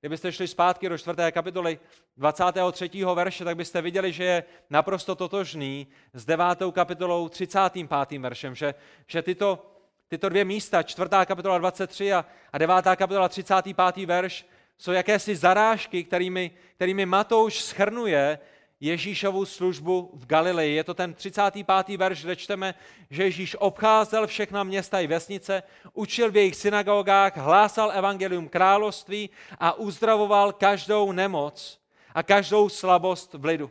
Kdybyste 0.00 0.32
šli 0.32 0.48
zpátky 0.48 0.88
do 0.88 0.98
4. 0.98 1.16
kapitoly 1.30 1.78
23. 2.16 2.90
verše, 3.14 3.44
tak 3.44 3.56
byste 3.56 3.82
viděli, 3.82 4.12
že 4.12 4.24
je 4.24 4.44
naprosto 4.70 5.14
totožný 5.14 5.86
s 6.12 6.24
9. 6.24 6.46
kapitolou 6.72 7.28
35. 7.28 8.18
veršem, 8.18 8.54
že, 8.54 8.74
že 9.06 9.22
tyto, 9.22 9.66
tyto 10.08 10.28
dvě 10.28 10.44
místa, 10.44 10.82
4. 10.82 11.08
kapitola 11.24 11.58
23 11.58 12.12
a, 12.12 12.24
a 12.52 12.58
9. 12.58 12.84
kapitola 12.96 13.28
35. 13.28 14.06
verš, 14.06 14.46
jsou 14.78 14.92
jakési 14.92 15.36
zarážky, 15.36 16.04
kterými, 16.04 16.50
kterými 16.76 17.06
Matouš 17.06 17.62
schrnuje 17.62 18.38
Ježíšovu 18.80 19.44
službu 19.44 20.10
v 20.14 20.26
Galileji. 20.26 20.74
Je 20.74 20.84
to 20.84 20.94
ten 20.94 21.14
35. 21.14 21.96
verš, 21.96 22.22
kde 22.22 22.36
čteme, 22.36 22.74
že 23.10 23.24
Ježíš 23.24 23.56
obcházel 23.58 24.26
všechna 24.26 24.64
města 24.64 25.00
i 25.00 25.06
vesnice, 25.06 25.62
učil 25.92 26.30
v 26.30 26.36
jejich 26.36 26.56
synagogách, 26.56 27.36
hlásal 27.36 27.92
evangelium 27.94 28.48
království 28.48 29.30
a 29.58 29.72
uzdravoval 29.72 30.52
každou 30.52 31.12
nemoc 31.12 31.80
a 32.14 32.22
každou 32.22 32.68
slabost 32.68 33.34
v 33.34 33.44
lidu. 33.44 33.70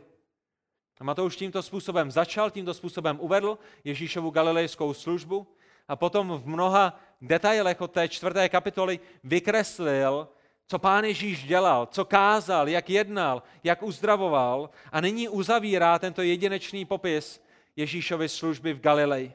A 1.00 1.04
Matouš 1.04 1.36
tímto 1.36 1.62
způsobem 1.62 2.10
začal, 2.10 2.50
tímto 2.50 2.74
způsobem 2.74 3.18
uvedl 3.20 3.58
Ježíšovu 3.84 4.30
galilejskou 4.30 4.94
službu 4.94 5.46
a 5.88 5.96
potom 5.96 6.40
v 6.42 6.46
mnoha 6.46 7.00
detailech 7.20 7.80
od 7.80 7.90
té 7.90 8.08
čtvrté 8.08 8.48
kapitoly 8.48 9.00
vykreslil 9.24 10.28
co 10.66 10.78
pán 10.78 11.04
Ježíš 11.04 11.44
dělal, 11.44 11.86
co 11.86 12.04
kázal, 12.04 12.68
jak 12.68 12.90
jednal, 12.90 13.42
jak 13.64 13.82
uzdravoval 13.82 14.70
a 14.92 15.00
nyní 15.00 15.28
uzavírá 15.28 15.98
tento 15.98 16.22
jedinečný 16.22 16.84
popis 16.84 17.44
Ježíšovy 17.76 18.28
služby 18.28 18.72
v 18.72 18.80
Galileji. 18.80 19.32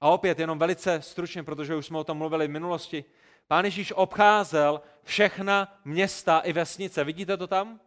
A 0.00 0.08
opět 0.08 0.38
jenom 0.38 0.58
velice 0.58 1.02
stručně, 1.02 1.42
protože 1.42 1.76
už 1.76 1.86
jsme 1.86 1.98
o 1.98 2.04
tom 2.04 2.18
mluvili 2.18 2.46
v 2.46 2.50
minulosti. 2.50 3.04
Pán 3.48 3.64
Ježíš 3.64 3.92
obcházel 3.92 4.80
všechna 5.02 5.80
města 5.84 6.38
i 6.38 6.52
vesnice. 6.52 7.04
Vidíte 7.04 7.36
to 7.36 7.46
tam? 7.46 7.80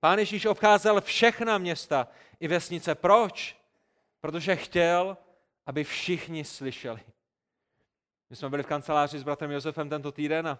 Pán 0.00 0.18
Ježíš 0.18 0.46
obcházel 0.46 1.00
všechna 1.00 1.58
města 1.58 2.08
i 2.40 2.48
vesnice. 2.48 2.94
Proč? 2.94 3.56
Protože 4.20 4.56
chtěl, 4.56 5.16
aby 5.66 5.84
všichni 5.84 6.44
slyšeli. 6.44 7.00
My 8.30 8.36
jsme 8.36 8.50
byli 8.50 8.62
v 8.62 8.66
kanceláři 8.66 9.18
s 9.18 9.22
bratrem 9.22 9.50
Josefem 9.50 9.88
tento 9.88 10.12
týden 10.12 10.48
a 10.48 10.58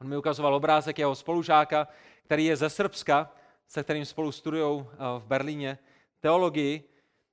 On 0.00 0.08
mi 0.08 0.16
ukazoval 0.16 0.54
obrázek 0.54 0.98
jeho 0.98 1.14
spolužáka, 1.14 1.88
který 2.24 2.44
je 2.44 2.56
ze 2.56 2.70
Srbska, 2.70 3.32
se 3.68 3.82
kterým 3.82 4.04
spolu 4.04 4.32
studují 4.32 4.84
eh, 4.84 4.96
v 5.18 5.26
Berlíně 5.26 5.78
teologii. 6.20 6.84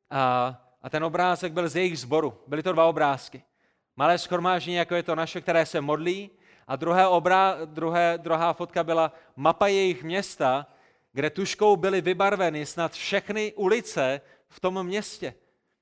A, 0.09 0.55
a 0.81 0.89
ten 0.89 1.03
obrázek 1.03 1.53
byl 1.53 1.69
z 1.69 1.75
jejich 1.75 1.99
sboru. 1.99 2.33
Byly 2.47 2.63
to 2.63 2.71
dva 2.71 2.85
obrázky. 2.85 3.43
Malé 3.95 4.17
schromáždění, 4.17 4.75
jako 4.75 4.95
je 4.95 5.03
to 5.03 5.15
naše, 5.15 5.41
které 5.41 5.65
se 5.65 5.81
modlí, 5.81 6.29
a 6.67 6.75
druhé 6.75 7.07
obrá, 7.07 7.57
druhé, 7.65 8.17
druhá 8.17 8.53
fotka 8.53 8.83
byla 8.83 9.11
mapa 9.35 9.67
jejich 9.67 10.03
města, 10.03 10.67
kde 11.13 11.29
tuškou 11.29 11.75
byly 11.75 12.01
vybarveny 12.01 12.65
snad 12.65 12.91
všechny 12.91 13.53
ulice 13.53 14.21
v 14.49 14.59
tom 14.59 14.83
městě. 14.83 15.33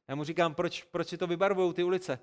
Já 0.07 0.15
mu 0.15 0.23
říkám, 0.23 0.55
proč, 0.55 0.83
proč 0.83 1.07
si 1.07 1.17
to 1.17 1.27
vybarvují 1.27 1.73
ty 1.73 1.83
ulice? 1.83 2.19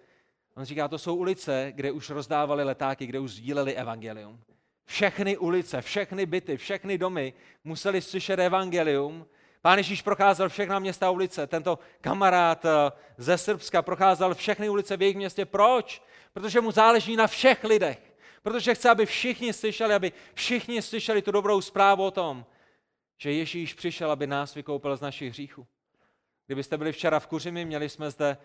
On 0.57 0.65
říká, 0.65 0.89
to 0.89 0.99
jsou 0.99 1.17
ulice, 1.17 1.73
kde 1.75 1.93
už 1.93 2.11
rozdávali 2.11 2.65
letáky, 2.65 3.07
kde 3.07 3.19
už 3.19 3.31
sdíleli 3.31 3.75
evangelium. 3.75 4.41
Všechny 4.85 5.37
ulice, 5.37 5.83
všechny 5.83 6.27
byty, 6.27 6.57
všechny 6.57 6.99
domy 6.99 7.33
museli 7.65 8.03
slyšet 8.03 8.39
evangelium. 8.39 9.27
Pán 9.63 9.79
Ježíš 9.79 10.03
procházel 10.03 10.49
všechna 10.49 10.79
města 10.79 11.07
a 11.07 11.11
ulice. 11.11 11.47
Tento 11.47 11.79
kamarád 12.01 12.65
eh, 12.65 12.93
ze 13.17 13.39
Srbska 13.39 13.83
procházel 13.83 14.35
všechny 14.35 14.69
ulice 14.69 14.97
v 14.97 15.03
jejich 15.03 15.17
městě. 15.17 15.45
Proč? 15.45 16.03
Protože 16.33 16.61
mu 16.61 16.71
záleží 16.71 17.17
na 17.17 17.27
všech 17.27 17.65
lidech. 17.65 18.13
Protože 18.43 18.75
chce, 18.75 18.91
aby 18.91 19.07
všichni 19.07 19.53
slyšeli, 19.53 19.95
aby 19.95 20.13
všichni 20.35 20.83
slyšeli 20.83 21.23
tu 21.23 21.31
dobrou 21.31 21.61
zprávu 21.61 22.05
o 22.05 22.11
tom, 22.11 22.47
že 23.19 23.33
Ježíš 23.33 23.75
přišel, 23.75 24.11
aby 24.11 24.27
nás 24.27 24.55
vykoupil 24.55 24.97
z 24.97 25.01
našich 25.01 25.31
hříchů. 25.31 25.67
Kdybyste 26.47 26.79
byli 26.79 26.93
včera 26.93 27.21
v 27.21 27.27
Kuřimi, 27.27 27.65
měli 27.65 27.89
jsme 27.89 28.11
zde 28.11 28.37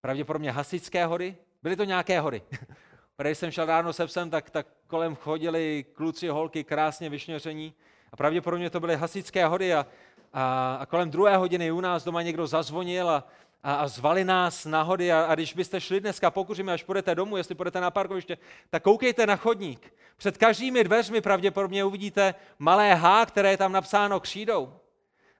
pravděpodobně 0.00 0.52
hasičské 0.52 1.06
hory. 1.06 1.36
Byly 1.62 1.76
to 1.76 1.84
nějaké 1.84 2.20
hory. 2.20 2.42
Když 3.22 3.38
jsem 3.38 3.50
šel 3.50 3.66
ráno 3.66 3.92
se 3.92 4.06
psem, 4.06 4.30
tak, 4.30 4.50
tak 4.50 4.66
kolem 4.86 5.16
chodili 5.16 5.84
kluci, 5.92 6.28
holky, 6.28 6.64
krásně 6.64 7.08
vyšněření. 7.08 7.74
A 8.12 8.16
pravděpodobně 8.16 8.70
to 8.70 8.80
byly 8.80 8.96
hasičské 8.96 9.46
hory 9.46 9.74
a, 9.74 9.86
a, 10.32 10.74
a 10.80 10.86
kolem 10.86 11.10
druhé 11.10 11.36
hodiny 11.36 11.70
u 11.70 11.80
nás 11.80 12.04
doma 12.04 12.22
někdo 12.22 12.46
zazvonil 12.46 13.10
a, 13.10 13.26
a, 13.62 13.74
a 13.74 13.88
zvali 13.88 14.24
nás 14.24 14.64
na 14.64 14.82
hody 14.82 15.12
a, 15.12 15.24
a 15.24 15.34
když 15.34 15.54
byste 15.54 15.80
šli 15.80 16.00
dneska, 16.00 16.30
pokuříme, 16.30 16.72
až 16.72 16.82
půjdete 16.82 17.14
domů, 17.14 17.36
jestli 17.36 17.54
půjdete 17.54 17.80
na 17.80 17.90
parkoviště, 17.90 18.38
tak 18.70 18.82
koukejte 18.82 19.26
na 19.26 19.36
chodník. 19.36 19.94
Před 20.16 20.38
každými 20.38 20.84
dveřmi 20.84 21.20
pravděpodobně 21.20 21.84
uvidíte 21.84 22.34
malé 22.58 22.94
H, 22.94 23.26
které 23.26 23.50
je 23.50 23.56
tam 23.56 23.72
napsáno 23.72 24.20
křídou. 24.20 24.72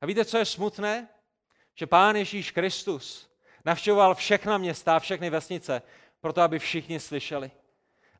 A 0.01 0.07
víte, 0.07 0.25
co 0.25 0.39
je 0.39 0.45
smutné? 0.45 1.09
Že 1.75 1.87
Pán 1.87 2.17
Ježíš 2.17 2.51
Kristus 2.51 3.31
navštěvoval 3.65 4.15
všechna 4.15 4.59
města, 4.59 4.99
všechny 4.99 5.31
vesnice, 5.31 5.83
proto 6.21 6.41
aby 6.43 6.59
všichni 6.59 7.01
slyšeli. 7.01 7.51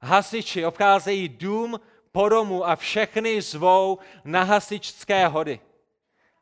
Hasiči 0.03 0.67
obcházejí 0.67 1.29
dům 1.29 1.81
po 2.13 2.29
domu 2.29 2.65
a 2.67 2.77
všechny 2.77 3.43
zvou 3.43 3.99
na 4.25 4.43
hasičské 4.43 5.27
hody. 5.29 5.61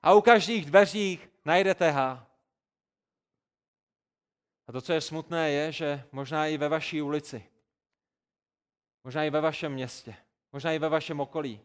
A 0.03 0.15
u 0.15 0.21
každých 0.21 0.67
dveřích 0.67 1.31
najdete 1.45 1.91
H. 1.91 2.27
A 4.67 4.73
to, 4.73 4.81
co 4.81 4.93
je 4.93 5.01
smutné, 5.01 5.51
je, 5.51 5.73
že 5.73 6.05
možná 6.13 6.47
i 6.47 6.57
ve 6.57 6.69
vaší 6.69 7.03
ulici, 7.03 7.45
možná 9.05 9.25
i 9.25 9.31
ve 9.31 9.41
vašem 9.41 9.73
městě, 9.73 10.15
možná 10.53 10.73
i 10.73 10.79
ve 10.79 10.89
vašem 10.89 11.21
okolí, 11.21 11.61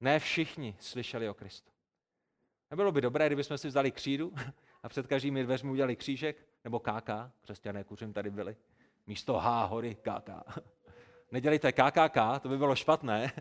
ne 0.00 0.18
všichni 0.18 0.76
slyšeli 0.80 1.28
o 1.28 1.34
Kristu. 1.34 1.70
Nebylo 2.70 2.92
by 2.92 3.00
dobré, 3.00 3.26
kdybychom 3.26 3.58
si 3.58 3.68
vzali 3.68 3.90
křídu 3.90 4.34
a 4.82 4.88
před 4.88 5.06
každými 5.06 5.44
dveřmi 5.44 5.70
udělali 5.70 5.96
křížek, 5.96 6.46
nebo 6.64 6.80
KK, 6.80 7.10
křesťané 7.40 7.84
kuřím 7.84 8.12
tady 8.12 8.30
byli, 8.30 8.56
místo 9.06 9.38
H, 9.38 9.64
hory, 9.64 9.94
KK. 9.94 10.60
Nedělejte 11.34 11.72
KKK, 11.72 12.18
to 12.40 12.48
by 12.48 12.58
bylo 12.58 12.76
špatné, 12.76 13.32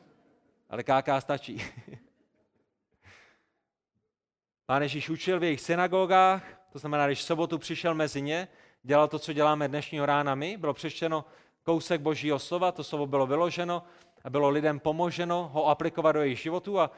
ale 0.70 0.82
KK 0.82 1.08
stačí. 1.18 1.62
Pán 4.66 4.82
Ježíš 4.82 5.10
učil 5.10 5.40
v 5.40 5.42
jejich 5.42 5.60
synagogách, 5.60 6.42
to 6.72 6.78
znamená, 6.78 7.06
když 7.06 7.18
v 7.18 7.22
sobotu 7.22 7.58
přišel 7.58 7.94
mezi 7.94 8.22
ně, 8.22 8.48
dělal 8.82 9.08
to, 9.08 9.18
co 9.18 9.32
děláme 9.32 9.68
dnešního 9.68 10.06
rána 10.06 10.34
my, 10.34 10.56
bylo 10.56 10.74
přečteno 10.74 11.24
kousek 11.62 12.00
božího 12.00 12.38
slova, 12.38 12.72
to 12.72 12.84
slovo 12.84 13.06
bylo 13.06 13.26
vyloženo 13.26 13.82
a 14.24 14.30
bylo 14.30 14.48
lidem 14.48 14.80
pomoženo 14.80 15.50
ho 15.52 15.66
aplikovat 15.66 16.12
do 16.12 16.22
jejich 16.22 16.38
životu 16.38 16.80
a, 16.80 16.90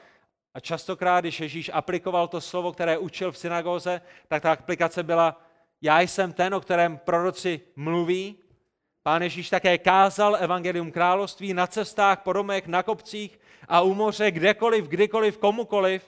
a 0.54 0.60
častokrát, 0.60 1.24
když 1.24 1.40
Ježíš 1.40 1.70
aplikoval 1.74 2.28
to 2.28 2.40
slovo, 2.40 2.72
které 2.72 2.98
učil 2.98 3.32
v 3.32 3.38
synagoze, 3.38 4.00
tak 4.28 4.42
ta 4.42 4.52
aplikace 4.52 5.02
byla 5.02 5.40
já 5.82 6.00
jsem 6.00 6.32
ten, 6.32 6.54
o 6.54 6.60
kterém 6.60 6.98
proroci 6.98 7.60
mluví, 7.76 8.38
Pán 9.02 9.22
Ježíš 9.22 9.50
také 9.50 9.78
kázal 9.78 10.36
evangelium 10.40 10.92
království 10.92 11.54
na 11.54 11.66
cestách, 11.66 12.20
po 12.22 12.32
domech, 12.32 12.66
na 12.66 12.82
kopcích 12.82 13.40
a 13.68 13.80
u 13.80 13.94
moře, 13.94 14.30
kdekoliv, 14.30 14.84
kdykoliv, 14.88 15.38
komukoliv. 15.38 16.04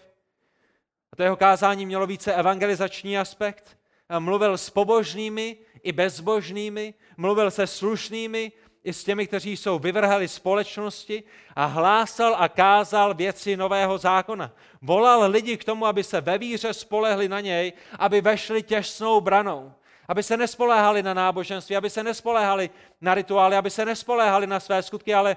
A 1.13 1.17
to 1.17 1.23
jeho 1.23 1.37
kázání 1.37 1.87
mělo 1.87 2.07
více 2.07 2.35
evangelizační 2.35 3.19
aspekt. 3.19 3.79
A 4.09 4.19
mluvil 4.19 4.59
s 4.59 4.71
pobožnými 4.71 5.57
i 5.83 5.93
bezbožnými, 5.93 6.95
mluvil 7.17 7.51
se 7.51 7.67
slušnými 7.67 8.53
i 8.85 8.93
s 8.93 9.05
těmi, 9.05 9.27
kteří 9.27 9.57
jsou 9.57 9.79
vyvrhali 9.79 10.29
společnosti 10.29 11.23
a 11.57 11.65
hlásal 11.65 12.37
a 12.39 12.49
kázal 12.49 13.15
věci 13.15 13.57
nového 13.57 13.99
zákona. 13.99 14.53
Volal 14.83 15.31
lidi 15.31 15.57
k 15.57 15.65
tomu, 15.65 15.87
aby 15.87 16.05
se 16.05 16.21
ve 16.21 16.39
víře 16.39 16.75
spolehli 16.75 17.29
na 17.29 17.41
něj, 17.41 17.73
aby 17.99 18.21
vešli 18.21 18.63
těsnou 18.63 19.21
branou 19.21 19.73
aby 20.09 20.23
se 20.23 20.37
nespoléhali 20.37 21.03
na 21.03 21.15
náboženství, 21.15 21.77
aby 21.77 21.91
se 21.91 22.03
nespoléhali 22.03 22.71
na 23.01 23.15
rituály, 23.15 23.57
aby 23.57 23.71
se 23.71 23.85
nespoléhali 23.85 24.47
na 24.47 24.61
své 24.61 24.83
skutky, 24.83 25.15
ale 25.15 25.37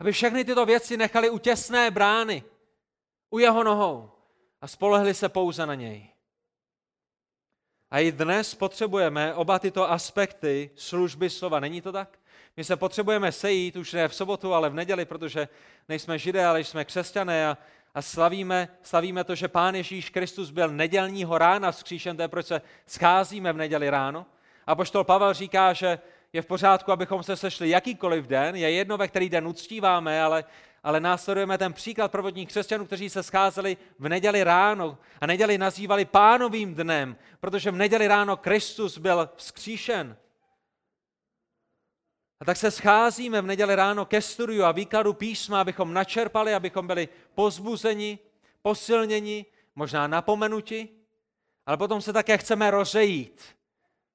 aby 0.00 0.12
všechny 0.12 0.44
tyto 0.44 0.66
věci 0.66 0.96
nechali 0.96 1.30
u 1.30 1.38
těsné 1.38 1.90
brány, 1.90 2.44
u 3.30 3.38
jeho 3.38 3.64
nohou 3.64 4.10
a 4.60 4.68
spolehli 4.68 5.14
se 5.14 5.28
pouze 5.28 5.66
na 5.66 5.74
něj. 5.74 6.08
A 7.90 7.98
i 7.98 8.12
dnes 8.12 8.54
potřebujeme 8.54 9.34
oba 9.34 9.58
tyto 9.58 9.90
aspekty 9.90 10.70
služby 10.74 11.30
slova. 11.30 11.60
Není 11.60 11.80
to 11.80 11.92
tak? 11.92 12.18
My 12.56 12.64
se 12.64 12.76
potřebujeme 12.76 13.32
sejít 13.32 13.76
už 13.76 13.92
ne 13.92 14.08
v 14.08 14.14
sobotu, 14.14 14.54
ale 14.54 14.70
v 14.70 14.74
neděli, 14.74 15.04
protože 15.04 15.48
nejsme 15.88 16.18
židé, 16.18 16.46
ale 16.46 16.60
jsme 16.60 16.84
křesťané 16.84 17.48
a 17.48 17.58
a 17.96 18.02
slavíme, 18.02 18.68
slavíme 18.82 19.24
to, 19.24 19.34
že 19.34 19.48
Pán 19.48 19.74
Ježíš 19.74 20.10
Kristus 20.10 20.50
byl 20.50 20.68
nedělního 20.68 21.38
rána 21.38 21.72
vzkříšen, 21.72 22.16
to 22.16 22.22
je 22.22 22.28
proč 22.28 22.46
se 22.46 22.62
scházíme 22.86 23.52
v 23.52 23.56
neděli 23.56 23.90
ráno. 23.90 24.26
A 24.66 24.74
poštol 24.74 25.04
Pavel 25.04 25.34
říká, 25.34 25.72
že 25.72 25.98
je 26.32 26.42
v 26.42 26.46
pořádku, 26.46 26.92
abychom 26.92 27.22
se 27.22 27.36
sešli 27.36 27.68
jakýkoliv 27.68 28.26
den, 28.26 28.56
je 28.56 28.70
jedno, 28.70 28.96
ve 28.96 29.08
který 29.08 29.28
den 29.28 29.46
uctíváme, 29.46 30.22
ale, 30.22 30.44
ale 30.82 31.00
následujeme 31.00 31.58
ten 31.58 31.72
příklad 31.72 32.12
provodních 32.12 32.48
křesťanů, 32.48 32.86
kteří 32.86 33.10
se 33.10 33.22
scházeli 33.22 33.76
v 33.98 34.08
neděli 34.08 34.44
ráno 34.44 34.98
a 35.20 35.26
neděli 35.26 35.58
nazývali 35.58 36.04
pánovým 36.04 36.74
dnem, 36.74 37.16
protože 37.40 37.70
v 37.70 37.76
neděli 37.76 38.08
ráno 38.08 38.36
Kristus 38.36 38.98
byl 38.98 39.30
vzkříšen. 39.36 40.16
A 42.40 42.44
tak 42.44 42.56
se 42.56 42.70
scházíme 42.70 43.42
v 43.42 43.46
neděli 43.46 43.74
ráno 43.74 44.06
ke 44.06 44.22
studiu 44.22 44.64
a 44.64 44.72
výkladu 44.72 45.12
písma, 45.14 45.60
abychom 45.60 45.94
načerpali, 45.94 46.54
abychom 46.54 46.86
byli 46.86 47.08
pozbuzeni, 47.34 48.18
posilněni, 48.62 49.46
možná 49.74 50.06
napomenuti, 50.06 50.88
ale 51.66 51.76
potom 51.76 52.02
se 52.02 52.12
také 52.12 52.38
chceme 52.38 52.70
rozejít 52.70 53.44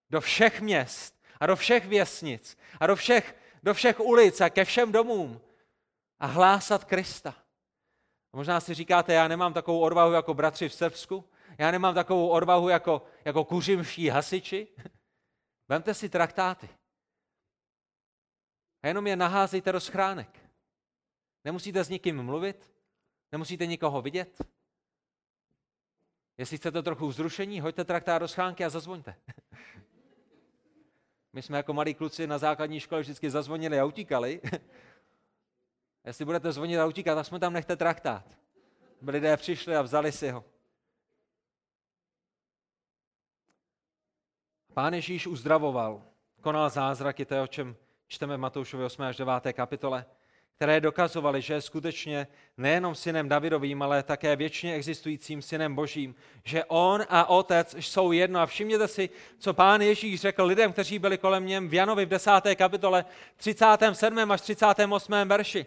do 0.09 0.22
všech 0.22 0.61
měst 0.61 1.22
a 1.39 1.45
do 1.45 1.55
všech 1.55 1.88
věsnic 1.88 2.57
a 2.80 2.88
do 2.88 2.95
všech, 2.95 3.36
do 3.63 3.74
všech 3.74 3.99
ulic 3.99 4.41
a 4.41 4.49
ke 4.49 4.65
všem 4.65 4.91
domům 4.91 5.41
a 6.19 6.26
hlásat 6.26 6.84
Krista. 6.84 7.36
A 8.34 8.38
možná 8.38 8.59
si 8.59 8.74
říkáte, 8.74 9.13
já 9.13 9.28
nemám 9.28 9.53
takovou 9.53 9.80
odvahu 9.80 10.11
jako 10.11 10.34
bratři 10.34 10.69
v 10.69 10.74
Srbsku, 10.74 11.26
já 11.57 11.72
nemám 11.72 11.95
takovou 11.95 12.28
odvahu 12.28 12.69
jako, 12.69 13.01
jako 13.26 13.45
kuřimští 13.45 14.09
hasiči. 14.09 14.67
Vemte 15.69 15.93
si 15.93 16.09
traktáty. 16.09 16.69
A 18.84 18.88
jenom 18.88 19.07
je 19.07 19.15
naházejte 19.15 19.71
do 19.71 19.79
schránek. 19.79 20.39
Nemusíte 21.45 21.84
s 21.84 21.89
nikým 21.89 22.23
mluvit, 22.23 22.73
nemusíte 23.32 23.65
nikoho 23.65 24.01
vidět. 24.01 24.41
Jestli 26.38 26.57
chcete 26.57 26.84
trochu 26.84 27.07
vzrušení, 27.07 27.61
hoďte 27.61 27.86
traktár 27.86 28.21
do 28.21 28.27
schránky 28.27 28.65
a 28.65 28.69
zazvoňte. 28.69 29.15
My 31.34 31.41
jsme 31.41 31.57
jako 31.57 31.73
malí 31.73 31.93
kluci 31.93 32.27
na 32.27 32.38
základní 32.38 32.79
škole 32.79 33.01
vždycky 33.01 33.29
zazvonili 33.29 33.79
a 33.79 33.86
utíkali. 33.86 34.41
Jestli 36.05 36.25
budete 36.25 36.51
zvonit 36.51 36.79
a 36.79 36.86
utíkat, 36.86 37.15
tak 37.15 37.25
jsme 37.25 37.39
tam 37.39 37.53
nechte 37.53 37.75
traktát. 37.75 38.38
Lidé 39.07 39.38
přišli 39.38 39.75
a 39.75 39.82
vzali 39.82 40.11
si 40.11 40.29
ho. 40.29 40.45
Pán 44.73 44.93
Ježíš 44.93 45.27
uzdravoval, 45.27 46.03
konal 46.41 46.69
zázraky, 46.69 47.25
to 47.25 47.34
je 47.34 47.41
o 47.41 47.47
čem 47.47 47.75
čteme 48.12 48.38
v 48.38 48.39
Matoušově 48.39 48.86
8. 48.86 49.01
až 49.01 49.18
9. 49.18 49.34
kapitole, 49.53 50.05
které 50.55 50.82
dokazovaly, 50.82 51.41
že 51.41 51.53
je 51.53 51.62
skutečně 51.62 52.28
nejenom 52.57 52.95
synem 52.95 53.30
Davidovým, 53.30 53.82
ale 53.82 54.03
také 54.03 54.36
věčně 54.36 54.74
existujícím 54.74 55.41
synem 55.41 55.76
Božím, 55.76 56.16
že 56.43 56.66
on 56.66 57.05
a 57.09 57.30
otec 57.30 57.76
jsou 57.80 58.12
jedno. 58.12 58.39
A 58.39 58.45
všimněte 58.45 58.88
si, 58.88 59.09
co 59.39 59.53
pán 59.53 59.82
Ježíš 59.82 60.22
řekl 60.22 60.43
lidem, 60.43 60.74
kteří 60.74 60.99
byli 60.99 61.18
kolem 61.18 61.45
něm 61.45 61.70
v 61.70 61.74
Janovi 61.74 62.05
v 62.05 62.09
10. 62.09 62.32
kapitole 62.55 63.05
37. 63.38 64.32
až 64.32 64.41
38. 64.41 65.14
verši. 65.26 65.66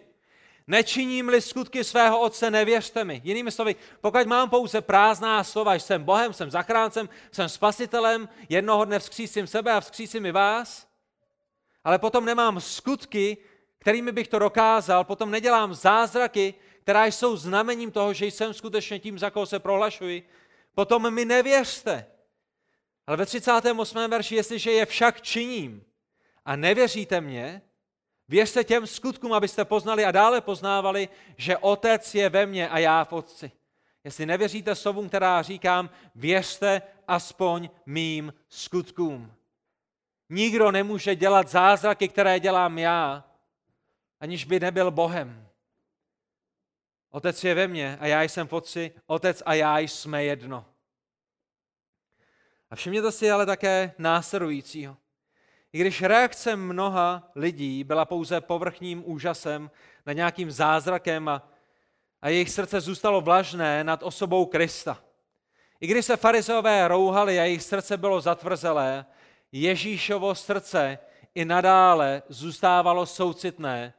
Nečiním-li 0.67 1.41
skutky 1.41 1.83
svého 1.83 2.19
otce, 2.19 2.51
nevěřte 2.51 3.03
mi. 3.03 3.21
Jinými 3.23 3.51
slovy, 3.51 3.75
pokud 4.01 4.27
mám 4.27 4.49
pouze 4.49 4.81
prázdná 4.81 5.43
slova, 5.43 5.73
jsem 5.73 6.03
Bohem, 6.03 6.33
jsem 6.33 6.51
zachráncem, 6.51 7.09
jsem 7.31 7.49
spasitelem, 7.49 8.29
jednoho 8.49 8.85
dne 8.85 8.99
vzkřísím 8.99 9.47
sebe 9.47 9.71
a 9.71 9.81
vzkřísím 9.81 10.25
i 10.25 10.31
vás, 10.31 10.94
ale 11.85 11.99
potom 11.99 12.25
nemám 12.25 12.61
skutky, 12.61 13.37
kterými 13.79 14.11
bych 14.11 14.27
to 14.27 14.39
dokázal, 14.39 15.03
potom 15.03 15.31
nedělám 15.31 15.73
zázraky, 15.73 16.53
která 16.81 17.05
jsou 17.05 17.37
znamením 17.37 17.91
toho, 17.91 18.13
že 18.13 18.25
jsem 18.25 18.53
skutečně 18.53 18.99
tím, 18.99 19.19
za 19.19 19.29
koho 19.29 19.45
se 19.45 19.59
prohlašuji, 19.59 20.29
potom 20.75 21.13
mi 21.13 21.25
nevěřte. 21.25 22.05
Ale 23.07 23.17
ve 23.17 23.25
38. 23.25 24.09
verši, 24.09 24.35
jestliže 24.35 24.71
je 24.71 24.85
však 24.85 25.21
činím 25.21 25.83
a 26.45 26.55
nevěříte 26.55 27.21
mě, 27.21 27.61
věřte 28.27 28.63
těm 28.63 28.87
skutkům, 28.87 29.33
abyste 29.33 29.65
poznali 29.65 30.05
a 30.05 30.11
dále 30.11 30.41
poznávali, 30.41 31.09
že 31.37 31.57
Otec 31.57 32.15
je 32.15 32.29
ve 32.29 32.45
mně 32.45 32.69
a 32.69 32.79
já 32.79 33.03
v 33.03 33.13
Otci. 33.13 33.51
Jestli 34.03 34.25
nevěříte 34.25 34.75
slovům, 34.75 35.07
která 35.07 35.41
říkám, 35.41 35.89
věřte 36.15 36.81
aspoň 37.07 37.69
mým 37.85 38.33
skutkům. 38.49 39.31
Nikdo 40.29 40.71
nemůže 40.71 41.15
dělat 41.15 41.47
zázraky, 41.47 42.07
které 42.07 42.39
dělám 42.39 42.77
já, 42.77 43.23
aniž 44.19 44.45
by 44.45 44.59
nebyl 44.59 44.91
Bohem. 44.91 45.47
Otec 47.09 47.43
je 47.43 47.53
ve 47.55 47.67
mně 47.67 47.97
a 47.99 48.07
já 48.07 48.21
jsem 48.21 48.47
v 48.47 48.53
Otci, 48.53 48.91
Otec 49.07 49.43
a 49.45 49.53
já 49.53 49.79
jsme 49.79 50.23
jedno. 50.23 50.65
A 52.69 52.75
všimněte 52.75 53.11
si 53.11 53.31
ale 53.31 53.45
také 53.45 53.93
následujícího. 53.97 54.97
I 55.73 55.79
když 55.79 56.01
reakce 56.01 56.55
mnoha 56.55 57.31
lidí 57.35 57.83
byla 57.83 58.05
pouze 58.05 58.41
povrchním 58.41 59.09
úžasem 59.09 59.71
nad 60.05 60.13
nějakým 60.13 60.51
zázrakem 60.51 61.29
a, 61.29 61.49
a 62.21 62.29
jejich 62.29 62.49
srdce 62.49 62.81
zůstalo 62.81 63.21
vlažné 63.21 63.83
nad 63.83 64.03
osobou 64.03 64.45
Krista. 64.45 65.03
I 65.79 65.87
když 65.87 66.05
se 66.05 66.17
farizeové 66.17 66.87
rouhali 66.87 67.39
a 67.39 67.43
jejich 67.43 67.63
srdce 67.63 67.97
bylo 67.97 68.21
zatvrzelé, 68.21 69.05
Ježíšovo 69.57 70.35
srdce 70.35 70.99
i 71.35 71.45
nadále 71.45 72.23
zůstávalo 72.29 73.05
soucitné 73.05 73.93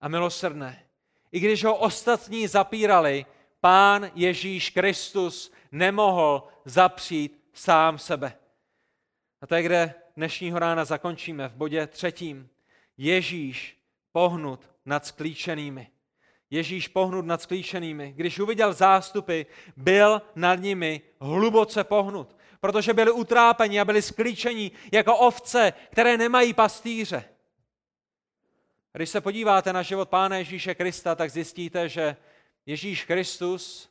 a 0.00 0.08
milosrdné. 0.08 0.84
I 1.32 1.40
když 1.40 1.64
ho 1.64 1.76
ostatní 1.76 2.48
zapírali, 2.48 3.26
pán 3.60 4.10
Ježíš 4.14 4.70
Kristus 4.70 5.52
nemohl 5.72 6.48
zapřít 6.64 7.44
sám 7.52 7.98
sebe. 7.98 8.34
A 9.40 9.46
to 9.46 9.54
je, 9.54 9.62
kde 9.62 9.94
dnešního 10.16 10.58
rána 10.58 10.84
zakončíme 10.84 11.48
v 11.48 11.54
bodě 11.54 11.86
třetím. 11.86 12.48
Ježíš 12.96 13.78
pohnut 14.12 14.70
nad 14.84 15.06
sklíčenými. 15.06 15.90
Ježíš 16.50 16.88
pohnut 16.88 17.24
nad 17.24 17.42
sklíčenými. 17.42 18.12
Když 18.16 18.38
uviděl 18.38 18.72
zástupy, 18.72 19.42
byl 19.76 20.22
nad 20.34 20.54
nimi 20.54 21.02
hluboce 21.20 21.84
pohnut 21.84 22.36
protože 22.64 22.94
byli 22.94 23.10
utrápeni 23.10 23.80
a 23.80 23.84
byli 23.84 24.02
sklíčení 24.02 24.72
jako 24.92 25.16
ovce, 25.16 25.72
které 25.90 26.16
nemají 26.16 26.54
pastýře. 26.54 27.24
Když 28.92 29.10
se 29.10 29.20
podíváte 29.20 29.72
na 29.72 29.82
život 29.82 30.08
Pána 30.08 30.36
Ježíše 30.36 30.74
Krista, 30.74 31.14
tak 31.14 31.30
zjistíte, 31.30 31.88
že 31.88 32.16
Ježíš 32.66 33.04
Kristus 33.04 33.90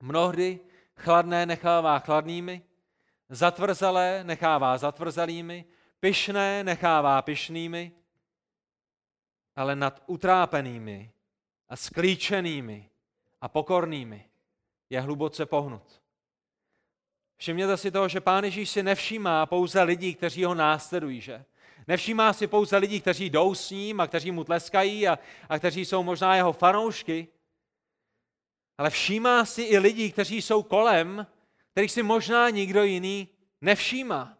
mnohdy 0.00 0.60
chladné 0.96 1.46
nechává 1.46 1.98
chladnými, 1.98 2.62
zatvrzelé 3.28 4.24
nechává 4.24 4.78
zatvrzelými, 4.78 5.64
pyšné 6.00 6.64
nechává 6.64 7.22
pyšnými, 7.22 7.92
ale 9.56 9.76
nad 9.76 10.02
utrápenými 10.06 11.10
a 11.68 11.76
sklíčenými 11.76 12.90
a 13.40 13.48
pokornými 13.48 14.28
je 14.90 15.00
hluboce 15.00 15.46
pohnut. 15.46 15.99
Všimněte 17.40 17.76
si 17.76 17.90
toho, 17.90 18.08
že 18.08 18.20
Pán 18.20 18.44
Ježíš 18.44 18.70
si 18.70 18.82
nevšímá 18.82 19.46
pouze 19.46 19.82
lidí, 19.82 20.14
kteří 20.14 20.44
ho 20.44 20.54
následují, 20.54 21.20
že? 21.20 21.44
Nevšímá 21.88 22.32
si 22.32 22.46
pouze 22.46 22.76
lidí, 22.76 23.00
kteří 23.00 23.30
jdou 23.30 23.54
s 23.54 23.70
ním 23.70 24.00
a 24.00 24.06
kteří 24.06 24.30
mu 24.30 24.44
tleskají 24.44 25.08
a, 25.08 25.18
a 25.48 25.58
kteří 25.58 25.84
jsou 25.84 26.02
možná 26.02 26.36
jeho 26.36 26.52
fanoušky, 26.52 27.28
ale 28.78 28.90
všímá 28.90 29.44
si 29.44 29.62
i 29.62 29.78
lidí, 29.78 30.12
kteří 30.12 30.42
jsou 30.42 30.62
kolem, 30.62 31.26
kterých 31.70 31.92
si 31.92 32.02
možná 32.02 32.50
nikdo 32.50 32.84
jiný 32.84 33.28
nevšímá. 33.60 34.38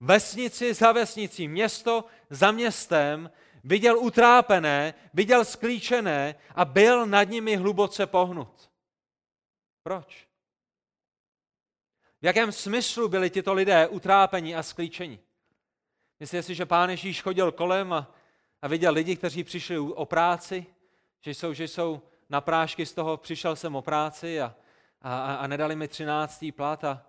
vesnici 0.00 0.74
za 0.74 0.92
vesnicí, 0.92 1.48
město 1.48 2.04
za 2.30 2.50
městem, 2.50 3.30
viděl 3.64 3.98
utrápené, 3.98 4.94
viděl 5.14 5.44
sklíčené 5.44 6.34
a 6.54 6.64
byl 6.64 7.06
nad 7.06 7.24
nimi 7.24 7.56
hluboce 7.56 8.06
pohnut. 8.06 8.70
Proč? 9.82 10.25
V 12.22 12.26
jakém 12.26 12.52
smyslu 12.52 13.08
byli 13.08 13.30
tito 13.30 13.54
lidé 13.54 13.86
utrápení 13.86 14.54
a 14.54 14.62
sklíčení? 14.62 15.20
Myslíte 16.20 16.42
si, 16.42 16.54
že 16.54 16.66
pán 16.66 16.90
Ježíš 16.90 17.22
chodil 17.22 17.52
kolem 17.52 17.92
a, 17.92 18.14
a 18.62 18.68
viděl 18.68 18.92
lidi, 18.92 19.16
kteří 19.16 19.44
přišli 19.44 19.78
o 19.78 20.06
práci, 20.06 20.66
že 21.20 21.30
jsou, 21.30 21.52
že 21.52 21.68
jsou 21.68 22.02
na 22.28 22.40
prášky 22.40 22.86
z 22.86 22.92
toho, 22.92 23.16
přišel 23.16 23.56
jsem 23.56 23.76
o 23.76 23.82
práci 23.82 24.40
a, 24.40 24.54
a, 25.02 25.34
a 25.34 25.46
nedali 25.46 25.76
mi 25.76 25.88
třináctý 25.88 26.52
plat 26.52 26.84
a, 26.84 27.06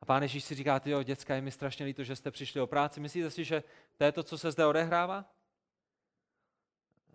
a 0.00 0.04
pán 0.04 0.22
Ježíš 0.22 0.44
si 0.44 0.54
říká, 0.54 0.80
jo, 0.84 1.02
děcka, 1.02 1.34
je 1.34 1.40
mi 1.40 1.50
strašně 1.50 1.86
líto, 1.86 2.04
že 2.04 2.16
jste 2.16 2.30
přišli 2.30 2.60
o 2.60 2.66
práci. 2.66 3.00
Myslíte 3.00 3.30
si, 3.30 3.44
že 3.44 3.62
to 3.96 4.04
je 4.04 4.12
to, 4.12 4.22
co 4.22 4.38
se 4.38 4.50
zde 4.50 4.66
odehrává? 4.66 5.24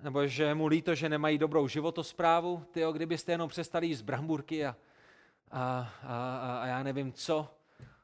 Nebo 0.01 0.27
že 0.27 0.43
je 0.43 0.55
mu 0.55 0.67
líto, 0.67 0.95
že 0.95 1.09
nemají 1.09 1.37
dobrou 1.37 1.67
životosprávu? 1.67 2.65
Ty, 2.71 2.81
kdybyste 2.91 3.31
jenom 3.31 3.49
přestali 3.49 3.87
jíst 3.87 4.01
bramburky 4.01 4.65
a, 4.65 4.75
a, 5.51 5.93
a, 6.03 6.59
a 6.61 6.65
já 6.65 6.83
nevím 6.83 7.13
co, 7.13 7.55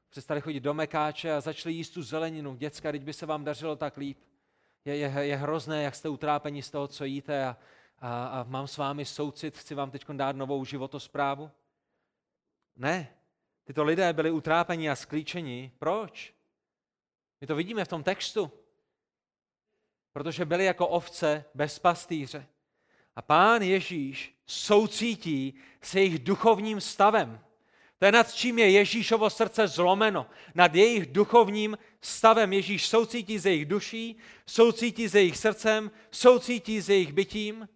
přestali 0.09 0.41
chodit 0.41 0.59
do 0.59 0.73
mekáče 0.73 1.33
a 1.33 1.41
začali 1.41 1.75
jíst 1.75 1.89
tu 1.89 2.03
zeleninu. 2.03 2.55
Děcka, 2.55 2.91
teď 2.91 3.03
by 3.03 3.13
se 3.13 3.25
vám 3.25 3.43
dařilo 3.43 3.75
tak 3.75 3.97
líp. 3.97 4.19
Je, 4.85 4.97
je, 4.97 5.09
je 5.09 5.35
hrozné, 5.35 5.83
jak 5.83 5.95
jste 5.95 6.09
utrápeni 6.09 6.63
z 6.63 6.71
toho, 6.71 6.87
co 6.87 7.05
jíte 7.05 7.45
a, 7.45 7.57
a, 7.99 8.27
a 8.27 8.43
mám 8.43 8.67
s 8.67 8.77
vámi 8.77 9.05
soucit, 9.05 9.57
chci 9.57 9.75
vám 9.75 9.91
teď 9.91 10.05
dát 10.11 10.35
novou 10.35 10.65
životosprávu. 10.65 11.51
Ne, 12.75 13.13
tyto 13.63 13.83
lidé 13.83 14.13
byli 14.13 14.31
utrápeni 14.31 14.89
a 14.89 14.95
sklíčeni. 14.95 15.71
Proč? 15.79 16.33
My 17.41 17.47
to 17.47 17.55
vidíme 17.55 17.85
v 17.85 17.87
tom 17.87 18.03
textu. 18.03 18.51
Protože 20.13 20.45
byli 20.45 20.65
jako 20.65 20.87
ovce 20.87 21.45
bez 21.53 21.79
pastýře. 21.79 22.47
A 23.17 23.21
pán 23.21 23.61
Ježíš 23.61 24.33
soucítí 24.45 25.53
s 25.81 25.95
jejich 25.95 26.19
duchovním 26.19 26.81
stavem. 26.81 27.39
To 27.99 28.05
je 28.05 28.11
nad 28.11 28.33
čím 28.33 28.59
je 28.59 28.69
Ježíšovo 28.69 29.29
srdce 29.29 29.67
zlomeno. 29.67 30.27
Nad 30.55 30.75
jejich 30.75 31.05
duchovním 31.05 31.77
stavem 32.01 32.53
Ježíš 32.53 32.87
soucítí 32.87 33.39
s 33.39 33.45
jejich 33.45 33.65
duší, 33.65 34.17
soucítí 34.45 35.07
s 35.07 35.15
jejich 35.15 35.37
srdcem, 35.37 35.91
soucítí 36.11 36.81
s 36.81 36.89
jejich 36.89 37.13
bytím 37.13 37.69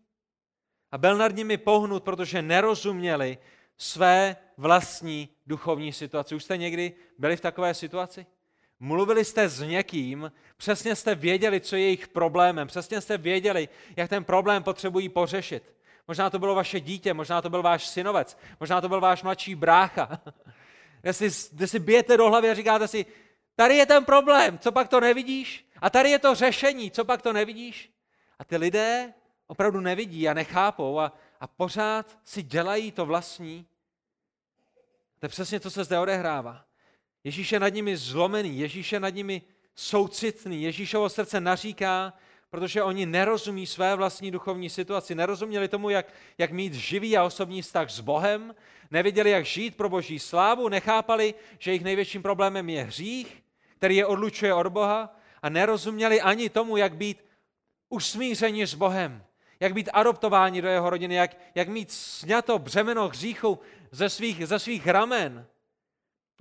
a 0.92 0.98
byl 0.98 1.18
nad 1.18 1.36
nimi 1.36 1.58
pohnut, 1.58 2.04
protože 2.04 2.42
nerozuměli 2.42 3.38
své 3.78 4.36
vlastní 4.58 5.30
duchovní 5.48 5.94
situaci. 5.94 6.36
Už 6.36 6.44
jste 6.44 6.58
někdy 6.58 6.94
byli 7.18 7.38
v 7.38 7.42
takové 7.42 7.74
situaci? 7.74 8.26
Mluvili 8.84 9.26
jste 9.26 9.50
s 9.50 9.62
někým, 9.62 10.32
přesně 10.58 10.96
jste 10.96 11.16
věděli, 11.16 11.62
co 11.62 11.76
je 11.76 11.82
jejich 11.82 12.08
problémem, 12.08 12.68
přesně 12.68 13.02
jste 13.02 13.18
věděli, 13.18 13.70
jak 13.96 14.10
ten 14.10 14.24
problém 14.24 14.64
potřebují 14.64 15.10
pořešit. 15.10 15.76
Možná 16.08 16.30
to 16.30 16.40
bylo 16.40 16.56
vaše 16.56 16.80
dítě, 16.80 17.14
možná 17.14 17.42
to 17.42 17.50
byl 17.50 17.62
váš 17.62 17.88
synovec, 17.88 18.38
možná 18.60 18.82
to 18.82 18.90
byl 18.90 19.02
váš 19.02 19.24
mladší 19.24 19.56
brácha. 19.56 20.22
Kde 21.02 21.14
si, 21.14 21.30
kde 21.52 21.68
si 21.68 21.80
bijete 21.80 22.18
do 22.18 22.30
hlavy 22.30 22.50
a 22.50 22.54
říkáte 22.54 22.88
si, 22.88 23.06
tady 23.56 23.78
je 23.78 23.86
ten 23.86 24.06
problém, 24.06 24.60
co 24.60 24.72
pak 24.72 24.88
to 24.88 25.00
nevidíš? 25.00 25.70
A 25.82 25.90
tady 25.90 26.10
je 26.10 26.20
to 26.20 26.36
řešení, 26.36 26.92
co 26.92 27.06
pak 27.06 27.22
to 27.22 27.34
nevidíš? 27.34 27.92
A 28.40 28.44
ty 28.44 28.58
lidé 28.58 29.14
opravdu 29.48 29.80
nevidí 29.80 30.30
a 30.30 30.34
nechápou 30.34 31.00
a, 31.00 31.12
a 31.40 31.48
pořád 31.48 32.20
si 32.24 32.44
dělají 32.44 32.92
to 32.92 33.06
vlastní. 33.06 33.66
To 35.20 35.26
je 35.26 35.30
přesně 35.30 35.60
to, 35.60 35.70
co 35.70 35.74
se 35.74 35.84
zde 35.84 36.00
odehrává. 36.00 36.71
Ježíš 37.24 37.52
je 37.52 37.60
nad 37.60 37.70
nimi 37.70 37.98
zlomený, 37.98 38.60
Ježíš 38.60 38.92
je 38.92 39.00
nad 39.00 39.10
nimi 39.10 39.42
soucitný, 39.76 40.64
Ježíšovo 40.64 41.10
srdce 41.10 41.42
naříká, 41.42 42.14
protože 42.50 42.84
oni 42.84 43.06
nerozumí 43.06 43.68
své 43.68 43.96
vlastní 43.96 44.32
duchovní 44.32 44.70
situaci, 44.70 45.16
nerozuměli 45.16 45.68
tomu, 45.68 45.90
jak, 45.90 46.14
jak 46.38 46.52
mít 46.52 46.74
živý 46.74 47.18
a 47.18 47.24
osobní 47.24 47.62
vztah 47.62 47.90
s 47.90 48.00
Bohem, 48.00 48.56
nevěděli, 48.92 49.30
jak 49.30 49.46
žít 49.46 49.78
pro 49.78 49.90
boží 49.90 50.20
slávu, 50.20 50.70
nechápali, 50.70 51.34
že 51.60 51.72
jejich 51.72 51.84
největším 51.84 52.22
problémem 52.22 52.70
je 52.70 52.84
hřích, 52.84 53.44
který 53.78 53.96
je 53.96 54.06
odlučuje 54.06 54.54
od 54.54 54.68
Boha 54.68 55.16
a 55.42 55.50
nerozuměli 55.50 56.22
ani 56.22 56.50
tomu, 56.50 56.78
jak 56.78 56.96
být 56.96 57.26
usmíření 57.90 58.66
s 58.66 58.74
Bohem, 58.74 59.24
jak 59.60 59.74
být 59.74 59.90
adoptováni 59.94 60.62
do 60.62 60.68
jeho 60.68 60.90
rodiny, 60.90 61.16
jak, 61.16 61.38
jak 61.56 61.68
mít 61.68 61.92
sněto 61.92 62.60
břemeno 62.60 63.08
hříchu 63.08 63.60
ze 63.92 64.10
svých, 64.10 64.48
ze 64.48 64.60
svých 64.60 64.88
ramen. 64.88 65.48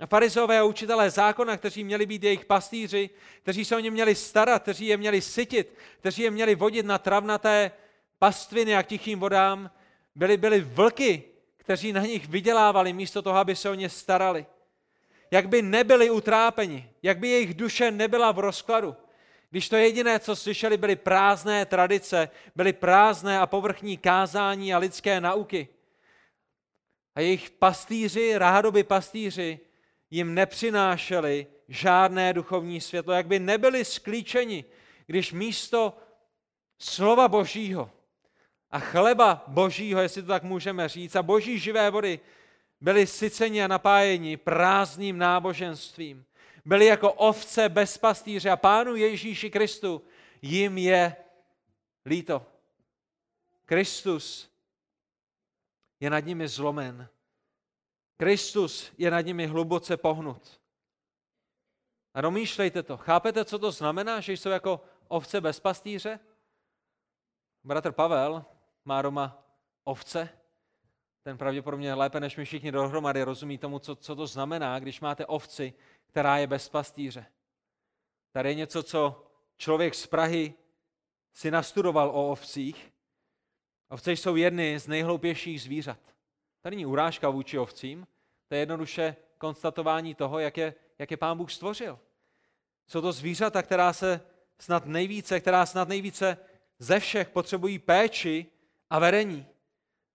A 0.01 0.05
farizové 0.05 0.59
a 0.59 0.63
učitelé 0.63 1.09
zákona, 1.09 1.57
kteří 1.57 1.83
měli 1.83 2.05
být 2.05 2.23
jejich 2.23 2.45
pastýři, 2.45 3.09
kteří 3.41 3.65
se 3.65 3.75
o 3.75 3.79
ně 3.79 3.91
měli 3.91 4.15
starat, 4.15 4.61
kteří 4.61 4.85
je 4.85 4.97
měli 4.97 5.21
sytit, 5.21 5.77
kteří 5.99 6.21
je 6.21 6.31
měli 6.31 6.55
vodit 6.55 6.85
na 6.85 6.97
travnaté 6.97 7.71
pastviny 8.19 8.75
a 8.75 8.83
k 8.83 8.87
tichým 8.87 9.19
vodám, 9.19 9.71
byli, 10.15 10.37
byli 10.37 10.61
vlky, 10.61 11.23
kteří 11.57 11.93
na 11.93 12.01
nich 12.01 12.27
vydělávali 12.27 12.93
místo 12.93 13.21
toho, 13.21 13.37
aby 13.37 13.55
se 13.55 13.69
o 13.69 13.73
ně 13.73 13.89
starali. 13.89 14.45
Jak 15.31 15.49
by 15.49 15.61
nebyli 15.61 16.09
utrápeni, 16.09 16.89
jak 17.03 17.19
by 17.19 17.27
jejich 17.27 17.53
duše 17.53 17.91
nebyla 17.91 18.31
v 18.31 18.39
rozkladu, 18.39 18.95
když 19.49 19.69
to 19.69 19.75
jediné, 19.75 20.19
co 20.19 20.35
slyšeli, 20.35 20.77
byly 20.77 20.95
prázdné 20.95 21.65
tradice, 21.65 22.29
byly 22.55 22.73
prázdné 22.73 23.39
a 23.39 23.47
povrchní 23.47 23.97
kázání 23.97 24.73
a 24.73 24.77
lidské 24.77 25.21
nauky. 25.21 25.67
A 27.15 27.21
jejich 27.21 27.49
pastýři, 27.49 28.37
rádoby 28.37 28.83
pastýři, 28.83 29.59
jim 30.11 30.33
nepřinášeli 30.33 31.47
žádné 31.67 32.33
duchovní 32.33 32.81
světlo, 32.81 33.13
jak 33.13 33.27
by 33.27 33.39
nebyli 33.39 33.85
sklíčeni, 33.85 34.65
když 35.05 35.33
místo 35.33 35.97
slova 36.79 37.27
božího 37.27 37.91
a 38.71 38.79
chleba 38.79 39.43
božího, 39.47 40.01
jestli 40.01 40.21
to 40.21 40.27
tak 40.27 40.43
můžeme 40.43 40.89
říct, 40.89 41.15
a 41.15 41.23
boží 41.23 41.59
živé 41.59 41.89
vody 41.89 42.19
byli 42.81 43.07
syceni 43.07 43.63
a 43.63 43.67
napájeni 43.67 44.37
prázdným 44.37 45.17
náboženstvím. 45.17 46.25
Byli 46.65 46.85
jako 46.85 47.13
ovce 47.13 47.69
bez 47.69 47.97
pastýře 47.97 48.49
a 48.49 48.57
pánu 48.57 48.95
Ježíši 48.95 49.49
Kristu 49.49 50.01
jim 50.41 50.77
je 50.77 51.15
líto. 52.05 52.45
Kristus 53.65 54.49
je 55.99 56.09
nad 56.09 56.19
nimi 56.19 56.47
zlomen 56.47 57.09
Kristus 58.21 58.91
je 58.97 59.11
nad 59.11 59.21
nimi 59.21 59.47
hluboce 59.47 59.97
pohnut. 59.97 60.61
A 62.13 62.21
domýšlejte 62.21 62.83
to. 62.83 62.97
Chápete, 62.97 63.45
co 63.45 63.59
to 63.59 63.71
znamená, 63.71 64.19
že 64.19 64.33
jsou 64.33 64.49
jako 64.49 64.81
ovce 65.07 65.41
bez 65.41 65.59
pastýře? 65.59 66.19
Bratr 67.63 67.91
Pavel 67.91 68.45
má 68.85 69.01
doma 69.01 69.43
ovce. 69.83 70.29
Ten 71.23 71.37
pravděpodobně 71.37 71.93
lépe 71.93 72.19
než 72.19 72.37
my 72.37 72.45
všichni 72.45 72.71
dohromady 72.71 73.23
rozumí 73.23 73.57
tomu, 73.57 73.79
co, 73.79 73.95
co 73.95 74.15
to 74.15 74.27
znamená, 74.27 74.79
když 74.79 75.01
máte 75.01 75.25
ovci, 75.25 75.73
která 76.05 76.37
je 76.37 76.47
bez 76.47 76.69
pastýře. 76.69 77.25
Tady 78.31 78.49
je 78.49 78.55
něco, 78.55 78.83
co 78.83 79.27
člověk 79.57 79.95
z 79.95 80.07
Prahy 80.07 80.53
si 81.33 81.51
nastudoval 81.51 82.09
o 82.09 82.31
ovcích. 82.31 82.93
Ovce 83.89 84.11
jsou 84.11 84.35
jedny 84.35 84.79
z 84.79 84.87
nejhloupějších 84.87 85.61
zvířat. 85.61 86.10
Tady 86.61 86.75
není 86.75 86.85
urážka 86.85 87.29
vůči 87.29 87.57
ovcím, 87.57 88.07
to 88.47 88.55
je 88.55 88.59
jednoduše 88.59 89.15
konstatování 89.37 90.15
toho, 90.15 90.39
jak 90.39 90.57
je, 90.57 90.73
jak 90.99 91.11
je 91.11 91.17
Pán 91.17 91.37
Bůh 91.37 91.51
stvořil. 91.51 91.99
Jsou 92.87 93.01
to 93.01 93.11
zvířata, 93.11 93.63
která 93.63 93.93
se 93.93 94.21
snad 94.59 94.85
nejvíce, 94.85 95.39
která 95.39 95.65
snad 95.65 95.87
nejvíce 95.87 96.37
ze 96.79 96.99
všech 96.99 97.29
potřebují 97.29 97.79
péči 97.79 98.45
a 98.89 98.99
vedení. 98.99 99.45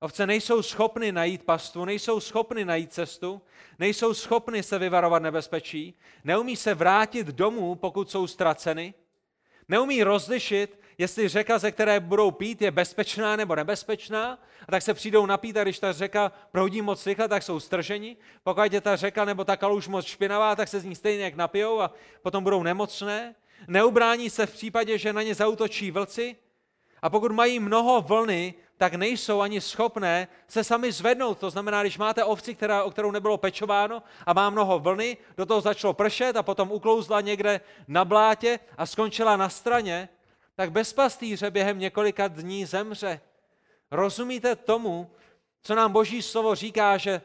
Ovce 0.00 0.26
nejsou 0.26 0.62
schopny 0.62 1.12
najít 1.12 1.42
pastvu, 1.42 1.84
nejsou 1.84 2.20
schopny 2.20 2.64
najít 2.64 2.92
cestu, 2.92 3.42
nejsou 3.78 4.14
schopny 4.14 4.62
se 4.62 4.78
vyvarovat 4.78 5.22
nebezpečí, 5.22 5.94
neumí 6.24 6.56
se 6.56 6.74
vrátit 6.74 7.26
domů, 7.26 7.74
pokud 7.74 8.10
jsou 8.10 8.26
ztraceny, 8.26 8.94
neumí 9.68 10.02
rozlišit, 10.02 10.80
jestli 10.98 11.28
řeka, 11.28 11.58
ze 11.58 11.72
které 11.72 12.00
budou 12.00 12.30
pít, 12.30 12.62
je 12.62 12.70
bezpečná 12.70 13.36
nebo 13.36 13.54
nebezpečná, 13.54 14.38
a 14.68 14.70
tak 14.70 14.82
se 14.82 14.94
přijdou 14.94 15.26
napít 15.26 15.56
a 15.56 15.62
když 15.62 15.78
ta 15.78 15.92
řeka 15.92 16.32
proudí 16.52 16.82
moc 16.82 17.06
rychle, 17.06 17.28
tak 17.28 17.42
jsou 17.42 17.60
strženi. 17.60 18.16
Pokud 18.42 18.72
je 18.72 18.80
ta 18.80 18.96
řeka 18.96 19.24
nebo 19.24 19.44
ta 19.44 19.56
kaluž 19.56 19.88
moc 19.88 20.06
špinavá, 20.06 20.56
tak 20.56 20.68
se 20.68 20.80
z 20.80 20.84
ní 20.84 20.94
stejně 20.94 21.24
jak 21.24 21.34
napijou 21.34 21.80
a 21.80 21.90
potom 22.22 22.44
budou 22.44 22.62
nemocné. 22.62 23.34
Neubrání 23.68 24.30
se 24.30 24.46
v 24.46 24.52
případě, 24.52 24.98
že 24.98 25.12
na 25.12 25.22
ně 25.22 25.34
zautočí 25.34 25.90
vlci. 25.90 26.36
A 27.02 27.10
pokud 27.10 27.32
mají 27.32 27.60
mnoho 27.60 28.00
vlny, 28.00 28.54
tak 28.76 28.94
nejsou 28.94 29.40
ani 29.40 29.60
schopné 29.60 30.28
se 30.48 30.64
sami 30.64 30.92
zvednout. 30.92 31.38
To 31.38 31.50
znamená, 31.50 31.82
když 31.82 31.98
máte 31.98 32.24
ovci, 32.24 32.54
která, 32.54 32.84
o 32.84 32.90
kterou 32.90 33.10
nebylo 33.10 33.36
pečováno 33.36 34.02
a 34.26 34.32
má 34.32 34.50
mnoho 34.50 34.78
vlny, 34.78 35.16
do 35.36 35.46
toho 35.46 35.60
začalo 35.60 35.92
pršet 35.92 36.36
a 36.36 36.42
potom 36.42 36.72
uklouzla 36.72 37.20
někde 37.20 37.60
na 37.88 38.04
blátě 38.04 38.58
a 38.78 38.86
skončila 38.86 39.36
na 39.36 39.48
straně, 39.48 40.08
tak 40.56 40.72
bez 40.72 40.92
pastýře 40.92 41.50
během 41.50 41.78
několika 41.78 42.28
dní 42.28 42.64
zemře. 42.64 43.20
Rozumíte 43.90 44.56
tomu, 44.56 45.10
co 45.62 45.74
nám 45.74 45.92
Boží 45.92 46.22
slovo 46.22 46.54
říká, 46.54 46.96
že 46.96 47.22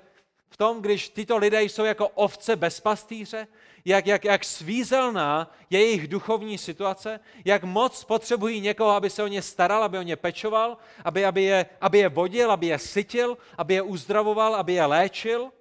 v 0.49 0.57
tom, 0.57 0.81
když 0.81 1.09
tyto 1.09 1.37
lidé 1.37 1.63
jsou 1.63 1.85
jako 1.85 2.07
ovce 2.07 2.55
bez 2.55 2.79
pastýře, 2.79 3.47
jak, 3.85 4.07
jak, 4.07 4.25
jak 4.25 4.43
svízelná 4.43 5.55
je 5.69 5.79
jejich 5.79 6.07
duchovní 6.07 6.57
situace, 6.57 7.19
jak 7.45 7.63
moc 7.63 8.03
potřebují 8.03 8.61
někoho, 8.61 8.91
aby 8.91 9.09
se 9.09 9.23
o 9.23 9.27
ně 9.27 9.41
staral, 9.41 9.83
aby 9.83 9.97
o 9.97 10.01
ně 10.01 10.15
pečoval, 10.15 10.77
aby, 11.05 11.25
aby, 11.25 11.43
je, 11.43 11.65
aby 11.81 11.97
je 11.97 12.09
vodil, 12.09 12.51
aby 12.51 12.67
je 12.67 12.79
sytil, 12.79 13.37
aby 13.57 13.73
je 13.73 13.81
uzdravoval, 13.81 14.55
aby 14.55 14.73
je 14.73 14.85
léčil. 14.85 15.51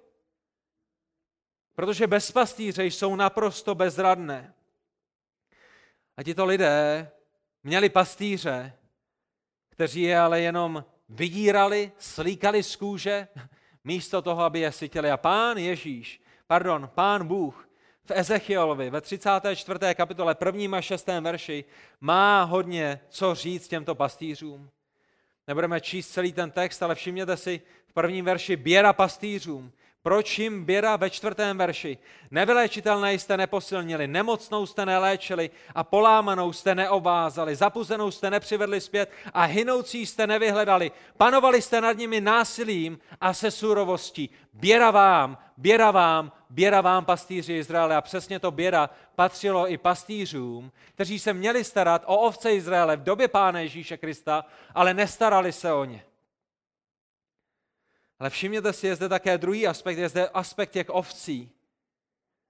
Protože 1.75 2.07
bez 2.07 2.31
pastýře 2.31 2.85
jsou 2.85 3.15
naprosto 3.15 3.75
bezradné. 3.75 4.53
A 6.17 6.23
tito 6.23 6.45
lidé 6.45 7.11
měli 7.63 7.89
pastýře, 7.89 8.73
kteří 9.69 10.01
je 10.01 10.19
ale 10.19 10.41
jenom 10.41 10.85
vydírali, 11.09 11.91
slíkali 11.97 12.63
z 12.63 12.75
kůže, 12.75 13.27
místo 13.83 14.21
toho, 14.21 14.43
aby 14.43 14.59
je 14.59 14.71
sytili. 14.71 15.11
A 15.11 15.17
pán 15.17 15.57
Ježíš, 15.57 16.21
pardon, 16.47 16.89
pán 16.95 17.27
Bůh 17.27 17.69
v 18.05 18.11
Ezechielovi 18.11 18.89
ve 18.89 19.01
34. 19.01 19.79
kapitole 19.95 20.35
1. 20.45 20.77
a 20.77 20.81
6. 20.81 21.07
verši 21.07 21.65
má 21.99 22.43
hodně 22.43 22.99
co 23.09 23.35
říct 23.35 23.67
těmto 23.67 23.95
pastýřům. 23.95 24.69
Nebudeme 25.47 25.81
číst 25.81 26.09
celý 26.09 26.33
ten 26.33 26.51
text, 26.51 26.83
ale 26.83 26.95
všimněte 26.95 27.37
si 27.37 27.61
v 27.87 27.93
prvním 27.93 28.25
verši 28.25 28.55
běra 28.55 28.93
pastýřům. 28.93 29.71
Proč 30.03 30.39
jim 30.39 30.65
běra 30.65 30.95
ve 30.95 31.09
čtvrtém 31.09 31.57
verši? 31.57 31.97
Nevyléčitelné 32.31 33.13
jste 33.13 33.37
neposilnili, 33.37 34.07
nemocnou 34.07 34.65
jste 34.65 34.85
neléčili 34.85 35.49
a 35.75 35.83
polámanou 35.83 36.53
jste 36.53 36.75
neobvázali, 36.75 37.55
zapuzenou 37.55 38.11
jste 38.11 38.29
nepřivedli 38.29 38.81
zpět 38.81 39.11
a 39.33 39.43
hynoucí 39.43 40.05
jste 40.05 40.27
nevyhledali. 40.27 40.91
Panovali 41.17 41.61
jste 41.61 41.81
nad 41.81 41.97
nimi 41.97 42.21
násilím 42.21 42.99
a 43.21 43.33
se 43.33 43.51
surovostí. 43.51 44.29
Běra 44.53 44.91
vám, 44.91 45.37
běra 45.57 45.91
vám, 45.91 46.31
běra 46.49 46.81
vám, 46.81 47.05
pastýři 47.05 47.53
Izraele. 47.53 47.95
A 47.95 48.01
přesně 48.01 48.39
to 48.39 48.51
běra 48.51 48.89
patřilo 49.15 49.71
i 49.71 49.77
pastýřům, 49.77 50.71
kteří 50.95 51.19
se 51.19 51.33
měli 51.33 51.63
starat 51.63 52.03
o 52.05 52.17
ovce 52.17 52.53
Izraele 52.53 52.97
v 52.97 53.03
době 53.03 53.27
Pána 53.27 53.59
Ježíše 53.59 53.97
Krista, 53.97 54.45
ale 54.75 54.93
nestarali 54.93 55.51
se 55.51 55.73
o 55.73 55.85
ně. 55.85 56.03
Ale 58.21 58.29
všimněte 58.29 58.73
si, 58.73 58.87
je 58.87 58.95
zde 58.95 59.09
také 59.09 59.37
druhý 59.37 59.67
aspekt, 59.67 59.97
je 59.97 60.09
zde 60.09 60.29
aspekt 60.29 60.71
těch 60.71 60.89
ovcí. 60.89 61.51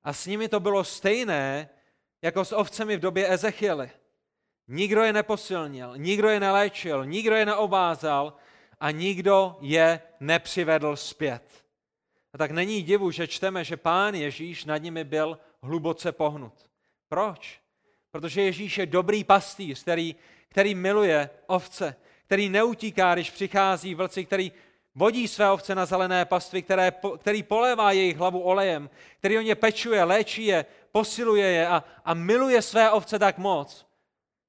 A 0.04 0.14
s 0.14 0.26
nimi 0.26 0.50
to 0.50 0.60
bylo 0.60 0.84
stejné, 0.84 1.70
jako 2.22 2.46
s 2.46 2.56
ovcemi 2.56 2.98
v 2.98 3.00
době 3.00 3.34
Ezechiely. 3.34 3.92
Nikdo 4.68 5.02
je 5.02 5.14
neposilnil, 5.14 5.98
nikdo 5.98 6.30
je 6.30 6.40
neléčil, 6.40 7.06
nikdo 7.06 7.36
je 7.36 7.46
neobázal 7.46 8.34
a 8.80 8.92
nikdo 8.92 9.58
je 9.62 10.02
nepřivedl 10.20 10.96
zpět. 10.96 11.66
A 12.34 12.38
tak 12.38 12.52
není 12.52 12.84
divu, 12.84 13.12
že 13.12 13.28
čteme, 13.28 13.64
že 13.64 13.78
pán 13.78 14.16
Ježíš 14.16 14.66
nad 14.66 14.78
nimi 14.78 15.04
byl 15.04 15.40
hluboce 15.64 16.12
pohnut. 16.12 16.70
Proč? 17.10 17.62
Protože 18.12 18.42
Ježíš 18.42 18.78
je 18.78 18.86
dobrý 18.86 19.24
pastýř, 19.24 19.82
který, 19.82 20.16
který 20.50 20.76
miluje 20.76 21.30
ovce, 21.48 21.96
který 22.26 22.50
neutíká, 22.50 23.14
když 23.14 23.32
přichází 23.32 23.96
vlci, 23.96 24.26
který 24.26 24.52
Vodí 24.96 25.28
své 25.28 25.52
ovce 25.52 25.76
na 25.76 25.86
zelené 25.86 26.26
pastvy, 26.26 26.62
které, 26.62 26.92
který 27.18 27.44
polévá 27.44 27.92
jejich 27.92 28.18
hlavu 28.18 28.42
olejem, 28.42 28.90
který 29.18 29.38
o 29.38 29.42
ně 29.42 29.56
pečuje, 29.56 30.04
léčí 30.04 30.46
je, 30.46 30.66
posiluje 30.92 31.48
je 31.48 31.68
a, 31.68 31.84
a 32.06 32.14
miluje 32.14 32.62
své 32.62 32.92
ovce 32.92 33.20
tak 33.20 33.38
moc, 33.38 33.88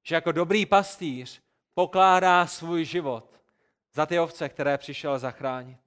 že 0.03 0.15
jako 0.15 0.33
dobrý 0.33 0.67
pastýř 0.67 1.43
pokládá 1.75 2.47
svůj 2.47 2.85
život 2.85 3.41
za 3.93 4.07
ty 4.07 4.19
ovce, 4.19 4.49
které 4.49 4.79
přišel 4.79 5.19
zachránit. 5.19 5.79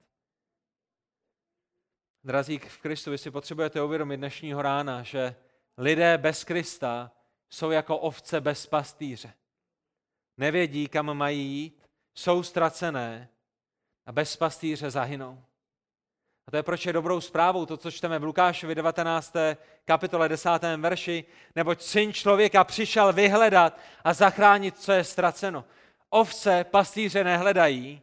Drazí 2.24 2.58
v 2.58 2.78
Kristu, 2.78 3.10
vy 3.10 3.18
si 3.18 3.30
potřebujete 3.30 3.82
uvědomit 3.82 4.16
dnešního 4.16 4.62
rána, 4.62 5.02
že 5.02 5.34
lidé 5.78 6.18
bez 6.18 6.44
Krista 6.44 7.12
jsou 7.50 7.70
jako 7.70 7.98
ovce 7.98 8.40
bez 8.40 8.66
pastýře. 8.66 9.32
Nevědí, 10.36 10.88
kam 10.88 11.14
mají 11.14 11.40
jít, 11.40 11.88
jsou 12.14 12.42
ztracené 12.42 13.28
a 14.06 14.12
bez 14.12 14.36
pastýře 14.36 14.90
zahynou. 14.90 15.42
A 16.46 16.50
to 16.50 16.56
je 16.56 16.62
proč 16.62 16.86
je 16.86 16.92
dobrou 16.92 17.20
zprávou 17.20 17.66
to, 17.66 17.76
co 17.76 17.90
čteme 17.90 18.18
v 18.18 18.24
Lukášovi 18.24 18.74
19. 18.74 19.34
kapitole 19.84 20.28
10. 20.28 20.50
verši, 20.76 21.24
neboť 21.56 21.82
syn 21.82 22.12
člověka 22.12 22.64
přišel 22.64 23.12
vyhledat 23.12 23.78
a 24.04 24.14
zachránit, 24.14 24.78
co 24.78 24.92
je 24.92 25.04
ztraceno. 25.04 25.64
Ovce 26.10 26.64
pastýře 26.64 27.24
nehledají, 27.24 28.02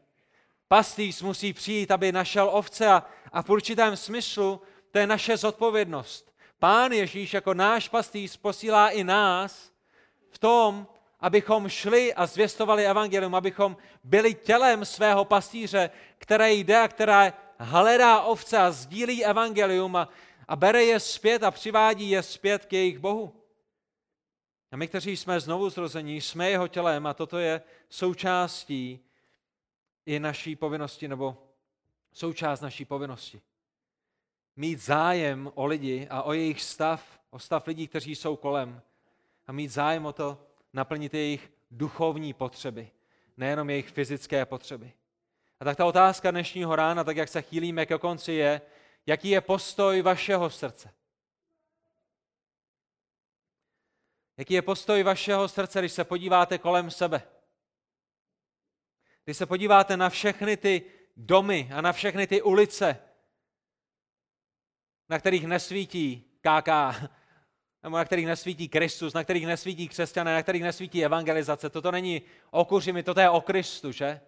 pastýř 0.68 1.22
musí 1.22 1.54
přijít, 1.54 1.92
aby 1.92 2.12
našel 2.12 2.50
ovce 2.52 2.88
a, 2.88 3.04
a 3.32 3.42
v 3.42 3.50
určitém 3.50 3.98
smyslu 3.98 4.62
to 4.92 5.00
je 5.00 5.08
naše 5.08 5.38
zodpovědnost. 5.38 6.34
Pán 6.60 6.92
Ježíš 6.92 7.34
jako 7.34 7.54
náš 7.54 7.90
pastýř 7.90 8.38
posílá 8.38 8.90
i 8.90 9.04
nás 9.04 9.72
v 10.30 10.40
tom, 10.40 10.88
abychom 11.24 11.70
šli 11.70 12.14
a 12.14 12.26
zvěstovali 12.26 12.86
evangelium, 12.86 13.36
abychom 13.36 13.78
byli 14.04 14.34
tělem 14.34 14.86
svého 14.86 15.26
pastýře, 15.26 15.90
které 16.18 16.54
jde 16.54 16.80
a 16.80 16.88
která 16.88 17.34
hledá 17.60 18.22
ovce 18.22 18.58
a 18.58 18.72
sdílí 18.72 19.26
evangelium 19.26 19.96
a, 19.96 20.10
a 20.48 20.56
bere 20.56 20.84
je 20.84 21.00
zpět 21.00 21.44
a 21.44 21.52
přivádí 21.52 22.10
je 22.10 22.24
zpět 22.24 22.66
k 22.66 22.74
jejich 22.74 23.00
Bohu. 23.00 23.34
A 24.72 24.78
my, 24.78 24.88
kteří 24.88 25.18
jsme 25.18 25.40
znovu 25.40 25.70
zrození, 25.70 26.22
jsme 26.22 26.50
jeho 26.50 26.68
tělem 26.68 27.08
a 27.08 27.14
toto 27.14 27.38
je 27.38 27.62
součástí 27.90 29.00
i 30.06 30.20
naší 30.20 30.56
povinnosti, 30.56 31.08
nebo 31.08 31.38
součást 32.14 32.62
naší 32.62 32.86
povinnosti. 32.86 33.42
Mít 34.56 34.80
zájem 34.80 35.52
o 35.56 35.66
lidi 35.66 36.08
a 36.10 36.24
o 36.24 36.34
jejich 36.34 36.62
stav, 36.62 37.20
o 37.30 37.40
stav 37.40 37.68
lidí, 37.68 37.88
kteří 37.88 38.16
jsou 38.16 38.36
kolem. 38.36 38.82
A 39.48 39.52
mít 39.52 39.68
zájem 39.68 40.06
o 40.06 40.14
to, 40.14 40.53
naplnit 40.74 41.14
jejich 41.14 41.52
duchovní 41.72 42.34
potřeby, 42.34 42.92
nejenom 43.38 43.70
jejich 43.70 43.90
fyzické 43.90 44.46
potřeby. 44.46 44.94
A 45.60 45.66
tak 45.66 45.78
ta 45.78 45.86
otázka 45.86 46.32
dnešního 46.32 46.76
rána, 46.76 47.04
tak 47.04 47.18
jak 47.18 47.30
se 47.30 47.42
chýlíme 47.42 47.86
ke 47.86 47.98
konci, 47.98 48.32
je, 48.34 48.62
jaký 49.06 49.30
je 49.30 49.42
postoj 49.42 50.02
vašeho 50.02 50.50
srdce. 50.50 50.94
Jaký 54.38 54.54
je 54.54 54.62
postoj 54.62 55.04
vašeho 55.04 55.48
srdce, 55.48 55.80
když 55.80 55.92
se 55.92 56.04
podíváte 56.04 56.58
kolem 56.58 56.92
sebe? 56.92 57.24
Když 59.24 59.38
se 59.38 59.46
podíváte 59.46 59.98
na 59.98 60.10
všechny 60.10 60.58
ty 60.58 60.84
domy 61.18 61.70
a 61.74 61.82
na 61.82 61.94
všechny 61.94 62.28
ty 62.28 62.42
ulice, 62.42 63.00
na 65.10 65.20
kterých 65.20 65.48
nesvítí 65.48 66.40
KK, 66.42 66.70
nebo 67.84 67.98
na 67.98 68.06
kterých 68.06 68.26
nesvítí 68.26 68.70
Kristus, 68.70 69.14
na 69.14 69.24
kterých 69.24 69.48
nesvítí 69.48 69.88
křesťané, 69.88 70.34
na 70.34 70.44
kterých 70.44 70.64
nesvítí 70.64 71.06
evangelizace. 71.06 71.70
Toto 71.70 71.92
není 71.92 72.22
o 72.52 72.66
kuřimi, 72.66 73.04
toto 73.04 73.20
je 73.20 73.30
o 73.30 73.42
Kristu, 73.42 73.92
že? 73.92 74.22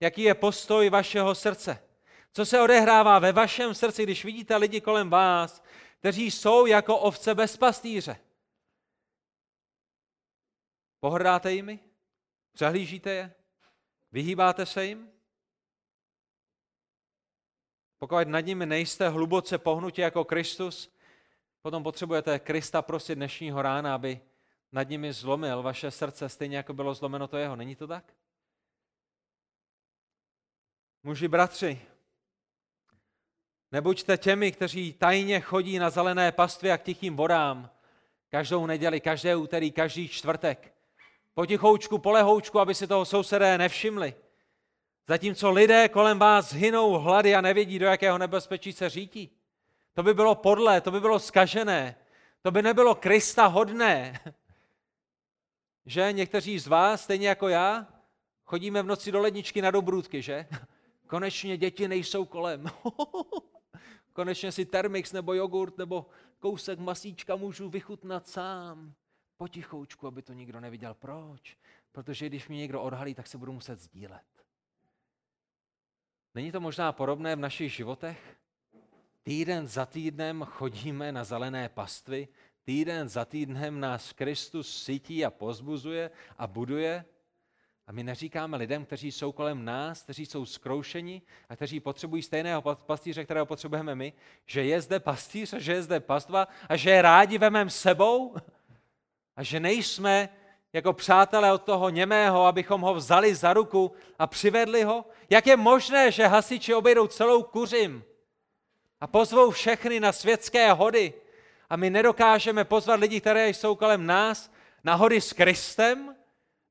Jaký 0.00 0.22
je 0.22 0.34
postoj 0.34 0.90
vašeho 0.90 1.34
srdce? 1.34 1.82
Co 2.32 2.46
se 2.46 2.60
odehrává 2.60 3.18
ve 3.18 3.32
vašem 3.32 3.74
srdci, 3.74 4.02
když 4.02 4.24
vidíte 4.24 4.56
lidi 4.56 4.80
kolem 4.80 5.10
vás, 5.10 5.62
kteří 5.98 6.30
jsou 6.30 6.66
jako 6.66 6.98
ovce 6.98 7.34
bez 7.34 7.56
pastýře? 7.56 8.16
Pohrdáte 11.00 11.52
jimi? 11.52 11.78
Přehlížíte 12.52 13.10
je? 13.10 13.34
Vyhýbáte 14.12 14.66
se 14.66 14.84
jim? 14.84 15.12
Pokud 17.98 18.28
nad 18.28 18.40
nimi 18.40 18.66
nejste 18.66 19.08
hluboce 19.08 19.58
pohnutí 19.58 20.00
jako 20.00 20.24
Kristus, 20.24 20.92
Potom 21.62 21.82
potřebujete 21.82 22.38
Krista 22.38 22.82
prosit 22.82 23.14
dnešního 23.14 23.62
rána, 23.62 23.94
aby 23.94 24.20
nad 24.72 24.88
nimi 24.88 25.12
zlomil 25.12 25.62
vaše 25.62 25.90
srdce, 25.90 26.28
stejně 26.28 26.56
jako 26.56 26.74
bylo 26.74 26.94
zlomeno 26.94 27.28
to 27.28 27.36
jeho. 27.36 27.56
Není 27.56 27.76
to 27.76 27.86
tak? 27.86 28.14
Muži, 31.02 31.28
bratři, 31.28 31.80
nebuďte 33.72 34.18
těmi, 34.18 34.52
kteří 34.52 34.92
tajně 34.92 35.40
chodí 35.40 35.78
na 35.78 35.90
zelené 35.90 36.32
pastvě 36.32 36.72
a 36.72 36.78
k 36.78 36.82
tichým 36.82 37.16
vodám 37.16 37.70
každou 38.28 38.66
neděli, 38.66 39.00
každé 39.00 39.36
úterý, 39.36 39.72
každý 39.72 40.08
čtvrtek. 40.08 40.74
Potichoučku, 41.34 41.98
polehoučku, 41.98 42.60
aby 42.60 42.74
si 42.74 42.86
toho 42.86 43.04
sousedé 43.04 43.58
nevšimli. 43.58 44.14
Zatímco 45.08 45.50
lidé 45.50 45.88
kolem 45.88 46.18
vás 46.18 46.52
hynou 46.52 46.92
hlady 46.92 47.34
a 47.34 47.40
nevědí, 47.40 47.78
do 47.78 47.86
jakého 47.86 48.18
nebezpečí 48.18 48.72
se 48.72 48.88
řítí. 48.88 49.39
To 49.94 50.02
by 50.02 50.14
bylo 50.14 50.34
podlé, 50.34 50.80
to 50.80 50.90
by 50.90 51.00
bylo 51.00 51.18
skažené, 51.18 51.96
to 52.42 52.50
by 52.50 52.62
nebylo 52.62 52.94
Krista 52.94 53.46
hodné. 53.46 54.20
Že 55.86 56.12
někteří 56.12 56.58
z 56.58 56.66
vás, 56.66 57.02
stejně 57.02 57.28
jako 57.28 57.48
já, 57.48 57.86
chodíme 58.44 58.82
v 58.82 58.86
noci 58.86 59.12
do 59.12 59.20
ledničky 59.20 59.62
na 59.62 59.70
dobrůdky, 59.70 60.22
že? 60.22 60.46
Konečně 61.06 61.56
děti 61.56 61.88
nejsou 61.88 62.24
kolem. 62.24 62.64
Konečně 64.12 64.52
si 64.52 64.64
termix 64.64 65.12
nebo 65.12 65.34
jogurt 65.34 65.78
nebo 65.78 66.06
kousek 66.38 66.78
masíčka 66.78 67.36
můžu 67.36 67.68
vychutnat 67.68 68.28
sám. 68.28 68.94
Potichoučku, 69.36 70.06
aby 70.06 70.22
to 70.22 70.32
nikdo 70.32 70.60
neviděl. 70.60 70.94
Proč? 70.94 71.58
Protože 71.92 72.26
když 72.26 72.48
mě 72.48 72.58
někdo 72.58 72.82
odhalí, 72.82 73.14
tak 73.14 73.26
se 73.26 73.38
budu 73.38 73.52
muset 73.52 73.80
sdílet. 73.80 74.26
Není 76.34 76.52
to 76.52 76.60
možná 76.60 76.92
podobné 76.92 77.36
v 77.36 77.40
našich 77.40 77.72
životech? 77.72 78.39
Týden 79.22 79.66
za 79.66 79.86
týdnem 79.86 80.46
chodíme 80.50 81.12
na 81.12 81.24
zelené 81.24 81.68
pastvy, 81.68 82.28
týden 82.64 83.08
za 83.08 83.24
týdnem 83.24 83.80
nás 83.80 84.12
Kristus 84.12 84.82
sytí 84.82 85.24
a 85.24 85.30
pozbuzuje 85.30 86.10
a 86.38 86.46
buduje. 86.46 87.04
A 87.86 87.92
my 87.92 88.04
neříkáme 88.04 88.56
lidem, 88.56 88.84
kteří 88.84 89.12
jsou 89.12 89.32
kolem 89.32 89.64
nás, 89.64 90.02
kteří 90.02 90.26
jsou 90.26 90.46
zkroušeni 90.46 91.22
a 91.48 91.56
kteří 91.56 91.80
potřebují 91.80 92.22
stejného 92.22 92.62
pastýře, 92.62 93.24
kterého 93.24 93.46
potřebujeme 93.46 93.94
my, 93.94 94.12
že 94.46 94.64
je 94.64 94.80
zde 94.80 95.00
pastýř 95.00 95.52
a 95.52 95.58
že 95.58 95.72
je 95.72 95.82
zde 95.82 96.00
pastva 96.00 96.48
a 96.68 96.76
že 96.76 96.90
je 96.90 97.02
rádi 97.02 97.38
vemem 97.38 97.70
sebou 97.70 98.36
a 99.36 99.42
že 99.42 99.60
nejsme 99.60 100.28
jako 100.72 100.92
přátelé 100.92 101.52
od 101.52 101.62
toho 101.62 101.90
němého, 101.90 102.46
abychom 102.46 102.80
ho 102.80 102.94
vzali 102.94 103.34
za 103.34 103.52
ruku 103.52 103.92
a 104.18 104.26
přivedli 104.26 104.82
ho? 104.82 105.04
Jak 105.30 105.46
je 105.46 105.56
možné, 105.56 106.12
že 106.12 106.26
hasiči 106.26 106.74
obejdou 106.74 107.06
celou 107.06 107.42
kuřim 107.42 108.04
a 109.00 109.06
pozvou 109.06 109.50
všechny 109.50 110.00
na 110.00 110.12
světské 110.12 110.72
hody 110.72 111.14
a 111.70 111.76
my 111.76 111.90
nedokážeme 111.90 112.64
pozvat 112.64 113.00
lidi, 113.00 113.20
které 113.20 113.48
jsou 113.48 113.76
kolem 113.76 114.06
nás, 114.06 114.52
na 114.84 114.94
hody 114.94 115.20
s 115.20 115.32
Kristem, 115.32 116.16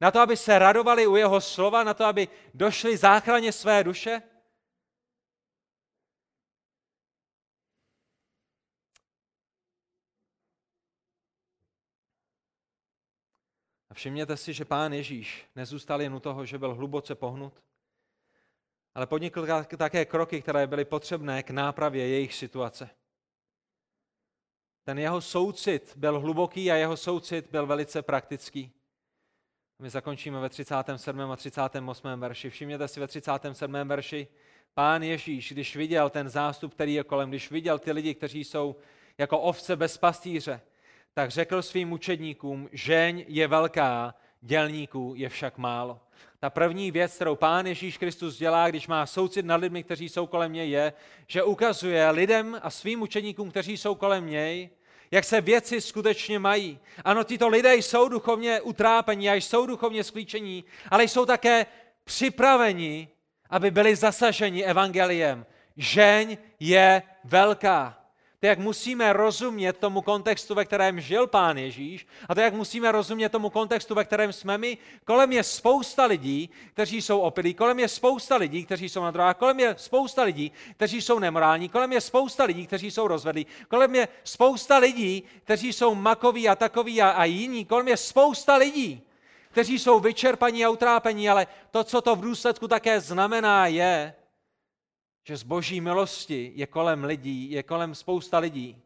na 0.01 0.11
to, 0.11 0.19
aby 0.19 0.37
se 0.37 0.59
radovali 0.59 1.07
u 1.07 1.15
jeho 1.15 1.41
slova, 1.41 1.83
na 1.83 1.93
to, 1.93 2.05
aby 2.05 2.27
došli 2.53 2.97
záchraně 2.97 3.51
své 3.51 3.83
duše? 3.83 4.21
A 13.89 13.93
všimněte 13.93 14.37
si, 14.37 14.53
že 14.53 14.65
pán 14.65 14.93
Ježíš 14.93 15.45
nezůstal 15.55 16.01
jen 16.01 16.13
u 16.13 16.19
toho, 16.19 16.45
že 16.45 16.57
byl 16.57 16.75
hluboce 16.75 17.15
pohnut, 17.15 17.61
ale 18.99 19.07
podnikl 19.07 19.47
také 19.77 20.05
kroky, 20.05 20.41
které 20.41 20.67
byly 20.67 20.85
potřebné 20.85 21.43
k 21.43 21.49
nápravě 21.49 22.07
jejich 22.07 22.33
situace. 22.33 22.89
Ten 24.83 24.99
jeho 24.99 25.21
soucit 25.21 25.93
byl 25.95 26.19
hluboký 26.19 26.71
a 26.71 26.75
jeho 26.75 26.97
soucit 26.97 27.47
byl 27.51 27.65
velice 27.65 28.01
praktický. 28.01 28.71
My 29.81 29.89
zakončíme 29.89 30.39
ve 30.39 30.49
37. 30.49 31.21
a 31.31 31.35
38. 31.35 32.19
verši. 32.19 32.49
Všimněte 32.49 32.87
si 32.87 32.99
ve 32.99 33.07
37. 33.07 33.73
verši, 33.85 34.27
pán 34.73 35.03
Ježíš, 35.03 35.51
když 35.51 35.75
viděl 35.75 36.09
ten 36.09 36.29
zástup, 36.29 36.73
který 36.73 36.93
je 36.93 37.03
kolem, 37.03 37.29
když 37.29 37.51
viděl 37.51 37.79
ty 37.79 37.91
lidi, 37.91 38.13
kteří 38.15 38.43
jsou 38.43 38.75
jako 39.17 39.39
ovce 39.39 39.75
bez 39.75 39.97
pastýře, 39.97 40.61
tak 41.13 41.31
řekl 41.31 41.61
svým 41.61 41.91
učedníkům, 41.91 42.69
žeň 42.71 43.25
je 43.27 43.47
velká, 43.47 44.15
dělníků 44.41 45.13
je 45.17 45.29
však 45.29 45.57
málo. 45.57 45.99
Ta 46.41 46.49
první 46.49 46.91
věc, 46.91 47.15
kterou 47.15 47.35
Pán 47.35 47.67
Ježíš 47.67 47.97
Kristus 47.97 48.37
dělá, 48.37 48.69
když 48.69 48.87
má 48.87 49.05
soucit 49.05 49.45
nad 49.45 49.55
lidmi, 49.55 49.83
kteří 49.83 50.09
jsou 50.09 50.27
kolem 50.27 50.53
něj, 50.53 50.69
je, 50.69 50.93
že 51.27 51.43
ukazuje 51.43 52.09
lidem 52.09 52.59
a 52.61 52.69
svým 52.69 53.01
učeníkům, 53.01 53.49
kteří 53.49 53.77
jsou 53.77 53.95
kolem 53.95 54.27
něj, 54.27 54.69
jak 55.11 55.23
se 55.23 55.41
věci 55.41 55.81
skutečně 55.81 56.39
mají. 56.39 56.79
Ano, 57.05 57.23
tyto 57.23 57.47
lidé 57.47 57.75
jsou 57.75 58.09
duchovně 58.09 58.61
utrápení 58.61 59.29
a 59.29 59.33
jsou 59.33 59.65
duchovně 59.65 60.03
sklíčení, 60.03 60.63
ale 60.89 61.03
jsou 61.03 61.25
také 61.25 61.65
připraveni, 62.03 63.09
aby 63.49 63.71
byli 63.71 63.95
zasaženi 63.95 64.65
evangeliem. 64.65 65.45
Žeň 65.77 66.37
je 66.59 67.01
velká. 67.23 67.98
To, 68.39 68.45
jak 68.45 68.59
musíme 68.59 69.13
rozumět 69.13 69.77
tomu 69.77 70.01
kontextu, 70.01 70.55
ve 70.55 70.65
kterém 70.65 71.01
žil 71.01 71.27
Pán 71.27 71.57
Ježíš, 71.57 72.07
a 72.29 72.35
to, 72.35 72.41
jak 72.41 72.53
musíme 72.53 72.91
rozumět 72.91 73.29
tomu 73.29 73.49
kontextu, 73.49 73.95
ve 73.95 74.03
kterém 74.03 74.33
jsme 74.33 74.57
my. 74.57 74.77
Kolem 75.05 75.31
je 75.31 75.43
spousta 75.43 76.05
lidí, 76.05 76.49
kteří 76.73 77.01
jsou 77.01 77.19
opilí, 77.19 77.53
kolem 77.53 77.79
je 77.79 77.87
spousta 77.87 78.35
lidí, 78.35 78.65
kteří 78.65 78.89
jsou 78.89 79.03
na 79.03 79.11
drogách, 79.11 79.37
kolem 79.37 79.59
je 79.59 79.75
spousta 79.77 80.23
lidí, 80.23 80.51
kteří 80.75 81.01
jsou 81.01 81.19
nemorální, 81.19 81.69
kolem 81.69 81.93
je 81.93 82.01
spousta 82.01 82.43
lidí, 82.43 82.67
kteří 82.67 82.91
jsou 82.91 83.07
rozvedlí, 83.07 83.45
kolem 83.67 83.95
je 83.95 84.07
spousta 84.23 84.77
lidí, 84.77 85.23
kteří 85.43 85.73
jsou 85.73 85.95
makoví 85.95 86.49
a 86.49 86.55
takoví 86.55 87.01
a, 87.01 87.09
a 87.09 87.23
jiní, 87.25 87.65
kolem 87.65 87.87
je 87.87 87.97
spousta 87.97 88.55
lidí, 88.55 89.01
kteří 89.51 89.79
jsou 89.79 89.99
vyčerpaní 89.99 90.65
a 90.65 90.69
utrápení, 90.69 91.29
ale 91.29 91.47
to, 91.71 91.83
co 91.83 92.01
to 92.01 92.15
v 92.15 92.21
důsledku 92.21 92.67
také 92.67 93.01
znamená, 93.01 93.67
je, 93.67 94.13
že 95.23 95.37
z 95.37 95.43
boží 95.43 95.81
milosti 95.81 96.51
je 96.55 96.67
kolem 96.67 97.03
lidí, 97.03 97.51
je 97.51 97.63
kolem 97.63 97.95
spousta 97.95 98.39
lidí, 98.39 98.81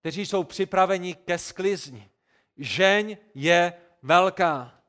kteří 0.00 0.26
jsou 0.26 0.44
připraveni 0.44 1.14
ke 1.14 1.38
sklizni. 1.38 2.10
Žeň 2.56 3.16
je 3.34 3.72
velká. 4.02 4.80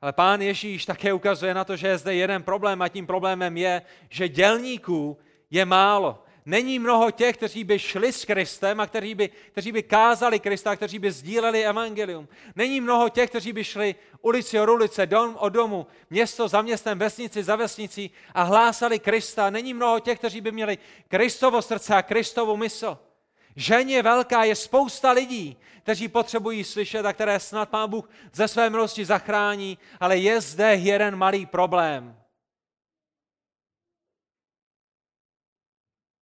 Ale 0.00 0.12
pán 0.12 0.42
Ježíš 0.42 0.86
také 0.86 1.12
ukazuje 1.12 1.54
na 1.54 1.64
to, 1.64 1.76
že 1.76 1.88
je 1.88 1.98
zde 1.98 2.14
jeden 2.14 2.42
problém 2.42 2.82
a 2.82 2.88
tím 2.88 3.06
problémem 3.06 3.56
je, 3.56 3.82
že 4.10 4.28
dělníků 4.28 5.18
je 5.50 5.64
málo. 5.64 6.23
Není 6.46 6.78
mnoho 6.78 7.10
těch, 7.10 7.36
kteří 7.36 7.64
by 7.64 7.78
šli 7.78 8.12
s 8.12 8.24
Kristem 8.24 8.80
a 8.80 8.86
kteří 8.86 9.14
by, 9.14 9.28
kteří 9.28 9.72
by 9.72 9.82
kázali 9.82 10.40
Krista, 10.40 10.76
kteří 10.76 10.98
by 10.98 11.12
sdíleli 11.12 11.64
evangelium. 11.64 12.28
Není 12.56 12.80
mnoho 12.80 13.08
těch, 13.08 13.30
kteří 13.30 13.52
by 13.52 13.64
šli 13.64 13.94
ulici 14.20 14.60
od 14.60 14.68
ulice, 14.68 15.06
dom 15.06 15.36
od 15.40 15.48
domu, 15.48 15.86
město 16.10 16.48
za 16.48 16.62
městem, 16.62 16.98
vesnici 16.98 17.42
za 17.42 17.56
vesnicí 17.56 18.10
a 18.34 18.42
hlásali 18.42 18.98
Krista. 18.98 19.50
Není 19.50 19.74
mnoho 19.74 20.00
těch, 20.00 20.18
kteří 20.18 20.40
by 20.40 20.52
měli 20.52 20.78
Kristovo 21.08 21.62
srdce 21.62 21.94
a 21.94 22.02
Kristovu 22.02 22.56
mysl. 22.56 22.98
Ženě 23.56 24.02
velká 24.02 24.44
je 24.44 24.54
spousta 24.54 25.10
lidí, 25.10 25.56
kteří 25.82 26.08
potřebují 26.08 26.64
slyšet 26.64 27.06
a 27.06 27.12
které 27.12 27.40
snad 27.40 27.68
Pán 27.68 27.90
Bůh 27.90 28.10
ze 28.32 28.48
své 28.48 28.70
milosti 28.70 29.04
zachrání, 29.04 29.78
ale 30.00 30.16
je 30.16 30.40
zde 30.40 30.74
jeden 30.74 31.16
malý 31.16 31.46
problém. 31.46 32.23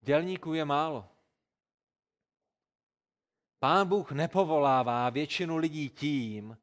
Dělníků 0.02 0.54
je 0.54 0.64
málo. 0.64 1.08
Pán 3.58 3.88
Bůh 3.88 4.12
nepovolává 4.12 5.10
většinu 5.10 5.56
lidí 5.56 5.88
tím, 5.88 6.58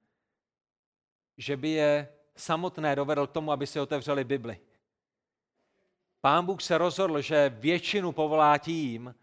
že 1.37 1.57
by 1.57 1.69
je 1.69 2.13
samotné 2.35 2.95
dovedl 2.95 3.27
k 3.27 3.31
tomu, 3.31 3.51
aby 3.51 3.67
si 3.67 3.79
otevřeli 3.79 4.23
Bibli. 4.23 4.59
Pán 6.21 6.45
Bůh 6.45 6.61
se 6.61 6.77
rozhodl, 6.77 7.21
že 7.21 7.49
většinu 7.49 8.11
povolá 8.11 8.57
tím, 8.57 9.15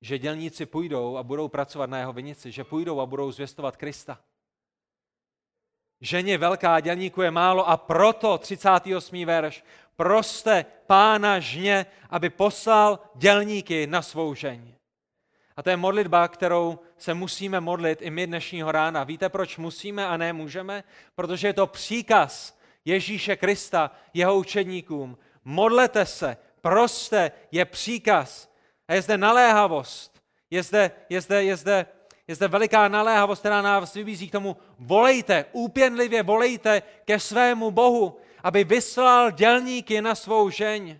že 0.00 0.18
dělníci 0.18 0.66
půjdou 0.66 1.16
a 1.16 1.22
budou 1.22 1.48
pracovat 1.48 1.90
na 1.90 1.98
jeho 1.98 2.12
vinici, 2.12 2.52
že 2.52 2.64
půjdou 2.64 3.00
a 3.00 3.06
budou 3.06 3.32
zvěstovat 3.32 3.76
Krista. 3.76 4.24
Ženě 6.04 6.38
velká 6.38 6.80
dělníku 6.80 7.22
je 7.22 7.30
málo 7.30 7.68
a 7.68 7.76
proto 7.76 8.38
38. 8.38 9.24
verš 9.24 9.64
proste 9.96 10.64
pána 10.86 11.38
žně, 11.38 11.86
aby 12.10 12.30
poslal 12.30 12.98
dělníky 13.14 13.86
na 13.86 14.02
svou 14.02 14.34
žeň. 14.34 14.74
A 15.56 15.62
to 15.62 15.70
je 15.70 15.76
modlitba, 15.76 16.28
kterou 16.28 16.78
se 16.98 17.14
musíme 17.14 17.60
modlit 17.60 18.02
i 18.02 18.10
my 18.10 18.26
dnešního 18.26 18.72
rána. 18.72 19.04
Víte, 19.04 19.28
proč 19.28 19.58
musíme 19.58 20.06
a 20.06 20.16
ne 20.16 20.32
můžeme? 20.32 20.84
Protože 21.14 21.48
je 21.48 21.52
to 21.52 21.66
příkaz 21.66 22.58
Ježíše 22.84 23.36
Krista, 23.36 23.90
jeho 24.14 24.36
učedníkům. 24.38 25.18
Modlete 25.44 26.06
se, 26.06 26.36
proste, 26.60 27.32
je 27.52 27.64
příkaz. 27.64 28.54
A 28.88 28.94
je 28.94 29.02
zde 29.02 29.18
naléhavost. 29.18 30.22
Je 30.50 30.62
zde, 30.62 30.90
je 31.08 31.20
zde, 31.20 31.44
je 31.44 31.56
zde, 31.56 31.86
je 32.32 32.36
zde 32.36 32.48
veliká 32.48 32.88
naléhavost, 32.88 33.40
která 33.40 33.62
nás 33.62 33.94
vybízí 33.94 34.28
k 34.28 34.32
tomu, 34.32 34.56
volejte, 34.78 35.44
úpěnlivě 35.52 36.22
volejte 36.22 36.82
ke 37.04 37.20
svému 37.20 37.70
Bohu 37.70 38.16
aby 38.42 38.64
vyslal 38.64 39.30
dělníky 39.30 40.02
na 40.02 40.14
svou 40.14 40.50
žeň. 40.50 40.98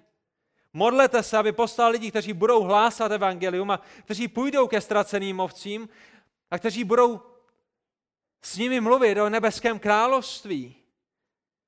Modlete 0.73 1.23
se, 1.23 1.39
aby 1.39 1.53
poslal 1.53 1.91
lidi, 1.91 2.11
kteří 2.11 2.33
budou 2.33 2.63
hlásat 2.63 3.13
evangelium 3.13 3.71
a 3.71 3.81
kteří 4.05 4.29
půjdou 4.29 4.69
ke 4.69 4.81
ztraceným 4.81 5.41
ovcím 5.41 5.89
a 6.51 6.59
kteří 6.59 6.85
budou 6.85 7.21
s 8.43 8.57
nimi 8.57 8.81
mluvit 8.81 9.19
o 9.19 9.29
nebeském 9.29 9.79
království. 9.79 10.77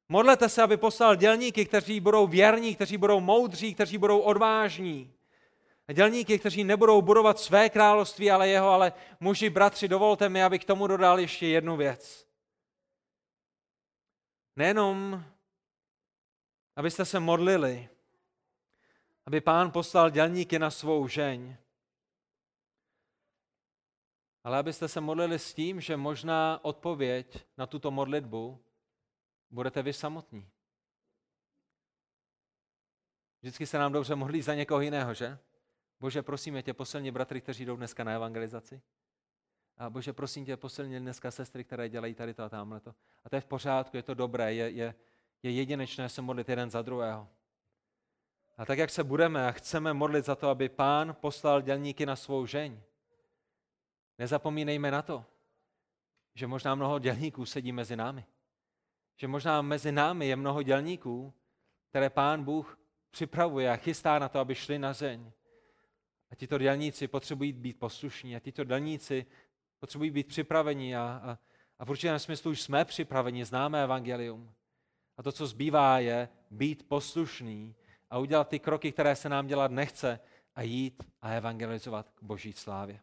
Modlete 0.08 0.48
se, 0.48 0.62
aby 0.62 0.76
poslal 0.76 1.16
dělníky, 1.16 1.64
kteří 1.64 2.00
budou 2.00 2.26
věrní, 2.26 2.74
kteří 2.74 2.96
budou 2.96 3.20
moudří, 3.20 3.74
kteří 3.74 3.98
budou 3.98 4.18
odvážní. 4.18 5.12
Dělníky, 5.92 6.38
kteří 6.38 6.64
nebudou 6.64 7.02
budovat 7.02 7.38
své 7.38 7.70
království, 7.70 8.30
ale 8.30 8.48
jeho, 8.48 8.68
ale 8.68 8.92
muži, 9.20 9.50
bratři, 9.50 9.88
dovolte 9.88 10.28
mi, 10.28 10.44
abych 10.44 10.62
k 10.62 10.66
tomu 10.66 10.86
dodal 10.86 11.20
ještě 11.20 11.46
jednu 11.46 11.76
věc. 11.76 12.28
Nejenom 14.56 15.24
abyste 16.76 17.04
se 17.04 17.20
modlili, 17.20 17.88
aby 19.26 19.40
pán 19.40 19.70
poslal 19.70 20.10
dělníky 20.10 20.58
na 20.58 20.70
svou 20.70 21.08
žeň, 21.08 21.56
ale 24.44 24.58
abyste 24.58 24.88
se 24.88 25.00
modlili 25.00 25.38
s 25.38 25.54
tím, 25.54 25.80
že 25.80 25.96
možná 25.96 26.64
odpověď 26.64 27.46
na 27.56 27.66
tuto 27.66 27.90
modlitbu 27.90 28.64
budete 29.50 29.82
vy 29.82 29.92
samotní. 29.92 30.50
Vždycky 33.42 33.66
se 33.66 33.78
nám 33.78 33.92
dobře 33.92 34.14
modlí 34.14 34.42
za 34.42 34.54
někoho 34.54 34.80
jiného, 34.80 35.14
že? 35.14 35.38
Bože, 36.00 36.22
prosím 36.22 36.62
tě, 36.62 36.74
posilně 36.74 37.12
bratry, 37.12 37.40
kteří 37.40 37.64
jdou 37.64 37.76
dneska 37.76 38.04
na 38.04 38.12
evangelizaci. 38.12 38.82
A 39.78 39.90
Bože, 39.90 40.12
prosím 40.12 40.44
tě, 40.44 40.56
posilně 40.56 41.00
dneska 41.00 41.30
sestry, 41.30 41.64
které 41.64 41.88
dělají 41.88 42.14
tady 42.14 42.34
to 42.34 42.42
a 42.42 42.48
tamhle 42.48 42.80
to. 42.80 42.94
A 43.24 43.28
to 43.28 43.36
je 43.36 43.40
v 43.40 43.46
pořádku, 43.46 43.96
je 43.96 44.02
to 44.02 44.14
dobré, 44.14 44.54
je, 44.54 44.70
je, 44.70 44.94
je 45.42 45.50
jedinečné 45.50 46.08
se 46.08 46.22
modlit 46.22 46.48
jeden 46.48 46.70
za 46.70 46.82
druhého. 46.82 47.28
A 48.56 48.64
tak, 48.64 48.78
jak 48.78 48.90
se 48.90 49.04
budeme 49.04 49.48
a 49.48 49.52
chceme 49.52 49.94
modlit 49.94 50.24
za 50.24 50.34
to, 50.34 50.48
aby 50.48 50.68
pán 50.68 51.16
poslal 51.20 51.62
dělníky 51.62 52.06
na 52.06 52.16
svou 52.16 52.46
žeň, 52.46 52.80
nezapomínejme 54.18 54.90
na 54.90 55.02
to, 55.02 55.24
že 56.34 56.46
možná 56.46 56.74
mnoho 56.74 56.98
dělníků 56.98 57.46
sedí 57.46 57.72
mezi 57.72 57.96
námi. 57.96 58.24
Že 59.16 59.28
možná 59.28 59.62
mezi 59.62 59.92
námi 59.92 60.26
je 60.26 60.36
mnoho 60.36 60.62
dělníků, 60.62 61.34
které 61.88 62.10
pán 62.10 62.44
Bůh 62.44 62.78
připravuje 63.10 63.70
a 63.70 63.76
chystá 63.76 64.18
na 64.18 64.28
to, 64.28 64.38
aby 64.38 64.54
šli 64.54 64.78
na 64.78 64.92
zeň. 64.92 65.32
A 66.34 66.36
tito 66.36 66.58
dělníci 66.58 67.08
potřebují 67.08 67.52
být 67.52 67.78
poslušní 67.78 68.36
a 68.36 68.40
tito 68.40 68.64
dělníci 68.64 69.26
potřebují 69.80 70.10
být 70.10 70.26
připraveni 70.26 70.96
a, 70.96 71.00
a, 71.02 71.38
a 71.78 71.84
v 71.84 71.90
určitém 71.90 72.18
smyslu 72.18 72.50
už 72.50 72.60
jsme 72.60 72.84
připraveni, 72.84 73.44
známe 73.44 73.84
evangelium. 73.84 74.52
A 75.16 75.22
to, 75.22 75.32
co 75.32 75.46
zbývá, 75.46 75.98
je 75.98 76.28
být 76.50 76.88
poslušný 76.88 77.74
a 78.10 78.18
udělat 78.18 78.48
ty 78.48 78.58
kroky, 78.58 78.92
které 78.92 79.16
se 79.16 79.28
nám 79.28 79.46
dělat 79.46 79.70
nechce 79.70 80.20
a 80.54 80.62
jít 80.62 81.02
a 81.22 81.30
evangelizovat 81.30 82.10
k 82.10 82.22
boží 82.22 82.52
slávě. 82.52 83.00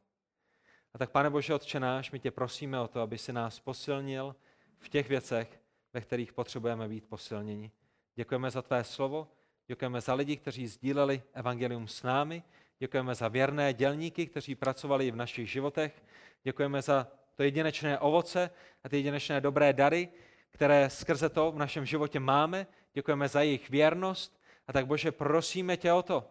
A 0.93 0.97
tak, 0.97 1.11
pane 1.11 1.29
Bože, 1.29 1.53
Otče 1.53 1.79
náš, 1.79 2.11
my 2.11 2.19
tě 2.19 2.31
prosíme 2.31 2.79
o 2.79 2.87
to, 2.87 3.01
aby 3.01 3.17
si 3.17 3.33
nás 3.33 3.59
posilnil 3.59 4.35
v 4.79 4.89
těch 4.89 5.09
věcech, 5.09 5.61
ve 5.93 6.01
kterých 6.01 6.33
potřebujeme 6.33 6.87
být 6.87 7.05
posilněni. 7.05 7.71
Děkujeme 8.15 8.51
za 8.51 8.61
tvé 8.61 8.83
slovo, 8.83 9.27
děkujeme 9.67 10.01
za 10.01 10.13
lidi, 10.13 10.37
kteří 10.37 10.67
sdíleli 10.67 11.23
evangelium 11.33 11.87
s 11.87 12.03
námi, 12.03 12.43
děkujeme 12.81 13.15
za 13.15 13.27
věrné 13.27 13.73
dělníky, 13.73 14.25
kteří 14.25 14.55
pracovali 14.55 15.11
v 15.11 15.15
našich 15.15 15.51
životech, 15.51 16.03
děkujeme 16.43 16.81
za 16.81 17.07
to 17.35 17.43
jedinečné 17.43 17.99
ovoce 17.99 18.49
a 18.83 18.89
ty 18.89 18.97
jedinečné 18.97 19.41
dobré 19.41 19.73
dary, 19.73 20.09
které 20.49 20.89
skrze 20.89 21.29
to 21.29 21.51
v 21.51 21.57
našem 21.57 21.85
životě 21.85 22.19
máme. 22.19 22.67
Děkujeme 22.93 23.27
za 23.27 23.41
jejich 23.41 23.69
věrnost 23.69 24.41
a 24.67 24.73
tak 24.73 24.87
Bože, 24.87 25.11
prosíme 25.11 25.77
tě 25.77 25.93
o 25.93 26.03
to, 26.03 26.29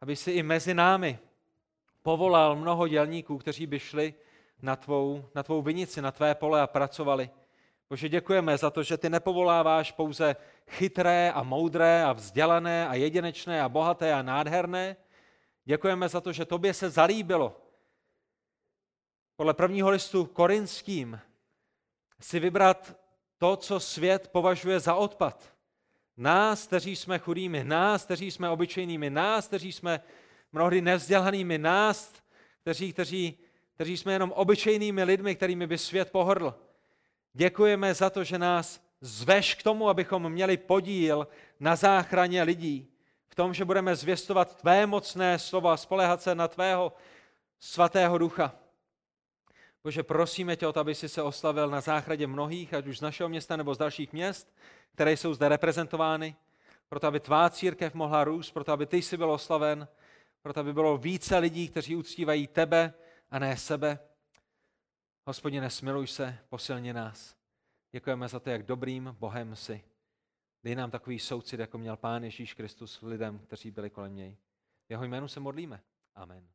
aby 0.00 0.16
si 0.16 0.30
i 0.30 0.42
mezi 0.42 0.74
námi 0.74 1.18
povolal 2.02 2.56
mnoho 2.56 2.88
dělníků, 2.88 3.38
kteří 3.38 3.66
by 3.66 3.78
šli 3.78 4.14
na 4.62 4.76
tvou, 4.76 5.24
na 5.34 5.42
tvou 5.42 5.62
vinici, 5.62 6.02
na 6.02 6.12
tvé 6.12 6.34
pole 6.34 6.60
a 6.60 6.66
pracovali. 6.66 7.30
Bože, 7.90 8.08
děkujeme 8.08 8.58
za 8.58 8.70
to, 8.70 8.82
že 8.82 8.96
ty 8.96 9.10
nepovoláváš 9.10 9.92
pouze 9.92 10.36
chytré 10.68 11.32
a 11.34 11.42
moudré 11.42 12.04
a 12.04 12.12
vzdělané 12.12 12.88
a 12.88 12.94
jedinečné 12.94 13.62
a 13.62 13.68
bohaté 13.68 14.14
a 14.14 14.22
nádherné. 14.22 14.96
Děkujeme 15.68 16.08
za 16.08 16.20
to, 16.20 16.32
že 16.32 16.44
tobě 16.44 16.74
se 16.74 16.90
zalíbilo. 16.90 17.60
Podle 19.36 19.54
prvního 19.54 19.90
listu 19.90 20.24
korinským 20.24 21.20
si 22.20 22.40
vybrat 22.40 22.96
to, 23.38 23.56
co 23.56 23.80
svět 23.80 24.28
považuje 24.28 24.80
za 24.80 24.94
odpad. 24.94 25.54
Nás, 26.16 26.66
kteří 26.66 26.96
jsme 26.96 27.18
chudými, 27.18 27.64
nás, 27.64 28.04
kteří 28.04 28.30
jsme 28.30 28.50
obyčejnými, 28.50 29.10
nás, 29.10 29.48
kteří 29.48 29.72
jsme 29.72 30.00
mnohdy 30.52 30.80
nevzdělanými, 30.80 31.58
nás, 31.58 32.14
kteří, 32.62 32.92
kteří, 32.92 33.38
kteří 33.74 33.96
jsme 33.96 34.12
jenom 34.12 34.32
obyčejnými 34.32 35.04
lidmi, 35.04 35.36
kterými 35.36 35.66
by 35.66 35.78
svět 35.78 36.10
pohrdl. 36.10 36.54
Děkujeme 37.32 37.94
za 37.94 38.10
to, 38.10 38.24
že 38.24 38.38
nás 38.38 38.80
zveš 39.00 39.54
k 39.54 39.62
tomu, 39.62 39.88
abychom 39.88 40.28
měli 40.28 40.56
podíl 40.56 41.28
na 41.60 41.76
záchraně 41.76 42.42
lidí. 42.42 42.88
V 43.28 43.34
tom, 43.34 43.54
že 43.54 43.64
budeme 43.64 43.96
zvěstovat 43.96 44.56
tvé 44.56 44.86
mocné 44.86 45.38
slova 45.38 45.76
spolehat 45.76 46.22
se 46.22 46.34
na 46.34 46.48
tvého 46.48 46.92
svatého 47.60 48.18
ducha. 48.18 48.54
Bože, 49.84 50.02
prosíme 50.02 50.56
tě 50.56 50.66
o 50.66 50.72
to, 50.72 50.80
aby 50.80 50.94
jsi 50.94 51.08
se 51.08 51.22
oslavil 51.22 51.70
na 51.70 51.80
záchradě 51.80 52.26
mnohých, 52.26 52.74
ať 52.74 52.86
už 52.86 52.98
z 52.98 53.00
našeho 53.00 53.28
města 53.28 53.56
nebo 53.56 53.74
z 53.74 53.78
dalších 53.78 54.12
měst, 54.12 54.56
které 54.94 55.12
jsou 55.12 55.34
zde 55.34 55.48
reprezentovány, 55.48 56.36
proto 56.88 57.06
aby 57.06 57.20
tvá 57.20 57.50
církev 57.50 57.94
mohla 57.94 58.24
růst, 58.24 58.50
proto 58.50 58.72
aby 58.72 58.86
ty 58.86 59.02
jsi 59.02 59.16
byl 59.16 59.30
oslaven, 59.30 59.88
proto 60.42 60.60
aby 60.60 60.72
bylo 60.72 60.98
více 60.98 61.38
lidí, 61.38 61.68
kteří 61.68 61.96
uctívají 61.96 62.46
tebe 62.46 62.94
a 63.30 63.38
ne 63.38 63.56
sebe. 63.56 63.98
Hospodine, 65.26 65.70
smiluj 65.70 66.06
se, 66.06 66.38
posilně 66.48 66.94
nás. 66.94 67.36
Děkujeme 67.92 68.28
za 68.28 68.40
to, 68.40 68.50
jak 68.50 68.62
dobrým 68.62 69.16
Bohem 69.18 69.56
jsi. 69.56 69.84
Dej 70.66 70.74
nám 70.74 70.90
takový 70.90 71.18
soucit, 71.18 71.60
jako 71.60 71.78
měl 71.78 71.96
Pán 71.96 72.24
Ježíš 72.24 72.54
Kristus 72.54 73.02
lidem, 73.02 73.38
kteří 73.38 73.70
byli 73.70 73.90
kolem 73.90 74.14
něj. 74.14 74.36
V 74.86 74.90
jeho 74.90 75.04
jménu 75.04 75.28
se 75.28 75.40
modlíme. 75.40 75.82
Amen. 76.14 76.48